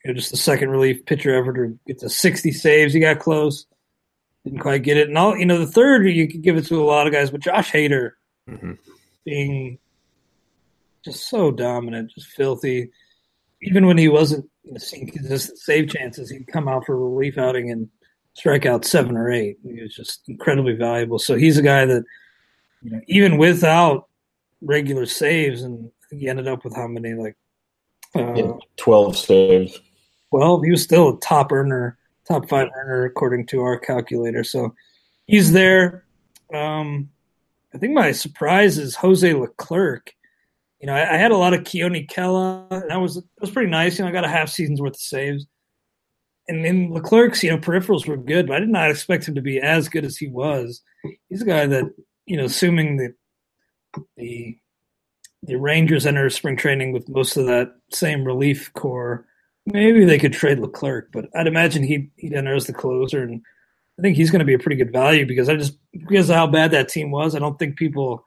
you 0.04 0.08
know, 0.08 0.14
just 0.14 0.32
the 0.32 0.38
second 0.38 0.70
relief 0.70 1.06
pitcher 1.06 1.34
ever 1.34 1.54
to 1.54 1.80
get 1.88 2.00
to 2.00 2.10
60 2.10 2.52
saves. 2.52 2.94
He 2.94 3.00
got 3.00 3.20
close, 3.20 3.66
didn't 4.44 4.60
quite 4.60 4.84
get 4.84 4.98
it. 4.98 5.08
And 5.08 5.18
all 5.18 5.38
you 5.38 5.46
know, 5.46 5.60
the 5.60 5.72
third 5.72 6.08
you 6.08 6.28
could 6.28 6.42
give 6.42 6.58
it 6.58 6.66
to 6.68 6.82
a 6.82 6.86
lot 6.86 7.08
of 7.08 7.14
guys, 7.14 7.32
but 7.32 7.42
Josh 7.42 7.72
Hader 7.72 8.12
mm-hmm. 8.50 8.74
being 9.26 9.80
just 11.04 11.30
so 11.30 11.52
dominant, 11.52 12.12
just 12.12 12.28
filthy. 12.28 12.92
Even 13.64 13.86
when 13.86 13.98
he 13.98 14.08
wasn't 14.08 14.50
you 14.64 14.72
know, 14.72 14.78
seeing 14.78 15.08
consistent 15.08 15.58
save 15.60 15.90
chances, 15.90 16.30
he'd 16.30 16.48
come 16.48 16.68
out 16.68 16.86
for 16.86 16.94
a 16.94 16.98
relief 16.98 17.38
outing 17.38 17.72
and 17.72 17.90
strike 18.34 18.66
out 18.66 18.86
seven 18.86 19.18
or 19.18 19.32
eight. 19.32 19.58
He 19.64 19.82
was 19.82 19.96
just 19.96 20.22
incredibly 20.28 20.74
valuable. 20.74 21.20
So 21.20 21.36
he's 21.36 21.58
a 21.58 21.62
guy 21.62 21.86
that, 21.86 22.04
you 22.82 22.92
know, 22.92 23.02
even 23.08 23.38
without 23.38 24.08
regular 24.62 25.06
saves, 25.06 25.64
and 25.64 25.92
he 26.10 26.28
ended 26.28 26.48
up 26.48 26.64
with 26.64 26.76
how 26.76 26.88
many 26.88 27.14
like 27.14 27.36
uh, 28.16 28.34
yeah, 28.34 28.52
twelve 28.78 29.18
saves 29.18 29.80
well, 30.32 30.62
he 30.62 30.72
was 30.72 30.82
still 30.82 31.10
a 31.10 31.20
top 31.20 31.52
earner, 31.52 31.98
top 32.28 32.50
five 32.50 32.70
earner 32.76 33.06
according 33.06 33.46
to 33.48 33.62
our 33.62 33.78
calculator. 33.78 34.44
So 34.44 34.74
he's 35.28 35.52
there. 35.52 36.06
Um, 36.54 37.10
I 37.74 37.78
think 37.78 37.94
my 37.94 38.12
surprise 38.14 38.78
is 38.78 38.96
Jose 38.96 39.34
Leclerc. 39.34 40.14
You 40.80 40.88
know, 40.88 40.96
I, 40.96 41.14
I 41.14 41.18
had 41.18 41.32
a 41.32 41.38
lot 41.38 41.54
of 41.54 41.62
Keone 41.62 42.10
Kela, 42.10 42.66
and 42.72 42.90
that 42.90 43.00
was 43.00 43.16
that 43.16 43.26
was 43.40 43.52
pretty 43.52 43.70
nice. 43.70 43.98
You 43.98 44.06
know, 44.06 44.10
I 44.10 44.14
got 44.14 44.26
a 44.26 44.30
half 44.30 44.50
season's 44.50 44.82
worth 44.82 44.96
of 44.96 45.00
saves. 45.00 45.46
And 46.48 46.66
in 46.66 46.92
Leclerc's, 46.92 47.44
you 47.44 47.52
know, 47.52 47.58
peripherals 47.58 48.08
were 48.08 48.18
good, 48.18 48.48
but 48.48 48.58
I 48.58 48.60
did 48.60 48.70
not 48.70 48.92
expect 48.92 49.28
him 49.28 49.36
to 49.36 49.42
be 49.42 49.60
as 49.60 49.90
good 49.90 50.04
as 50.04 50.18
he 50.18 50.28
was. 50.28 50.82
He's 51.30 51.42
a 51.42 51.46
guy 51.46 51.68
that, 51.68 51.86
you 52.26 52.38
know, 52.38 52.46
assuming 52.46 52.98
that 52.98 53.14
the 54.18 54.58
the 55.44 55.56
Rangers 55.56 56.06
enter 56.06 56.30
spring 56.30 56.56
training 56.56 56.92
with 56.92 57.10
most 57.10 57.36
of 57.36 57.48
that 57.48 57.74
same 57.92 58.24
relief 58.24 58.72
core, 58.74 59.26
Maybe 59.66 60.06
they 60.06 60.18
could 60.18 60.34
trade 60.34 60.60
Leclerc, 60.60 61.12
but 61.12 61.26
I'd 61.36 61.48
imagine 61.48 61.84
he 61.84 62.10
he'd 62.18 62.34
enter 62.34 62.56
as 62.56 62.66
the 62.66 62.74
closer, 62.74 63.22
and 63.22 63.42
I 64.00 64.02
think 64.02 64.18
he's 64.18 64.32
going 64.32 64.40
to 64.40 64.46
be 64.46 64.56
a 64.56 64.60
pretty 64.60 64.76
good 64.76 64.92
value 64.92 65.26
because 65.26 65.50
I 65.50 65.56
just 65.56 65.78
because 65.92 66.30
of 66.30 66.36
how 66.36 66.48
bad 66.48 66.72
that 66.72 66.90
team 66.90 67.12
was, 67.12 67.36
I 67.36 67.40
don't 67.40 67.60
think 67.60 67.78
people 67.78 68.26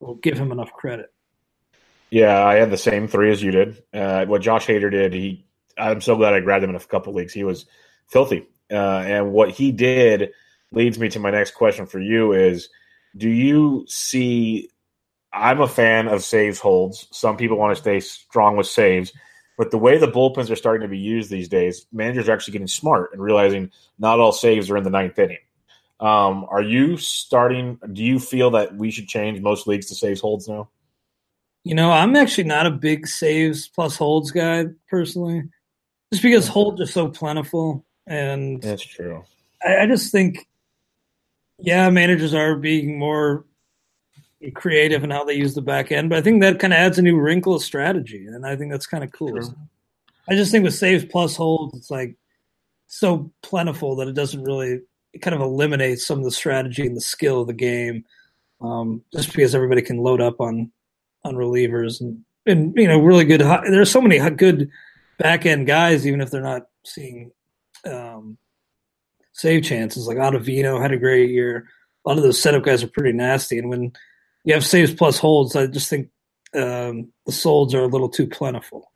will 0.00 0.16
give 0.16 0.36
him 0.36 0.50
enough 0.50 0.72
credit. 0.72 1.12
Yeah, 2.10 2.44
I 2.44 2.56
had 2.56 2.70
the 2.70 2.76
same 2.76 3.06
three 3.06 3.30
as 3.30 3.42
you 3.42 3.52
did. 3.52 3.82
Uh, 3.92 4.24
what 4.26 4.42
Josh 4.42 4.66
Hader 4.66 4.90
did, 4.90 5.14
he 5.14 5.46
I'm 5.78 6.00
so 6.00 6.16
glad 6.16 6.34
I 6.34 6.40
grabbed 6.40 6.64
him 6.64 6.70
in 6.70 6.76
a 6.76 6.80
couple 6.80 7.12
leagues. 7.12 7.32
He 7.32 7.44
was 7.44 7.66
filthy, 8.08 8.46
uh, 8.70 9.02
and 9.06 9.32
what 9.32 9.50
he 9.50 9.72
did 9.72 10.30
leads 10.72 10.98
me 10.98 11.08
to 11.10 11.20
my 11.20 11.30
next 11.30 11.52
question 11.52 11.86
for 11.86 12.00
you: 12.00 12.32
is 12.32 12.68
Do 13.16 13.28
you 13.28 13.84
see? 13.88 14.70
I'm 15.32 15.60
a 15.60 15.68
fan 15.68 16.06
of 16.06 16.22
saves 16.22 16.60
holds. 16.60 17.08
Some 17.10 17.36
people 17.36 17.56
want 17.56 17.74
to 17.74 17.82
stay 17.82 17.98
strong 17.98 18.56
with 18.56 18.68
saves. 18.68 19.12
But 19.56 19.70
the 19.70 19.78
way 19.78 19.98
the 19.98 20.10
bullpens 20.10 20.50
are 20.50 20.56
starting 20.56 20.82
to 20.82 20.88
be 20.88 20.98
used 20.98 21.30
these 21.30 21.48
days, 21.48 21.86
managers 21.92 22.28
are 22.28 22.32
actually 22.32 22.52
getting 22.52 22.66
smart 22.66 23.10
and 23.12 23.22
realizing 23.22 23.70
not 23.98 24.18
all 24.18 24.32
saves 24.32 24.70
are 24.70 24.76
in 24.76 24.84
the 24.84 24.90
ninth 24.90 25.18
inning. 25.18 25.38
Um, 26.00 26.44
are 26.50 26.62
you 26.62 26.96
starting? 26.96 27.78
Do 27.92 28.02
you 28.02 28.18
feel 28.18 28.50
that 28.50 28.74
we 28.76 28.90
should 28.90 29.06
change 29.06 29.40
most 29.40 29.66
leagues 29.66 29.86
to 29.86 29.94
saves 29.94 30.20
holds 30.20 30.48
now? 30.48 30.68
You 31.62 31.74
know, 31.74 31.90
I'm 31.90 32.16
actually 32.16 32.44
not 32.44 32.66
a 32.66 32.70
big 32.70 33.06
saves 33.06 33.68
plus 33.68 33.96
holds 33.96 34.30
guy 34.30 34.66
personally, 34.90 35.44
just 36.14 36.22
because 36.22 36.46
holds 36.46 36.80
are 36.80 36.86
so 36.86 37.08
plentiful. 37.08 37.84
And 38.06 38.62
that's 38.62 38.84
true. 38.84 39.24
I, 39.64 39.78
I 39.78 39.86
just 39.86 40.12
think, 40.12 40.46
yeah, 41.58 41.90
managers 41.90 42.34
are 42.34 42.54
being 42.54 42.98
more 42.98 43.44
creative 44.54 45.02
in 45.02 45.10
how 45.10 45.24
they 45.24 45.34
use 45.34 45.54
the 45.54 45.62
back 45.62 45.90
end. 45.90 46.10
But 46.10 46.18
I 46.18 46.22
think 46.22 46.40
that 46.42 46.60
kind 46.60 46.72
of 46.72 46.78
adds 46.78 46.98
a 46.98 47.02
new 47.02 47.18
wrinkle 47.18 47.56
of 47.56 47.62
strategy, 47.62 48.26
and 48.26 48.46
I 48.46 48.54
think 48.54 48.70
that's 48.70 48.86
kind 48.86 49.02
of 49.02 49.10
cool. 49.10 49.40
I 50.28 50.34
just 50.34 50.52
think 50.52 50.64
with 50.64 50.74
saves 50.74 51.04
plus 51.04 51.34
holds, 51.34 51.76
it's 51.76 51.90
like 51.90 52.16
so 52.86 53.32
plentiful 53.42 53.96
that 53.96 54.08
it 54.08 54.14
doesn't 54.14 54.44
really 54.44 54.80
it 55.12 55.22
kind 55.22 55.34
of 55.34 55.40
eliminates 55.40 56.06
some 56.06 56.18
of 56.18 56.24
the 56.24 56.30
strategy 56.30 56.86
and 56.86 56.96
the 56.96 57.00
skill 57.00 57.40
of 57.40 57.46
the 57.46 57.52
game. 57.52 58.04
Um, 58.60 59.02
just 59.12 59.34
because 59.34 59.54
everybody 59.54 59.82
can 59.82 59.98
load 59.98 60.20
up 60.20 60.40
on 60.40 60.70
on 61.24 61.34
relievers 61.34 62.00
and 62.00 62.22
and 62.46 62.72
you 62.76 62.86
know 62.86 63.00
really 63.00 63.24
good. 63.24 63.40
There's 63.40 63.90
so 63.90 64.00
many 64.00 64.18
good 64.30 64.70
back 65.18 65.46
end 65.46 65.66
guys, 65.66 66.06
even 66.06 66.20
if 66.20 66.30
they're 66.30 66.40
not 66.40 66.66
seeing 66.84 67.32
um, 67.86 68.38
save 69.32 69.64
chances. 69.64 70.06
Like 70.06 70.18
Ottavino 70.18 70.80
had 70.80 70.92
a 70.92 70.98
great 70.98 71.30
year. 71.30 71.68
A 72.04 72.08
lot 72.08 72.18
of 72.18 72.24
those 72.24 72.40
setup 72.40 72.64
guys 72.64 72.82
are 72.82 72.88
pretty 72.88 73.12
nasty, 73.12 73.58
and 73.58 73.68
when 73.68 73.92
you 74.44 74.54
have 74.54 74.64
saves 74.64 74.94
plus 74.94 75.18
holds. 75.18 75.56
I 75.56 75.66
just 75.66 75.88
think 75.88 76.08
um, 76.54 77.12
the 77.26 77.32
solds 77.32 77.74
are 77.74 77.82
a 77.82 77.88
little 77.88 78.08
too 78.08 78.26
plentiful. 78.26 78.90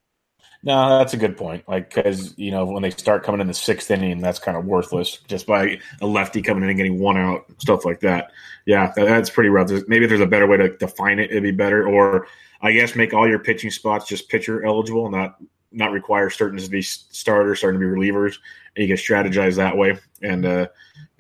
No, 0.62 0.98
that's 0.98 1.14
a 1.14 1.18
good 1.18 1.36
point. 1.36 1.68
Like, 1.68 1.94
because 1.94 2.36
you 2.36 2.50
know 2.50 2.64
when 2.64 2.82
they 2.82 2.90
start 2.90 3.22
coming 3.22 3.40
in 3.40 3.46
the 3.46 3.54
sixth 3.54 3.90
inning, 3.90 4.20
that's 4.20 4.38
kind 4.38 4.56
of 4.56 4.64
worthless 4.64 5.18
just 5.28 5.46
by 5.46 5.78
a 6.00 6.06
lefty 6.06 6.42
coming 6.42 6.64
in 6.64 6.68
and 6.68 6.76
getting 6.76 6.98
one 6.98 7.16
out, 7.16 7.46
stuff 7.58 7.84
like 7.84 8.00
that. 8.00 8.32
Yeah, 8.66 8.92
that, 8.96 9.06
that's 9.06 9.30
pretty 9.30 9.50
rough. 9.50 9.68
There's, 9.68 9.88
maybe 9.88 10.04
if 10.04 10.08
there's 10.08 10.20
a 10.20 10.26
better 10.26 10.46
way 10.46 10.56
to 10.58 10.76
define 10.76 11.20
it, 11.20 11.30
it'd 11.30 11.42
be 11.42 11.52
better. 11.52 11.86
Or 11.86 12.26
I 12.60 12.72
guess 12.72 12.96
make 12.96 13.14
all 13.14 13.28
your 13.28 13.38
pitching 13.38 13.70
spots 13.70 14.08
just 14.08 14.28
pitcher 14.28 14.64
eligible, 14.64 15.08
not 15.10 15.38
not 15.70 15.92
require 15.92 16.30
certain 16.30 16.58
to 16.58 16.70
be 16.70 16.82
starters, 16.82 17.58
starting 17.58 17.80
to 17.80 17.86
be 17.86 17.92
relievers, 17.92 18.36
and 18.76 18.86
you 18.86 18.94
can 18.94 18.96
strategize 18.96 19.56
that 19.56 19.76
way 19.76 19.98
and 20.22 20.46
uh, 20.46 20.66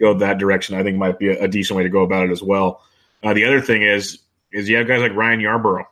go 0.00 0.14
that 0.14 0.38
direction. 0.38 0.76
I 0.76 0.82
think 0.82 0.96
might 0.96 1.18
be 1.18 1.28
a, 1.28 1.44
a, 1.44 1.48
decent 1.48 1.76
way 1.76 1.82
to 1.82 1.88
go 1.88 2.02
about 2.02 2.24
it 2.24 2.30
as 2.30 2.42
well. 2.42 2.82
Uh, 3.22 3.34
the 3.34 3.44
other 3.44 3.60
thing 3.60 3.82
is 3.82 4.18
is 4.52 4.68
you 4.68 4.76
have 4.76 4.88
guys 4.88 5.00
like 5.00 5.14
Ryan 5.14 5.40
Yarbrough 5.40 5.84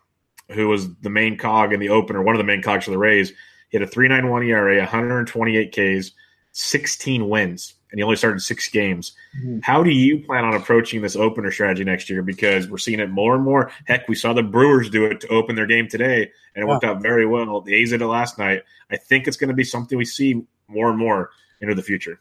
who 0.51 0.69
was 0.69 0.95
the 0.97 1.11
main 1.11 1.37
cog 1.37 1.73
in 1.73 1.81
the 1.81 1.89
opener, 1.89 2.23
one 2.23 2.35
of 2.35 2.39
the 2.39 2.45
main 2.45 2.63
cogs 2.63 2.85
for 2.85 2.91
the 2.91 2.99
Rays. 2.99 3.33
He 3.69 3.79
had 3.79 3.87
a 3.87 3.91
3.91 3.91 4.47
ERA, 4.47 4.79
128 4.79 5.73
Ks, 5.73 6.13
16 6.57 7.29
wins, 7.29 7.75
and 7.91 7.99
he 7.99 8.03
only 8.03 8.17
started 8.17 8.41
six 8.41 8.69
games. 8.69 9.13
Mm-hmm. 9.39 9.59
How 9.63 9.83
do 9.83 9.91
you 9.91 10.25
plan 10.25 10.45
on 10.45 10.55
approaching 10.55 11.03
this 11.03 11.15
opener 11.15 11.51
strategy 11.51 11.85
next 11.85 12.09
year? 12.09 12.23
Because 12.23 12.69
we're 12.69 12.79
seeing 12.79 12.99
it 12.99 13.11
more 13.11 13.35
and 13.35 13.45
more. 13.45 13.71
Heck, 13.85 14.09
we 14.09 14.15
saw 14.15 14.33
the 14.33 14.43
Brewers 14.43 14.89
do 14.89 15.05
it 15.05 15.21
to 15.21 15.29
open 15.29 15.55
their 15.55 15.67
game 15.67 15.87
today, 15.87 16.31
and 16.55 16.63
it 16.63 16.67
worked 16.67 16.85
out 16.85 17.03
very 17.03 17.27
well. 17.27 17.61
The 17.61 17.75
A's 17.75 17.91
did 17.91 18.01
it 18.01 18.07
last 18.07 18.39
night. 18.39 18.63
I 18.91 18.97
think 18.97 19.29
it's 19.29 19.37
going 19.37 19.49
to 19.49 19.55
be 19.55 19.65
something 19.65 19.99
we 19.99 20.07
see 20.07 20.43
more 20.67 20.89
and 20.89 20.99
more 20.99 21.31
into 21.61 21.75
the 21.75 21.83
future. 21.83 22.21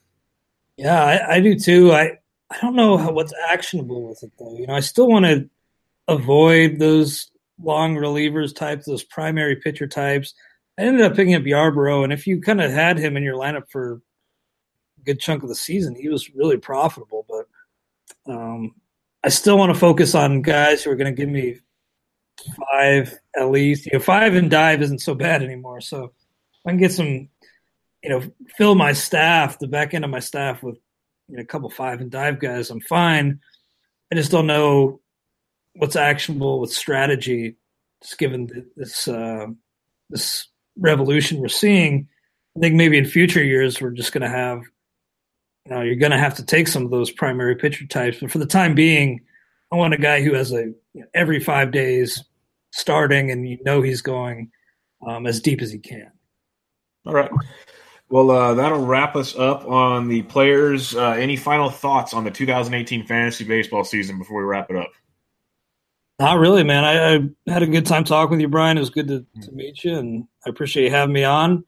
Yeah, 0.76 1.02
I, 1.02 1.36
I 1.36 1.40
do 1.40 1.58
too. 1.58 1.94
I 1.94 2.20
I 2.52 2.58
don't 2.62 2.76
know 2.76 2.98
how, 2.98 3.14
what's 3.14 3.34
actionable 3.50 4.10
with 4.10 4.22
it 4.22 4.32
though. 4.38 4.58
You 4.58 4.68
know, 4.68 4.76
I 4.76 4.82
still 4.82 5.08
want 5.08 5.26
to 5.26 5.50
avoid 6.10 6.78
those 6.78 7.32
long 7.62 7.96
relievers 7.96 8.54
types, 8.54 8.86
those 8.86 9.04
primary 9.04 9.56
pitcher 9.56 9.88
types. 9.88 10.34
I 10.78 10.82
ended 10.82 11.06
up 11.06 11.16
picking 11.16 11.36
up 11.36 11.44
Yarbrough, 11.44 12.04
and 12.04 12.12
if 12.12 12.28
you 12.28 12.42
kind 12.42 12.60
of 12.60 12.70
had 12.70 12.98
him 12.98 13.16
in 13.16 13.24
your 13.24 13.38
lineup 13.38 13.70
for 13.72 14.02
good 15.06 15.20
chunk 15.20 15.44
of 15.44 15.50
the 15.50 15.56
season, 15.56 15.96
he 15.96 16.10
was 16.10 16.34
really 16.34 16.58
profitable. 16.58 17.26
But 17.28 18.34
um, 18.34 18.76
I 19.24 19.30
still 19.30 19.58
want 19.58 19.74
to 19.74 19.80
focus 19.80 20.16
on 20.16 20.42
guys 20.42 20.84
who 20.84 20.92
are 20.92 20.96
going 20.96 21.14
to 21.14 21.20
give 21.20 21.30
me 21.30 21.60
five 22.72 23.18
at 23.38 23.50
least. 23.50 23.86
You 23.86 23.94
know, 23.94 24.00
five 24.00 24.36
and 24.36 24.50
dive 24.50 24.82
isn't 24.82 25.00
so 25.00 25.16
bad 25.16 25.44
anymore. 25.44 25.82
So 25.82 26.12
I 26.66 26.72
can 26.72 26.80
get 26.80 26.92
some, 26.92 27.30
you 28.04 28.10
know, 28.10 28.24
fill 28.58 28.76
my 28.76 28.94
staff, 28.94 29.60
the 29.60 29.68
back 29.68 29.94
end 29.94 30.06
of 30.06 30.12
my 30.12 30.20
staff 30.20 30.64
with 30.64 30.78
you 31.28 31.38
know, 31.38 31.42
a 31.42 31.46
couple 31.46 31.70
five 31.70 32.02
and 32.02 32.12
dive 32.12 32.40
guys. 32.40 32.70
I'm 32.70 32.82
fine. 32.82 33.40
I 34.12 34.16
just 34.16 34.32
don't 34.32 34.48
know 34.48 35.02
what's 35.76 35.96
actionable 35.96 36.60
with 36.60 36.72
strategy, 36.72 37.58
just 38.02 38.18
given 38.18 38.70
this 38.76 39.08
uh, 39.08 39.48
this 40.10 40.48
revolution 40.78 41.40
we're 41.40 41.48
seeing. 41.48 42.08
I 42.56 42.60
think 42.60 42.76
maybe 42.76 42.98
in 42.98 43.06
future 43.06 43.44
years 43.44 43.82
we're 43.82 43.92
just 43.92 44.14
going 44.14 44.22
to 44.22 44.30
have, 44.30 44.62
you 45.66 45.74
know, 45.74 45.82
you're 45.82 45.96
going 45.96 46.12
to 46.12 46.18
have 46.18 46.36
to 46.36 46.46
take 46.46 46.68
some 46.68 46.86
of 46.86 46.92
those 46.92 47.12
primary 47.12 47.56
pitcher 47.56 47.88
types, 47.88 48.20
but 48.22 48.32
for 48.32 48.38
the 48.38 48.46
time 48.46 48.76
being, 48.76 49.22
I 49.72 49.76
want 49.76 49.94
a 49.94 49.98
guy 49.98 50.22
who 50.22 50.34
has 50.34 50.52
a 50.52 50.66
you 50.94 51.02
know, 51.02 51.08
every 51.14 51.40
five 51.40 51.72
days 51.72 52.24
starting, 52.72 53.32
and 53.32 53.48
you 53.48 53.58
know 53.66 53.82
he's 53.82 54.02
going 54.02 54.52
um, 55.08 55.26
as 55.26 55.42
deep 55.42 55.62
as 55.62 55.72
he 55.72 55.80
can. 55.80 56.12
All 57.06 57.14
right. 57.14 57.32
Well, 58.10 58.30
uh, 58.30 58.54
that'll 58.54 58.86
wrap 58.86 59.16
us 59.16 59.36
up 59.36 59.66
on 59.66 60.08
the 60.08 60.22
players. 60.24 60.96
Uh, 60.96 61.12
any 61.12 61.36
final 61.36 61.70
thoughts 61.70 62.14
on 62.14 62.24
the 62.24 62.32
2018 62.32 63.06
fantasy 63.08 63.44
baseball 63.44 63.84
season 63.84 64.20
before 64.20 64.38
we 64.38 64.44
wrap 64.44 64.70
it 64.70 64.78
up? 64.78 64.92
Not 66.20 66.40
really, 66.40 66.64
man. 66.64 66.84
I, 66.84 67.16
I, 67.16 67.52
had 67.52 67.64
a 67.64 67.68
good 67.68 67.86
time 67.86 68.04
talking 68.04 68.32
with 68.32 68.42
you, 68.42 68.48
Brian. 68.48 68.78
It 68.78 68.82
was 68.82 68.90
good 68.90 69.08
to, 69.08 69.26
to 69.42 69.52
meet 69.52 69.84
you, 69.84 69.98
and 69.98 70.28
I 70.46 70.50
appreciate 70.50 70.86
you 70.86 70.92
having 70.92 71.14
me 71.14 71.24
on. 71.24 71.66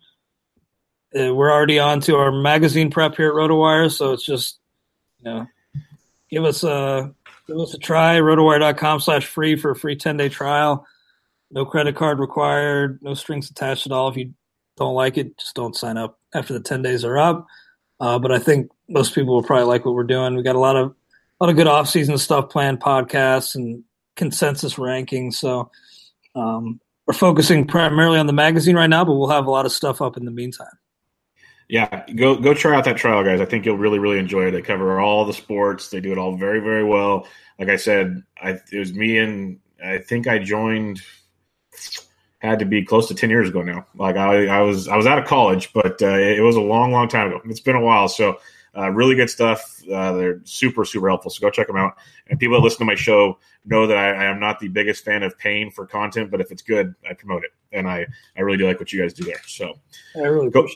Uh, 1.16 1.34
we're 1.34 1.52
already 1.52 1.80
on 1.80 2.02
to 2.02 2.16
our 2.16 2.32
magazine 2.32 2.92
prep 2.92 3.16
here 3.16 3.30
at 3.30 3.36
RotoWire, 3.36 3.92
so 3.92 4.12
it's 4.14 4.26
just, 4.26 4.60
you 5.20 5.26
know, 5.26 5.48
give 6.30 6.44
us 6.44 6.64
a 6.64 7.14
give 7.48 7.58
us 7.58 7.74
a 7.74 7.78
try. 7.78 8.18
RotoWire.com 8.18 9.00
slash 9.00 9.26
free 9.26 9.56
for 9.56 9.72
a 9.72 9.76
free 9.76 9.96
ten 9.96 10.18
day 10.18 10.30
trial. 10.30 10.86
No 11.50 11.66
credit 11.66 11.96
card 11.96 12.20
required. 12.20 13.00
No 13.02 13.14
strings 13.14 13.50
attached 13.50 13.86
at 13.86 13.94
all. 13.94 14.10
If 14.10 14.18
you 14.18 14.34
don't 14.76 14.96
like 14.96 15.18
it, 15.18 15.38
just 15.38 15.56
don't 15.56 15.76
sign 15.76 15.98
up 15.98 16.20
after 16.34 16.54
the 16.54 16.60
ten 16.60 16.82
days 16.82 17.06
are 17.06 17.18
up. 17.18 17.48
Uh, 18.00 18.20
but 18.20 18.32
I 18.32 18.40
think 18.40 18.70
most 18.90 19.16
people 19.16 19.34
will 19.34 19.44
probably 19.44 19.66
like 19.66 19.86
what 19.86 19.96
we're 19.96 20.04
doing. 20.04 20.36
We 20.36 20.44
got 20.44 20.56
a 20.56 20.60
lot 20.60 20.76
of 20.76 20.94
a 21.40 21.44
lot 21.44 21.50
of 21.50 21.56
good 21.56 21.68
off 21.68 21.88
season 21.88 22.18
stuff 22.18 22.50
planned, 22.50 22.82
podcasts 22.82 23.56
and 23.56 23.84
consensus 24.16 24.76
rankings. 24.76 25.36
So 25.36 25.72
um, 26.36 26.82
we're 27.06 27.14
focusing 27.14 27.66
primarily 27.66 28.20
on 28.20 28.28
the 28.28 28.34
magazine 28.34 28.76
right 28.76 28.90
now, 28.90 29.06
but 29.06 29.14
we'll 29.14 29.30
have 29.30 29.48
a 29.48 29.52
lot 29.52 29.66
of 29.66 29.72
stuff 29.72 30.02
up 30.02 30.18
in 30.18 30.26
the 30.26 30.32
meantime. 30.32 30.68
Yeah, 31.70 32.06
go 32.16 32.38
go 32.38 32.54
try 32.54 32.76
out 32.76 32.86
that 32.86 32.98
trial, 32.98 33.24
guys. 33.24 33.42
I 33.42 33.46
think 33.46 33.66
you'll 33.66 33.78
really 33.78 34.00
really 34.00 34.20
enjoy 34.20 34.48
it. 34.48 34.52
They 34.52 34.62
cover 34.62 35.00
all 35.00 35.26
the 35.26 35.34
sports. 35.34 35.90
They 35.90 36.00
do 36.00 36.12
it 36.12 36.18
all 36.18 36.38
very 36.38 36.60
very 36.60 36.84
well. 36.84 37.28
Like 37.60 37.70
I 37.70 37.76
said, 37.76 38.24
I, 38.42 38.60
it 38.72 38.80
was 38.80 38.94
me 38.94 39.18
and 39.18 39.60
I 39.84 39.98
think 39.98 40.28
I 40.28 40.40
joined 40.40 41.02
had 42.40 42.60
to 42.60 42.66
be 42.66 42.84
close 42.84 43.08
to 43.08 43.16
10 43.16 43.30
years 43.30 43.50
ago 43.50 43.62
now. 43.62 43.86
Like 43.96 44.16
I, 44.16 44.48
I 44.48 44.62
was, 44.62 44.88
I 44.88 44.96
was 44.96 45.06
out 45.06 45.18
of 45.18 45.26
college, 45.26 45.74
but 45.74 46.02
uh, 46.02 46.18
it 46.18 46.42
was 46.42 46.56
a 46.56 46.62
long, 46.62 46.92
long 46.92 47.08
time 47.08 47.28
ago. 47.28 47.42
It's 47.46 47.60
been 47.60 47.76
a 47.76 47.82
while. 47.82 48.08
So 48.08 48.40
uh, 48.78 48.92
really 48.92 49.16
good 49.16 49.30
stuff. 49.30 49.82
Uh, 49.92 50.14
they're 50.14 50.42
super, 50.44 50.86
super 50.86 51.10
helpful. 51.10 51.32
So 51.32 51.42
go 51.42 51.50
check 51.50 51.68
them 51.68 51.78
out. 51.78 51.98
And 52.30 52.40
people 52.40 52.56
that 52.56 52.64
listen 52.64 52.80
to 52.80 52.86
my 52.86 52.96
show 52.96 53.40
know 53.66 53.88
that 53.88 53.98
I, 53.98 54.12
I, 54.12 54.26
am 54.26 54.40
not 54.40 54.60
the 54.60 54.68
biggest 54.68 55.04
fan 55.04 55.24
of 55.24 55.38
paying 55.40 55.72
for 55.72 55.88
content, 55.88 56.30
but 56.30 56.40
if 56.40 56.52
it's 56.52 56.62
good, 56.62 56.94
I 57.10 57.14
promote 57.14 57.44
it. 57.44 57.52
And 57.72 57.88
I, 57.88 58.06
I 58.38 58.42
really 58.42 58.58
do 58.58 58.68
like 58.68 58.80
what 58.80 58.94
you 58.94 59.02
guys 59.02 59.14
do 59.14 59.24
there. 59.24 59.42
So 59.48 59.74
I 60.16 60.20
really 60.20 60.52
go, 60.52 60.68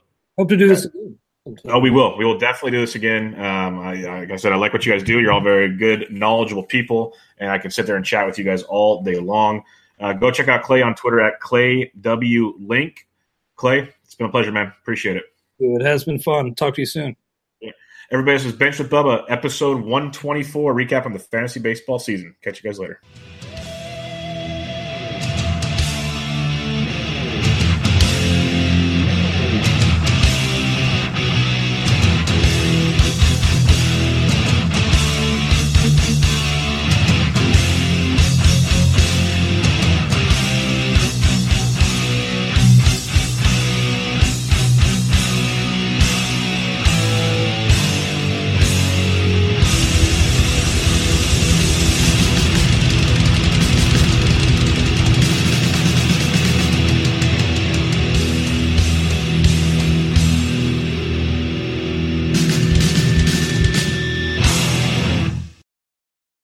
hope 0.41 0.49
to 0.49 0.57
do 0.57 0.67
this 0.67 0.85
again. 0.85 1.19
Oh, 1.65 1.79
we 1.79 1.89
will. 1.89 2.17
We 2.17 2.25
will 2.25 2.37
definitely 2.37 2.71
do 2.71 2.81
this 2.81 2.95
again. 2.95 3.33
Um, 3.39 3.79
I, 3.79 3.93
like 3.93 4.31
I 4.31 4.35
said, 4.35 4.53
I 4.53 4.55
like 4.55 4.73
what 4.73 4.85
you 4.85 4.91
guys 4.91 5.03
do. 5.03 5.19
You're 5.19 5.31
all 5.31 5.41
very 5.41 5.75
good, 5.75 6.11
knowledgeable 6.11 6.63
people, 6.63 7.15
and 7.37 7.49
I 7.49 7.57
can 7.57 7.71
sit 7.71 7.85
there 7.87 7.95
and 7.95 8.05
chat 8.05 8.25
with 8.25 8.37
you 8.37 8.43
guys 8.43 8.63
all 8.63 9.03
day 9.03 9.15
long. 9.15 9.63
Uh, 9.99 10.13
go 10.13 10.31
check 10.31 10.47
out 10.47 10.63
Clay 10.63 10.81
on 10.81 10.95
Twitter 10.95 11.19
at 11.19 11.39
Clay 11.39 11.91
W 12.01 12.55
Link. 12.59 13.07
Clay, 13.55 13.89
it's 14.03 14.15
been 14.15 14.27
a 14.27 14.31
pleasure, 14.31 14.51
man. 14.51 14.71
Appreciate 14.81 15.17
it. 15.17 15.23
It 15.59 15.83
has 15.83 16.03
been 16.03 16.19
fun. 16.19 16.55
Talk 16.55 16.75
to 16.75 16.81
you 16.81 16.87
soon. 16.87 17.15
Everybody, 18.11 18.37
this 18.37 18.45
is 18.45 18.53
Bench 18.53 18.77
with 18.77 18.89
Bubba, 18.89 19.23
episode 19.29 19.77
124, 19.77 20.75
recap 20.75 21.05
on 21.05 21.13
the 21.13 21.19
fantasy 21.19 21.61
baseball 21.61 21.97
season. 21.97 22.35
Catch 22.41 22.61
you 22.61 22.69
guys 22.69 22.77
later. 22.77 22.99